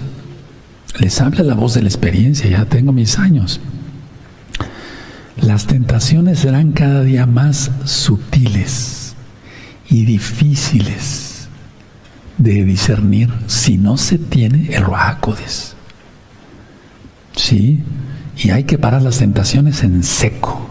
les 1.00 1.20
habla 1.20 1.44
la 1.44 1.56
voz 1.56 1.74
de 1.74 1.82
la 1.82 1.88
experiencia, 1.88 2.48
ya 2.48 2.66
tengo 2.66 2.92
mis 2.92 3.18
años. 3.18 3.60
Las 5.42 5.66
tentaciones 5.66 6.40
serán 6.40 6.74
cada 6.74 7.04
día 7.04 7.26
más 7.26 7.72
sutiles 7.86 9.16
y 9.90 10.06
difíciles 10.06 11.48
de 12.38 12.64
discernir 12.64 13.34
si 13.48 13.78
no 13.78 13.98
se 13.98 14.20
tiene 14.20 14.76
el 14.76 14.84
Ruajacodes. 14.84 15.76
Sí, 17.36 17.84
y 18.38 18.52
hay 18.52 18.66
que 18.66 18.78
parar 18.78 19.02
las 19.02 19.20
tentaciones 19.20 19.84
en 19.84 20.04
seco. 20.04 20.70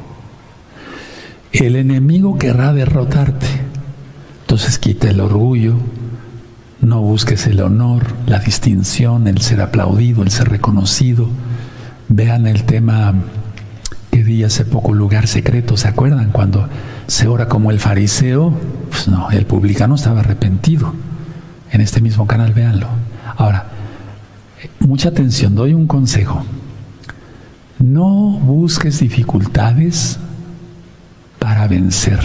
El 1.53 1.75
enemigo 1.75 2.39
querrá 2.39 2.73
derrotarte 2.73 3.66
entonces 4.47 4.79
quita 4.79 5.11
el 5.11 5.19
orgullo, 5.19 5.75
no 6.81 7.01
busques 7.01 7.49
el 7.49 7.61
honor, 7.61 8.05
la 8.29 8.39
distinción, 8.39 9.27
el 9.27 9.41
ser 9.41 9.61
aplaudido, 9.61 10.23
el 10.23 10.31
ser 10.31 10.51
reconocido. 10.51 11.27
Vean 12.09 12.47
el 12.47 12.63
tema 12.63 13.13
que 14.13 14.23
di 14.23 14.45
hace 14.45 14.65
poco, 14.65 14.95
lugar 14.95 15.27
secreto, 15.27 15.77
¿se 15.77 15.89
acuerdan? 15.89 16.31
Cuando 16.31 16.69
se 17.09 17.27
ora 17.27 17.49
como 17.49 17.73
el 17.73 17.81
fariseo, 17.81 18.53
pues 18.89 19.09
no, 19.09 19.33
el 19.33 19.47
publicano 19.47 19.97
estaba 19.97 20.21
arrepentido. 20.21 20.95
En 21.73 21.81
este 21.81 22.01
mismo 22.01 22.29
canal, 22.29 22.53
véanlo. 22.53 22.87
Ahora, 23.37 23.67
mucha 24.79 25.09
atención, 25.09 25.57
doy 25.57 25.75
un 25.75 25.89
consejo. 25.89 26.45
No 27.81 28.39
busques 28.45 29.01
dificultades 29.01 30.21
para 31.41 31.67
vencer. 31.67 32.21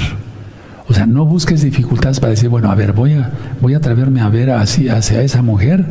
O 0.92 0.94
sea, 0.94 1.06
no 1.06 1.24
busques 1.24 1.62
dificultades 1.62 2.20
para 2.20 2.32
decir, 2.32 2.50
bueno, 2.50 2.70
a 2.70 2.76
ver, 2.76 2.92
voy 2.92 3.14
a, 3.14 3.32
voy 3.62 3.76
a 3.76 3.78
atreverme 3.78 4.20
a 4.20 4.28
ver 4.28 4.50
así 4.50 4.90
hacia 4.90 5.22
esa 5.22 5.42
mujer 5.42 5.86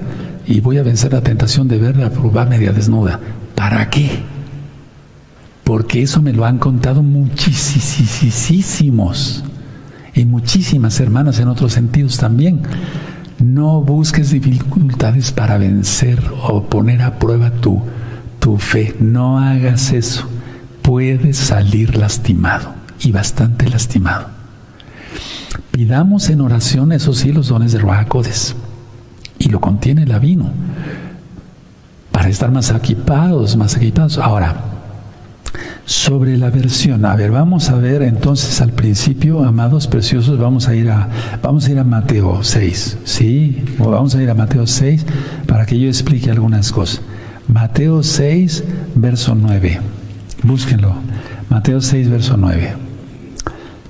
y 0.46 0.60
voy 0.60 0.76
a 0.76 0.82
vencer 0.82 1.14
la 1.14 1.22
tentación 1.22 1.68
de 1.68 1.78
verla 1.78 2.10
probar 2.10 2.50
media 2.50 2.70
desnuda. 2.72 3.18
¿Para 3.54 3.88
qué? 3.88 4.10
Porque 5.64 6.02
eso 6.02 6.20
me 6.20 6.34
lo 6.34 6.44
han 6.44 6.58
contado 6.58 7.02
muchísimos 7.02 8.22
y 10.12 10.26
muchísimas 10.26 11.00
hermanas 11.00 11.40
en 11.40 11.48
otros 11.48 11.72
sentidos 11.72 12.18
también. 12.18 12.60
No 13.38 13.80
busques 13.80 14.32
dificultades 14.32 15.32
para 15.32 15.56
vencer 15.56 16.22
o 16.42 16.64
poner 16.64 17.00
a 17.00 17.18
prueba 17.18 17.50
tu, 17.52 17.80
tu 18.38 18.58
fe. 18.58 18.94
No 19.00 19.38
hagas 19.38 19.92
eso. 19.94 20.28
Puedes 20.82 21.38
salir 21.38 21.96
lastimado 21.96 22.74
y 23.00 23.12
bastante 23.12 23.66
lastimado. 23.66 24.39
Pidamos 25.70 26.28
en 26.30 26.40
oración, 26.40 26.92
esos 26.92 27.18
sí, 27.18 27.32
los 27.32 27.48
dones 27.48 27.72
de 27.72 27.78
Ruajacodes. 27.78 28.54
Y 29.38 29.48
lo 29.48 29.60
contiene 29.60 30.02
el 30.02 30.18
vino. 30.20 30.50
Para 32.12 32.28
estar 32.28 32.50
más 32.50 32.70
equipados, 32.70 33.56
más 33.56 33.76
equipados. 33.76 34.18
Ahora, 34.18 34.56
sobre 35.84 36.36
la 36.36 36.50
versión, 36.50 37.04
a 37.04 37.16
ver, 37.16 37.30
vamos 37.30 37.70
a 37.70 37.76
ver 37.76 38.02
entonces 38.02 38.60
al 38.60 38.72
principio, 38.72 39.44
amados 39.44 39.86
preciosos, 39.86 40.38
vamos 40.38 40.68
a 40.68 40.74
ir 40.74 40.90
a, 40.90 41.08
vamos 41.42 41.66
a 41.66 41.70
ir 41.72 41.78
a 41.78 41.84
Mateo 41.84 42.44
6. 42.44 42.98
¿Sí? 43.04 43.64
vamos 43.78 44.14
a 44.14 44.22
ir 44.22 44.30
a 44.30 44.34
Mateo 44.34 44.66
6 44.66 45.06
para 45.46 45.66
que 45.66 45.78
yo 45.78 45.88
explique 45.88 46.30
algunas 46.30 46.70
cosas. 46.72 47.00
Mateo 47.48 48.02
6, 48.02 48.64
verso 48.94 49.34
9. 49.34 49.80
Búsquenlo. 50.42 50.94
Mateo 51.48 51.80
6, 51.80 52.08
verso 52.08 52.36
9. 52.36 52.89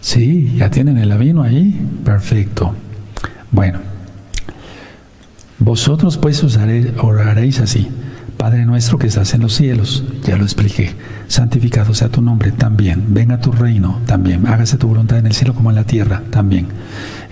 Sí, 0.01 0.55
ya 0.57 0.71
tienen 0.71 0.99
el 0.99 1.17
vino 1.19 1.43
ahí. 1.43 1.79
Perfecto. 2.05 2.75
Bueno, 3.51 3.81
vosotros 5.59 6.17
pues 6.17 6.43
os 6.43 6.59
oraréis 7.03 7.61
así. 7.61 7.89
Padre 8.37 8.65
nuestro 8.65 8.99
que 8.99 9.09
estás 9.09 9.35
en 9.35 9.43
los 9.43 9.53
cielos, 9.53 10.03
ya 10.25 10.39
lo 10.39 10.45
expliqué. 10.45 10.95
Santificado 11.29 11.93
sea 11.93 12.09
tu 12.09 12.23
nombre 12.23 12.53
también. 12.53 13.13
Venga 13.13 13.39
tu 13.39 13.53
reino 13.53 14.01
también. 14.07 14.47
Hágase 14.47 14.79
tu 14.79 14.89
voluntad 14.89 15.19
en 15.19 15.27
el 15.27 15.35
cielo 15.35 15.55
como 15.55 15.69
en 15.69 15.77
la 15.77 15.85
tierra 15.85 16.23
también. 16.31 16.69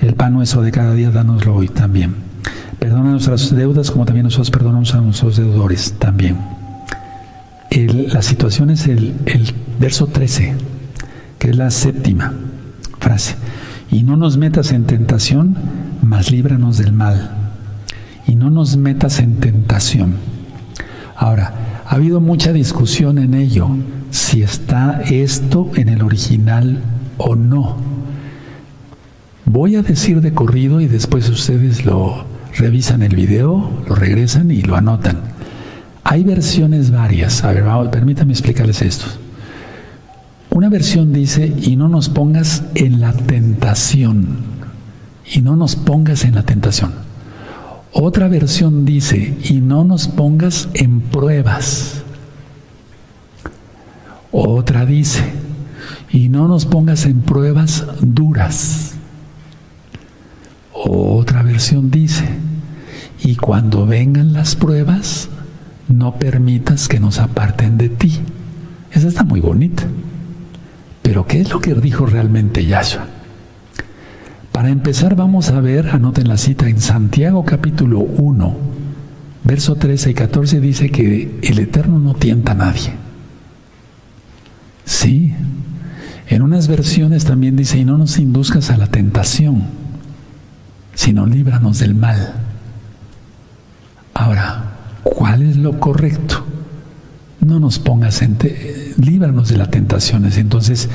El 0.02 0.14
pan 0.14 0.34
nuestro 0.34 0.60
de 0.60 0.70
cada 0.70 0.92
día, 0.92 1.10
danoslo 1.10 1.54
hoy 1.54 1.68
también. 1.68 2.14
Perdona 2.78 3.12
nuestras 3.12 3.54
deudas 3.54 3.90
como 3.90 4.04
también 4.04 4.24
nosotros 4.24 4.50
perdonamos 4.50 4.94
a 4.94 5.00
nuestros 5.00 5.38
deudores 5.38 5.94
también. 5.98 6.36
la 7.70 8.20
situación 8.20 8.68
es 8.70 8.86
el, 8.86 9.14
el 9.24 9.54
verso 9.80 10.08
13, 10.08 10.54
que 11.38 11.50
es 11.50 11.56
la 11.56 11.70
séptima 11.70 12.34
frase. 13.00 13.36
Y 13.90 14.02
no 14.02 14.16
nos 14.16 14.36
metas 14.36 14.72
en 14.72 14.84
tentación, 14.84 15.56
mas 16.02 16.30
líbranos 16.30 16.78
del 16.78 16.92
mal. 16.92 17.30
Y 18.26 18.34
no 18.34 18.50
nos 18.50 18.76
metas 18.76 19.20
en 19.20 19.36
tentación. 19.36 20.16
Ahora, 21.16 21.82
ha 21.86 21.94
habido 21.94 22.20
mucha 22.20 22.52
discusión 22.52 23.18
en 23.18 23.34
ello, 23.34 23.68
si 24.10 24.42
está 24.42 25.02
esto 25.02 25.70
en 25.74 25.88
el 25.88 26.02
original 26.02 26.82
o 27.16 27.34
no. 27.34 27.76
Voy 29.46 29.76
a 29.76 29.82
decir 29.82 30.20
de 30.20 30.34
corrido 30.34 30.80
y 30.80 30.86
después 30.86 31.28
ustedes 31.30 31.86
lo 31.86 32.26
revisan 32.56 33.02
el 33.02 33.16
video, 33.16 33.70
lo 33.88 33.94
regresan 33.94 34.50
y 34.50 34.60
lo 34.60 34.76
anotan. 34.76 35.20
Hay 36.04 36.24
versiones 36.24 36.90
varias. 36.90 37.42
A 37.44 37.52
ver, 37.52 37.64
permítanme 37.90 38.32
explicarles 38.32 38.82
esto. 38.82 39.06
Una 40.58 40.70
versión 40.70 41.12
dice, 41.12 41.54
y 41.62 41.76
no 41.76 41.88
nos 41.88 42.08
pongas 42.08 42.64
en 42.74 42.98
la 43.00 43.12
tentación. 43.12 44.38
Y 45.32 45.40
no 45.40 45.54
nos 45.54 45.76
pongas 45.76 46.24
en 46.24 46.34
la 46.34 46.42
tentación. 46.42 46.94
Otra 47.92 48.26
versión 48.26 48.84
dice, 48.84 49.38
y 49.44 49.60
no 49.60 49.84
nos 49.84 50.08
pongas 50.08 50.68
en 50.74 51.00
pruebas. 51.00 52.02
Otra 54.32 54.84
dice, 54.84 55.22
y 56.10 56.28
no 56.28 56.48
nos 56.48 56.66
pongas 56.66 57.04
en 57.04 57.20
pruebas 57.20 57.86
duras. 58.00 58.94
Otra 60.72 61.44
versión 61.44 61.92
dice, 61.92 62.24
y 63.22 63.36
cuando 63.36 63.86
vengan 63.86 64.32
las 64.32 64.56
pruebas, 64.56 65.28
no 65.86 66.16
permitas 66.16 66.88
que 66.88 66.98
nos 66.98 67.20
aparten 67.20 67.78
de 67.78 67.90
ti. 67.90 68.18
Esa 68.90 69.06
está 69.06 69.22
muy 69.22 69.38
bonita. 69.38 69.84
Pero 71.08 71.26
¿qué 71.26 71.40
es 71.40 71.48
lo 71.48 71.58
que 71.58 71.72
dijo 71.72 72.04
realmente 72.04 72.66
Yahshua? 72.66 73.06
Para 74.52 74.68
empezar 74.68 75.16
vamos 75.16 75.48
a 75.48 75.58
ver, 75.58 75.88
anoten 75.88 76.28
la 76.28 76.36
cita 76.36 76.68
en 76.68 76.82
Santiago 76.82 77.46
capítulo 77.46 78.00
1, 78.00 78.56
verso 79.42 79.76
13 79.76 80.10
y 80.10 80.12
14 80.12 80.60
dice 80.60 80.90
que 80.90 81.38
el 81.42 81.60
Eterno 81.60 81.98
no 81.98 82.12
tienta 82.12 82.52
a 82.52 82.56
nadie. 82.56 82.92
Sí, 84.84 85.32
en 86.26 86.42
unas 86.42 86.68
versiones 86.68 87.24
también 87.24 87.56
dice, 87.56 87.78
y 87.78 87.86
no 87.86 87.96
nos 87.96 88.18
induzcas 88.18 88.68
a 88.68 88.76
la 88.76 88.88
tentación, 88.88 89.62
sino 90.94 91.24
líbranos 91.24 91.78
del 91.78 91.94
mal. 91.94 92.34
Ahora, 94.12 94.74
¿cuál 95.04 95.40
es 95.40 95.56
lo 95.56 95.80
correcto? 95.80 96.44
No 97.40 97.60
nos 97.60 97.78
pongas 97.78 98.22
en, 98.22 98.36
líbranos 98.98 99.48
de 99.48 99.56
las 99.56 99.70
tentaciones. 99.70 100.38
Entonces, 100.38 100.88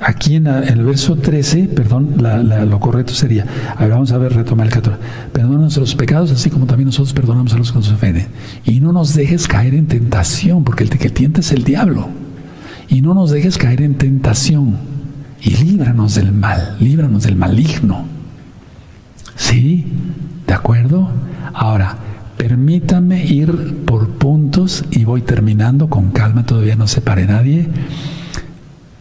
aquí 0.00 0.36
en, 0.36 0.46
el 0.46 0.84
verso 0.84 1.16
13, 1.16 1.64
perdón, 1.68 2.16
lo 2.18 2.80
correcto 2.80 3.12
sería, 3.12 3.46
a 3.76 3.82
ver, 3.82 3.90
vamos 3.90 4.12
a 4.12 4.18
ver, 4.18 4.34
retomar 4.34 4.66
el 4.66 4.72
14, 4.72 4.98
perdona 5.32 5.58
nuestros 5.58 5.94
pecados, 5.94 6.30
así 6.30 6.50
como 6.50 6.66
también 6.66 6.86
nosotros 6.86 7.12
perdonamos 7.12 7.52
a 7.52 7.58
los 7.58 7.72
que 7.72 7.78
nos 7.78 7.90
ofenden. 7.90 8.26
Y 8.64 8.80
no 8.80 8.92
nos 8.92 9.14
dejes 9.14 9.48
caer 9.48 9.74
en 9.74 9.86
tentación, 9.86 10.64
porque 10.64 10.84
el 10.84 10.90
que 10.90 11.10
tienta 11.10 11.40
es 11.40 11.52
el 11.52 11.64
diablo. 11.64 12.08
Y 12.88 13.02
no 13.02 13.14
nos 13.14 13.30
dejes 13.30 13.58
caer 13.58 13.82
en 13.82 13.96
tentación. 13.96 14.76
Y 15.40 15.50
líbranos 15.56 16.14
del 16.14 16.32
mal, 16.32 16.76
líbranos 16.80 17.24
del 17.24 17.36
maligno. 17.36 18.04
¿Sí? 19.36 19.86
¿De 20.46 20.54
acuerdo? 20.54 21.08
Ahora, 21.52 21.96
Permítame 22.38 23.24
ir 23.24 23.84
por 23.84 24.10
puntos 24.10 24.84
y 24.92 25.04
voy 25.04 25.22
terminando 25.22 25.90
con 25.90 26.12
calma, 26.12 26.46
todavía 26.46 26.76
no 26.76 26.86
se 26.86 27.00
pare 27.00 27.26
nadie 27.26 27.68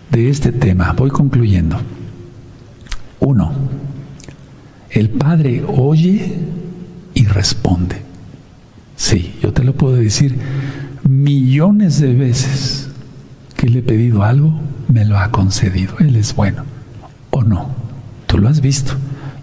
de 0.10 0.30
este 0.30 0.52
tema. 0.52 0.94
Voy 0.94 1.12
concluyendo. 1.12 1.78
Uno, 3.20 3.52
el 4.90 5.12
Padre 5.12 5.64
oye 5.68 6.34
y 7.14 7.26
responde. 7.26 8.02
Sí, 8.96 9.36
yo 9.44 9.54
te 9.54 9.64
lo 9.64 9.76
puedo 9.76 9.98
decir 9.98 10.36
millones 11.08 12.02
de 12.02 12.16
veces 12.16 12.90
que 13.56 13.70
le 13.70 13.80
he 13.80 13.84
pedido 13.84 14.24
algo, 14.24 14.60
me 14.88 15.06
lo 15.06 15.16
ha 15.20 15.30
concedido. 15.30 15.94
Él 16.00 16.16
es 16.16 16.36
bueno. 16.36 16.64
¿O 17.30 17.44
no? 17.44 17.70
Tú 18.26 18.40
lo 18.40 18.50
has 18.50 18.62
visto. 18.62 18.94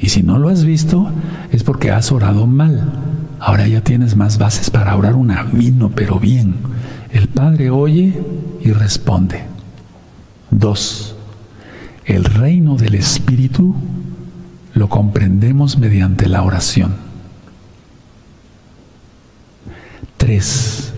Y 0.01 0.09
si 0.09 0.25
no 0.25 0.41
lo 0.41 0.49
has 0.49 0.65
visto, 0.65 1.09
es 1.53 1.63
porque 1.63 1.93
has 1.93 2.11
orado 2.11 2.49
mal 2.49 3.14
Ahora 3.47 3.69
ya 3.69 3.83
tienes 3.83 4.17
más 4.17 4.39
bases 4.39 4.71
para 4.71 4.97
orar 4.97 5.15
un 5.15 5.31
vino, 5.53 5.91
pero 5.91 6.19
bien. 6.19 6.55
El 7.13 7.29
Padre 7.29 7.69
oye 7.69 8.19
y 8.63 8.73
responde. 8.73 9.45
Dos, 10.51 11.15
el 12.07 12.25
reino 12.25 12.77
del 12.77 12.95
Espíritu 12.95 13.77
lo 14.73 14.89
comprendemos 14.89 15.77
mediante 15.77 16.27
la 16.27 16.43
oración. 16.43 16.95
Tres, 20.17 20.95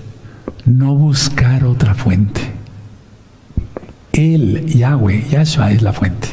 no 0.64 0.94
buscar 0.94 1.64
otra 1.64 1.96
fuente. 1.96 2.42
Él, 4.12 4.66
Yahweh, 4.66 5.26
Yahshua 5.30 5.72
es 5.72 5.82
la 5.82 5.92
fuente. 5.92 6.28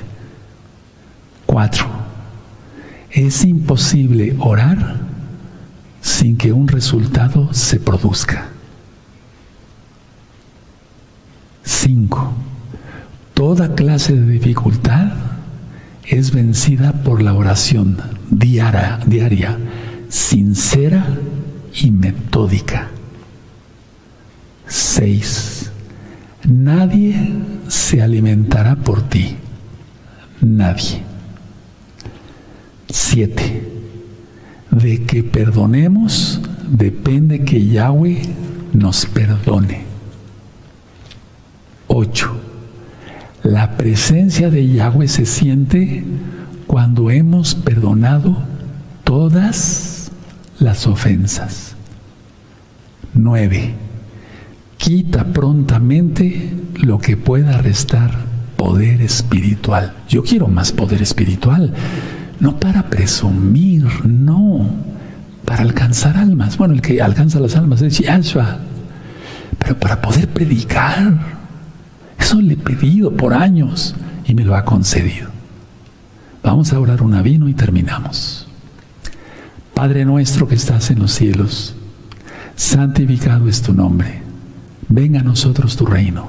Cuatro, 1.48 1.88
es 3.10 3.44
imposible 3.44 4.36
orar 4.38 5.03
sin 6.04 6.36
que 6.36 6.52
un 6.52 6.68
resultado 6.68 7.54
se 7.54 7.80
produzca. 7.80 8.50
5. 11.64 12.34
Toda 13.34 13.74
clase 13.74 14.14
de 14.14 14.34
dificultad 14.34 15.14
es 16.06 16.32
vencida 16.32 16.92
por 16.92 17.24
la 17.24 17.34
oración 17.34 17.98
diaria, 18.30 19.58
sincera 20.10 21.06
y 21.74 21.90
metódica. 21.90 22.90
6. 24.68 25.72
Nadie 26.44 27.34
se 27.70 28.02
alimentará 28.02 28.76
por 28.76 29.04
ti. 29.04 29.38
Nadie. 30.42 31.02
7 32.90 33.73
de 34.74 35.04
que 35.04 35.24
perdonemos 35.24 36.42
depende 36.68 37.44
que 37.44 37.66
Yahweh 37.66 38.22
nos 38.74 39.06
perdone. 39.06 39.84
8. 41.88 42.32
La 43.44 43.78
presencia 43.78 44.50
de 44.50 44.68
Yahweh 44.68 45.08
se 45.08 45.26
siente 45.26 46.04
cuando 46.66 47.12
hemos 47.12 47.56
perdonado 47.56 48.38
todas 49.04 50.12
las 50.60 50.88
ofensas. 50.88 51.76
9. 53.14 53.74
Quita 54.78 55.26
prontamente 55.26 56.52
lo 56.76 56.98
que 56.98 57.16
pueda 57.16 57.60
restar 57.60 58.12
poder 58.58 59.02
espiritual. 59.02 59.94
Yo 60.08 60.24
quiero 60.24 60.48
más 60.48 60.72
poder 60.72 61.02
espiritual 61.02 61.74
no 62.44 62.60
para 62.60 62.84
presumir, 62.90 63.86
no, 64.06 64.70
para 65.46 65.62
alcanzar 65.62 66.18
almas. 66.18 66.58
Bueno, 66.58 66.74
el 66.74 66.82
que 66.82 67.02
alcanza 67.02 67.40
las 67.40 67.56
almas 67.56 67.82
es 67.82 68.00
Yahshua, 68.00 68.60
pero 69.58 69.80
para 69.80 70.02
poder 70.02 70.28
predicar. 70.28 71.20
Eso 72.20 72.42
le 72.42 72.56
he 72.56 72.58
pedido 72.58 73.16
por 73.16 73.34
años 73.34 73.96
y 74.26 74.34
me 74.34 74.44
lo 74.44 74.58
ha 74.58 74.66
concedido. 74.66 75.30
Vamos 76.44 76.74
a 76.74 76.82
orar 76.82 77.02
un 77.02 77.14
avino 77.14 77.48
y 77.48 77.54
terminamos. 77.54 78.46
Padre 79.74 80.04
nuestro 80.04 80.46
que 80.46 80.56
estás 80.56 80.92
en 80.92 81.00
los 81.00 81.14
cielos, 81.14 81.76
santificado 82.58 83.48
es 83.48 83.62
tu 83.62 83.74
nombre. 83.74 84.22
Venga 84.90 85.22
a 85.22 85.24
nosotros 85.24 85.78
tu 85.78 85.86
reino. 85.86 86.28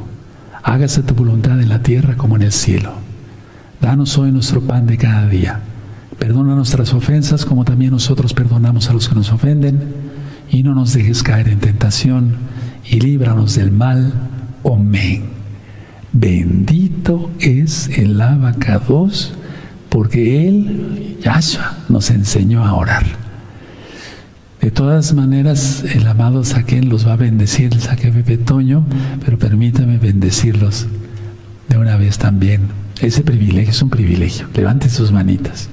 Hágase 0.62 1.02
tu 1.02 1.14
voluntad 1.14 1.60
en 1.60 1.68
la 1.68 1.82
tierra 1.82 2.16
como 2.16 2.36
en 2.36 2.42
el 2.42 2.52
cielo. 2.52 2.92
Danos 3.80 4.16
hoy 4.16 4.30
nuestro 4.30 4.60
pan 4.60 4.86
de 4.86 4.96
cada 4.96 5.26
día 5.26 5.60
Perdona 6.18 6.54
nuestras 6.54 6.94
ofensas 6.94 7.44
como 7.44 7.64
también 7.64 7.90
nosotros 7.90 8.34
perdonamos 8.34 8.88
a 8.88 8.92
los 8.92 9.08
que 9.08 9.14
nos 9.14 9.32
ofenden. 9.32 9.80
Y 10.50 10.62
no 10.62 10.74
nos 10.74 10.92
dejes 10.92 11.22
caer 11.22 11.48
en 11.48 11.58
tentación 11.58 12.36
y 12.88 13.00
líbranos 13.00 13.56
del 13.56 13.72
mal. 13.72 14.12
Amén. 14.64 15.24
Bendito 16.12 17.30
es 17.40 17.88
el 17.88 18.20
abacados 18.20 19.34
porque 19.88 20.48
Él, 20.48 21.18
Yahshua, 21.22 21.78
nos 21.88 22.10
enseñó 22.10 22.64
a 22.64 22.74
orar. 22.74 23.04
De 24.60 24.70
todas 24.70 25.12
maneras, 25.12 25.84
el 25.94 26.06
amado 26.06 26.42
Saquen 26.42 26.88
los 26.88 27.06
va 27.06 27.12
a 27.12 27.16
bendecir, 27.16 27.74
el 27.74 27.80
Saque 27.80 28.10
Pepe 28.10 28.38
Toño, 28.38 28.84
pero 29.24 29.38
permítame 29.38 29.98
bendecirlos 29.98 30.86
de 31.68 31.78
una 31.78 31.96
vez 31.96 32.18
también. 32.18 32.62
Ese 33.00 33.22
privilegio 33.22 33.70
es 33.70 33.82
un 33.82 33.90
privilegio. 33.90 34.46
Levante 34.54 34.88
sus 34.88 35.12
manitas. 35.12 35.68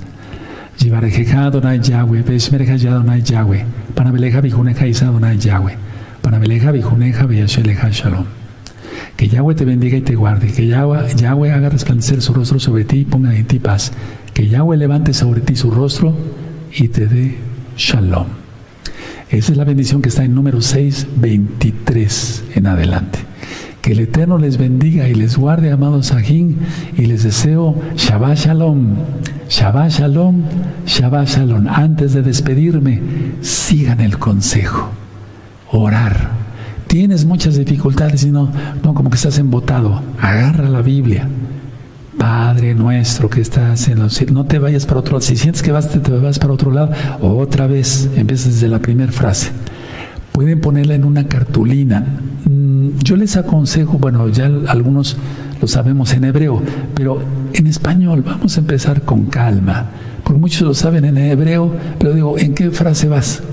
Yivarejeja 0.84 1.46
Adonai 1.46 1.80
Yahweh, 1.80 2.24
Beshmereja 2.24 2.76
Yahweh, 2.76 3.66
Panabeleja 3.94 4.42
Bijuneja 4.42 4.88
Isa 4.88 5.10
Adonai 5.10 5.38
Yahweh, 5.38 5.76
Panabeleja 6.22 6.72
Bijuneja 6.72 7.26
Beyasheleja 7.26 7.90
Shalom. 7.92 8.26
Que 9.16 9.28
Yahweh 9.28 9.56
te 9.56 9.66
bendiga 9.66 9.98
y 9.98 10.02
te 10.02 10.16
guarde, 10.16 10.52
que 10.52 10.66
Yahweh, 10.66 11.16
Yahweh 11.16 11.52
haga 11.52 11.70
resplandecer 11.70 12.22
su 12.22 12.34
rostro 12.34 12.60
sobre 12.60 12.86
ti 12.86 13.00
y 13.00 13.06
ponga 13.06 13.36
en 13.36 13.46
ti 13.46 13.60
paz, 13.60 13.92
que 14.34 14.48
Yahweh 14.48 14.78
levante 14.78 15.14
sobre 15.14 15.42
ti 15.42 15.56
su 15.56 15.70
rostro 15.70 16.16
y 16.74 16.88
te 16.88 17.06
dé 17.06 17.38
Shalom. 17.78 18.28
Esa 19.30 19.52
es 19.52 19.58
la 19.58 19.64
bendición 19.64 20.02
que 20.02 20.10
está 20.10 20.24
en 20.24 20.34
número 20.34 20.62
6, 20.62 21.08
23 21.16 22.44
en 22.56 22.68
adelante. 22.68 23.31
Que 23.82 23.94
el 23.94 24.00
Eterno 24.00 24.38
les 24.38 24.58
bendiga 24.58 25.08
y 25.10 25.16
les 25.16 25.38
guarde, 25.38 25.72
amados 25.72 26.08
Sajín, 26.08 26.60
y 26.98 27.08
les 27.08 27.24
deseo 27.24 27.76
Shabbat 27.96 28.38
Shalom, 28.38 28.96
Shabbat 29.50 29.90
Shalom, 29.90 30.44
Shabbat 30.86 31.28
Shalom. 31.28 31.68
Antes 31.68 32.14
de 32.14 32.22
despedirme, 32.22 33.02
sigan 33.42 34.00
el 34.00 34.20
consejo. 34.20 34.90
Orar. 35.72 36.30
Tienes 36.86 37.26
muchas 37.26 37.56
dificultades 37.56 38.24
y 38.24 38.32
no, 38.32 38.52
como 38.84 39.10
que 39.10 39.16
estás 39.16 39.40
embotado. 39.40 40.02
Agarra 40.20 40.70
la 40.70 40.82
Biblia. 40.82 41.28
Padre 42.18 42.76
nuestro 42.76 43.30
que 43.30 43.42
estás 43.42 43.88
en 43.88 43.98
los 43.98 44.14
cielos, 44.14 44.36
no 44.36 44.46
te 44.46 44.60
vayas 44.60 44.86
para 44.86 45.00
otro 45.00 45.14
lado. 45.14 45.22
Si 45.22 45.38
sientes 45.38 45.64
que 45.64 45.72
vas, 45.72 45.90
te, 45.90 46.00
te 46.00 46.12
vas 46.12 46.38
para 46.38 46.54
otro 46.54 46.70
lado, 46.70 46.92
otra 47.22 47.66
vez, 47.66 48.10
empieza 48.16 48.50
desde 48.50 48.68
la 48.68 48.80
primera 48.80 49.12
frase. 49.12 49.50
Pueden 50.32 50.62
ponerla 50.62 50.96
en 50.96 51.04
una 51.04 51.28
cartulina. 51.28 52.06
Mm, 52.46 53.00
yo 53.04 53.16
les 53.16 53.38
aconsejo, 53.38 53.98
bueno, 53.98 54.30
ya 54.30 54.50
algunos 54.68 55.18
lo 55.62 55.68
sabemos 55.68 56.14
en 56.14 56.24
hebreo, 56.24 56.62
pero 56.96 57.22
en 57.54 57.68
español 57.68 58.24
vamos 58.26 58.58
a 58.58 58.62
empezar 58.62 59.04
con 59.04 59.26
calma, 59.26 59.92
porque 60.24 60.40
muchos 60.40 60.62
lo 60.62 60.74
saben 60.74 61.06
en 61.06 61.18
hebreo, 61.18 61.72
pero 62.00 62.14
digo, 62.14 62.38
¿en 62.40 62.56
qué 62.56 62.72
frase 62.72 63.08
vas? 63.08 63.44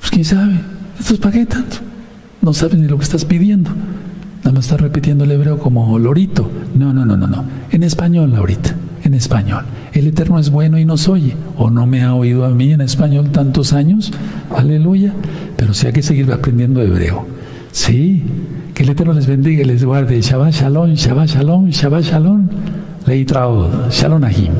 Pues 0.00 0.10
quién 0.10 0.24
sabe, 0.24 0.60
esto 1.00 1.16
tanto, 1.18 1.78
no 2.42 2.52
sabes 2.52 2.78
ni 2.78 2.86
lo 2.86 2.98
que 2.98 3.04
estás 3.04 3.24
pidiendo. 3.24 3.70
Nada 4.38 4.52
más 4.52 4.64
está 4.66 4.76
repitiendo 4.76 5.24
el 5.24 5.32
hebreo 5.32 5.58
como 5.58 5.98
lorito. 5.98 6.48
No, 6.74 6.92
no, 6.92 7.04
no, 7.04 7.16
no, 7.16 7.26
no. 7.26 7.44
En 7.70 7.82
español 7.82 8.34
ahorita, 8.36 8.74
en 9.08 9.14
español. 9.14 9.64
El 9.92 10.06
Eterno 10.06 10.38
es 10.38 10.50
bueno 10.50 10.78
y 10.78 10.84
nos 10.84 11.08
oye. 11.08 11.34
O 11.56 11.70
no 11.70 11.86
me 11.86 12.02
ha 12.02 12.14
oído 12.14 12.44
a 12.44 12.50
mí 12.50 12.72
en 12.72 12.80
español 12.80 13.30
tantos 13.30 13.72
años. 13.72 14.12
Aleluya. 14.56 15.12
Pero 15.56 15.74
sí 15.74 15.88
hay 15.88 15.92
que 15.92 16.02
seguir 16.02 16.30
aprendiendo 16.32 16.80
hebreo. 16.80 17.26
Sí. 17.72 18.22
Que 18.74 18.84
el 18.84 18.90
Eterno 18.90 19.12
les 19.12 19.26
bendiga 19.26 19.62
y 19.62 19.64
les 19.64 19.84
guarde. 19.84 20.20
Shabbat 20.20 20.52
Shalom, 20.52 20.94
Shabbat 20.94 21.28
Shalom, 21.28 21.68
Shabbat 21.70 22.04
Shalom. 22.04 22.48
Leitraod. 23.06 23.90
Shalom 23.90 24.22
Ahim. 24.22 24.52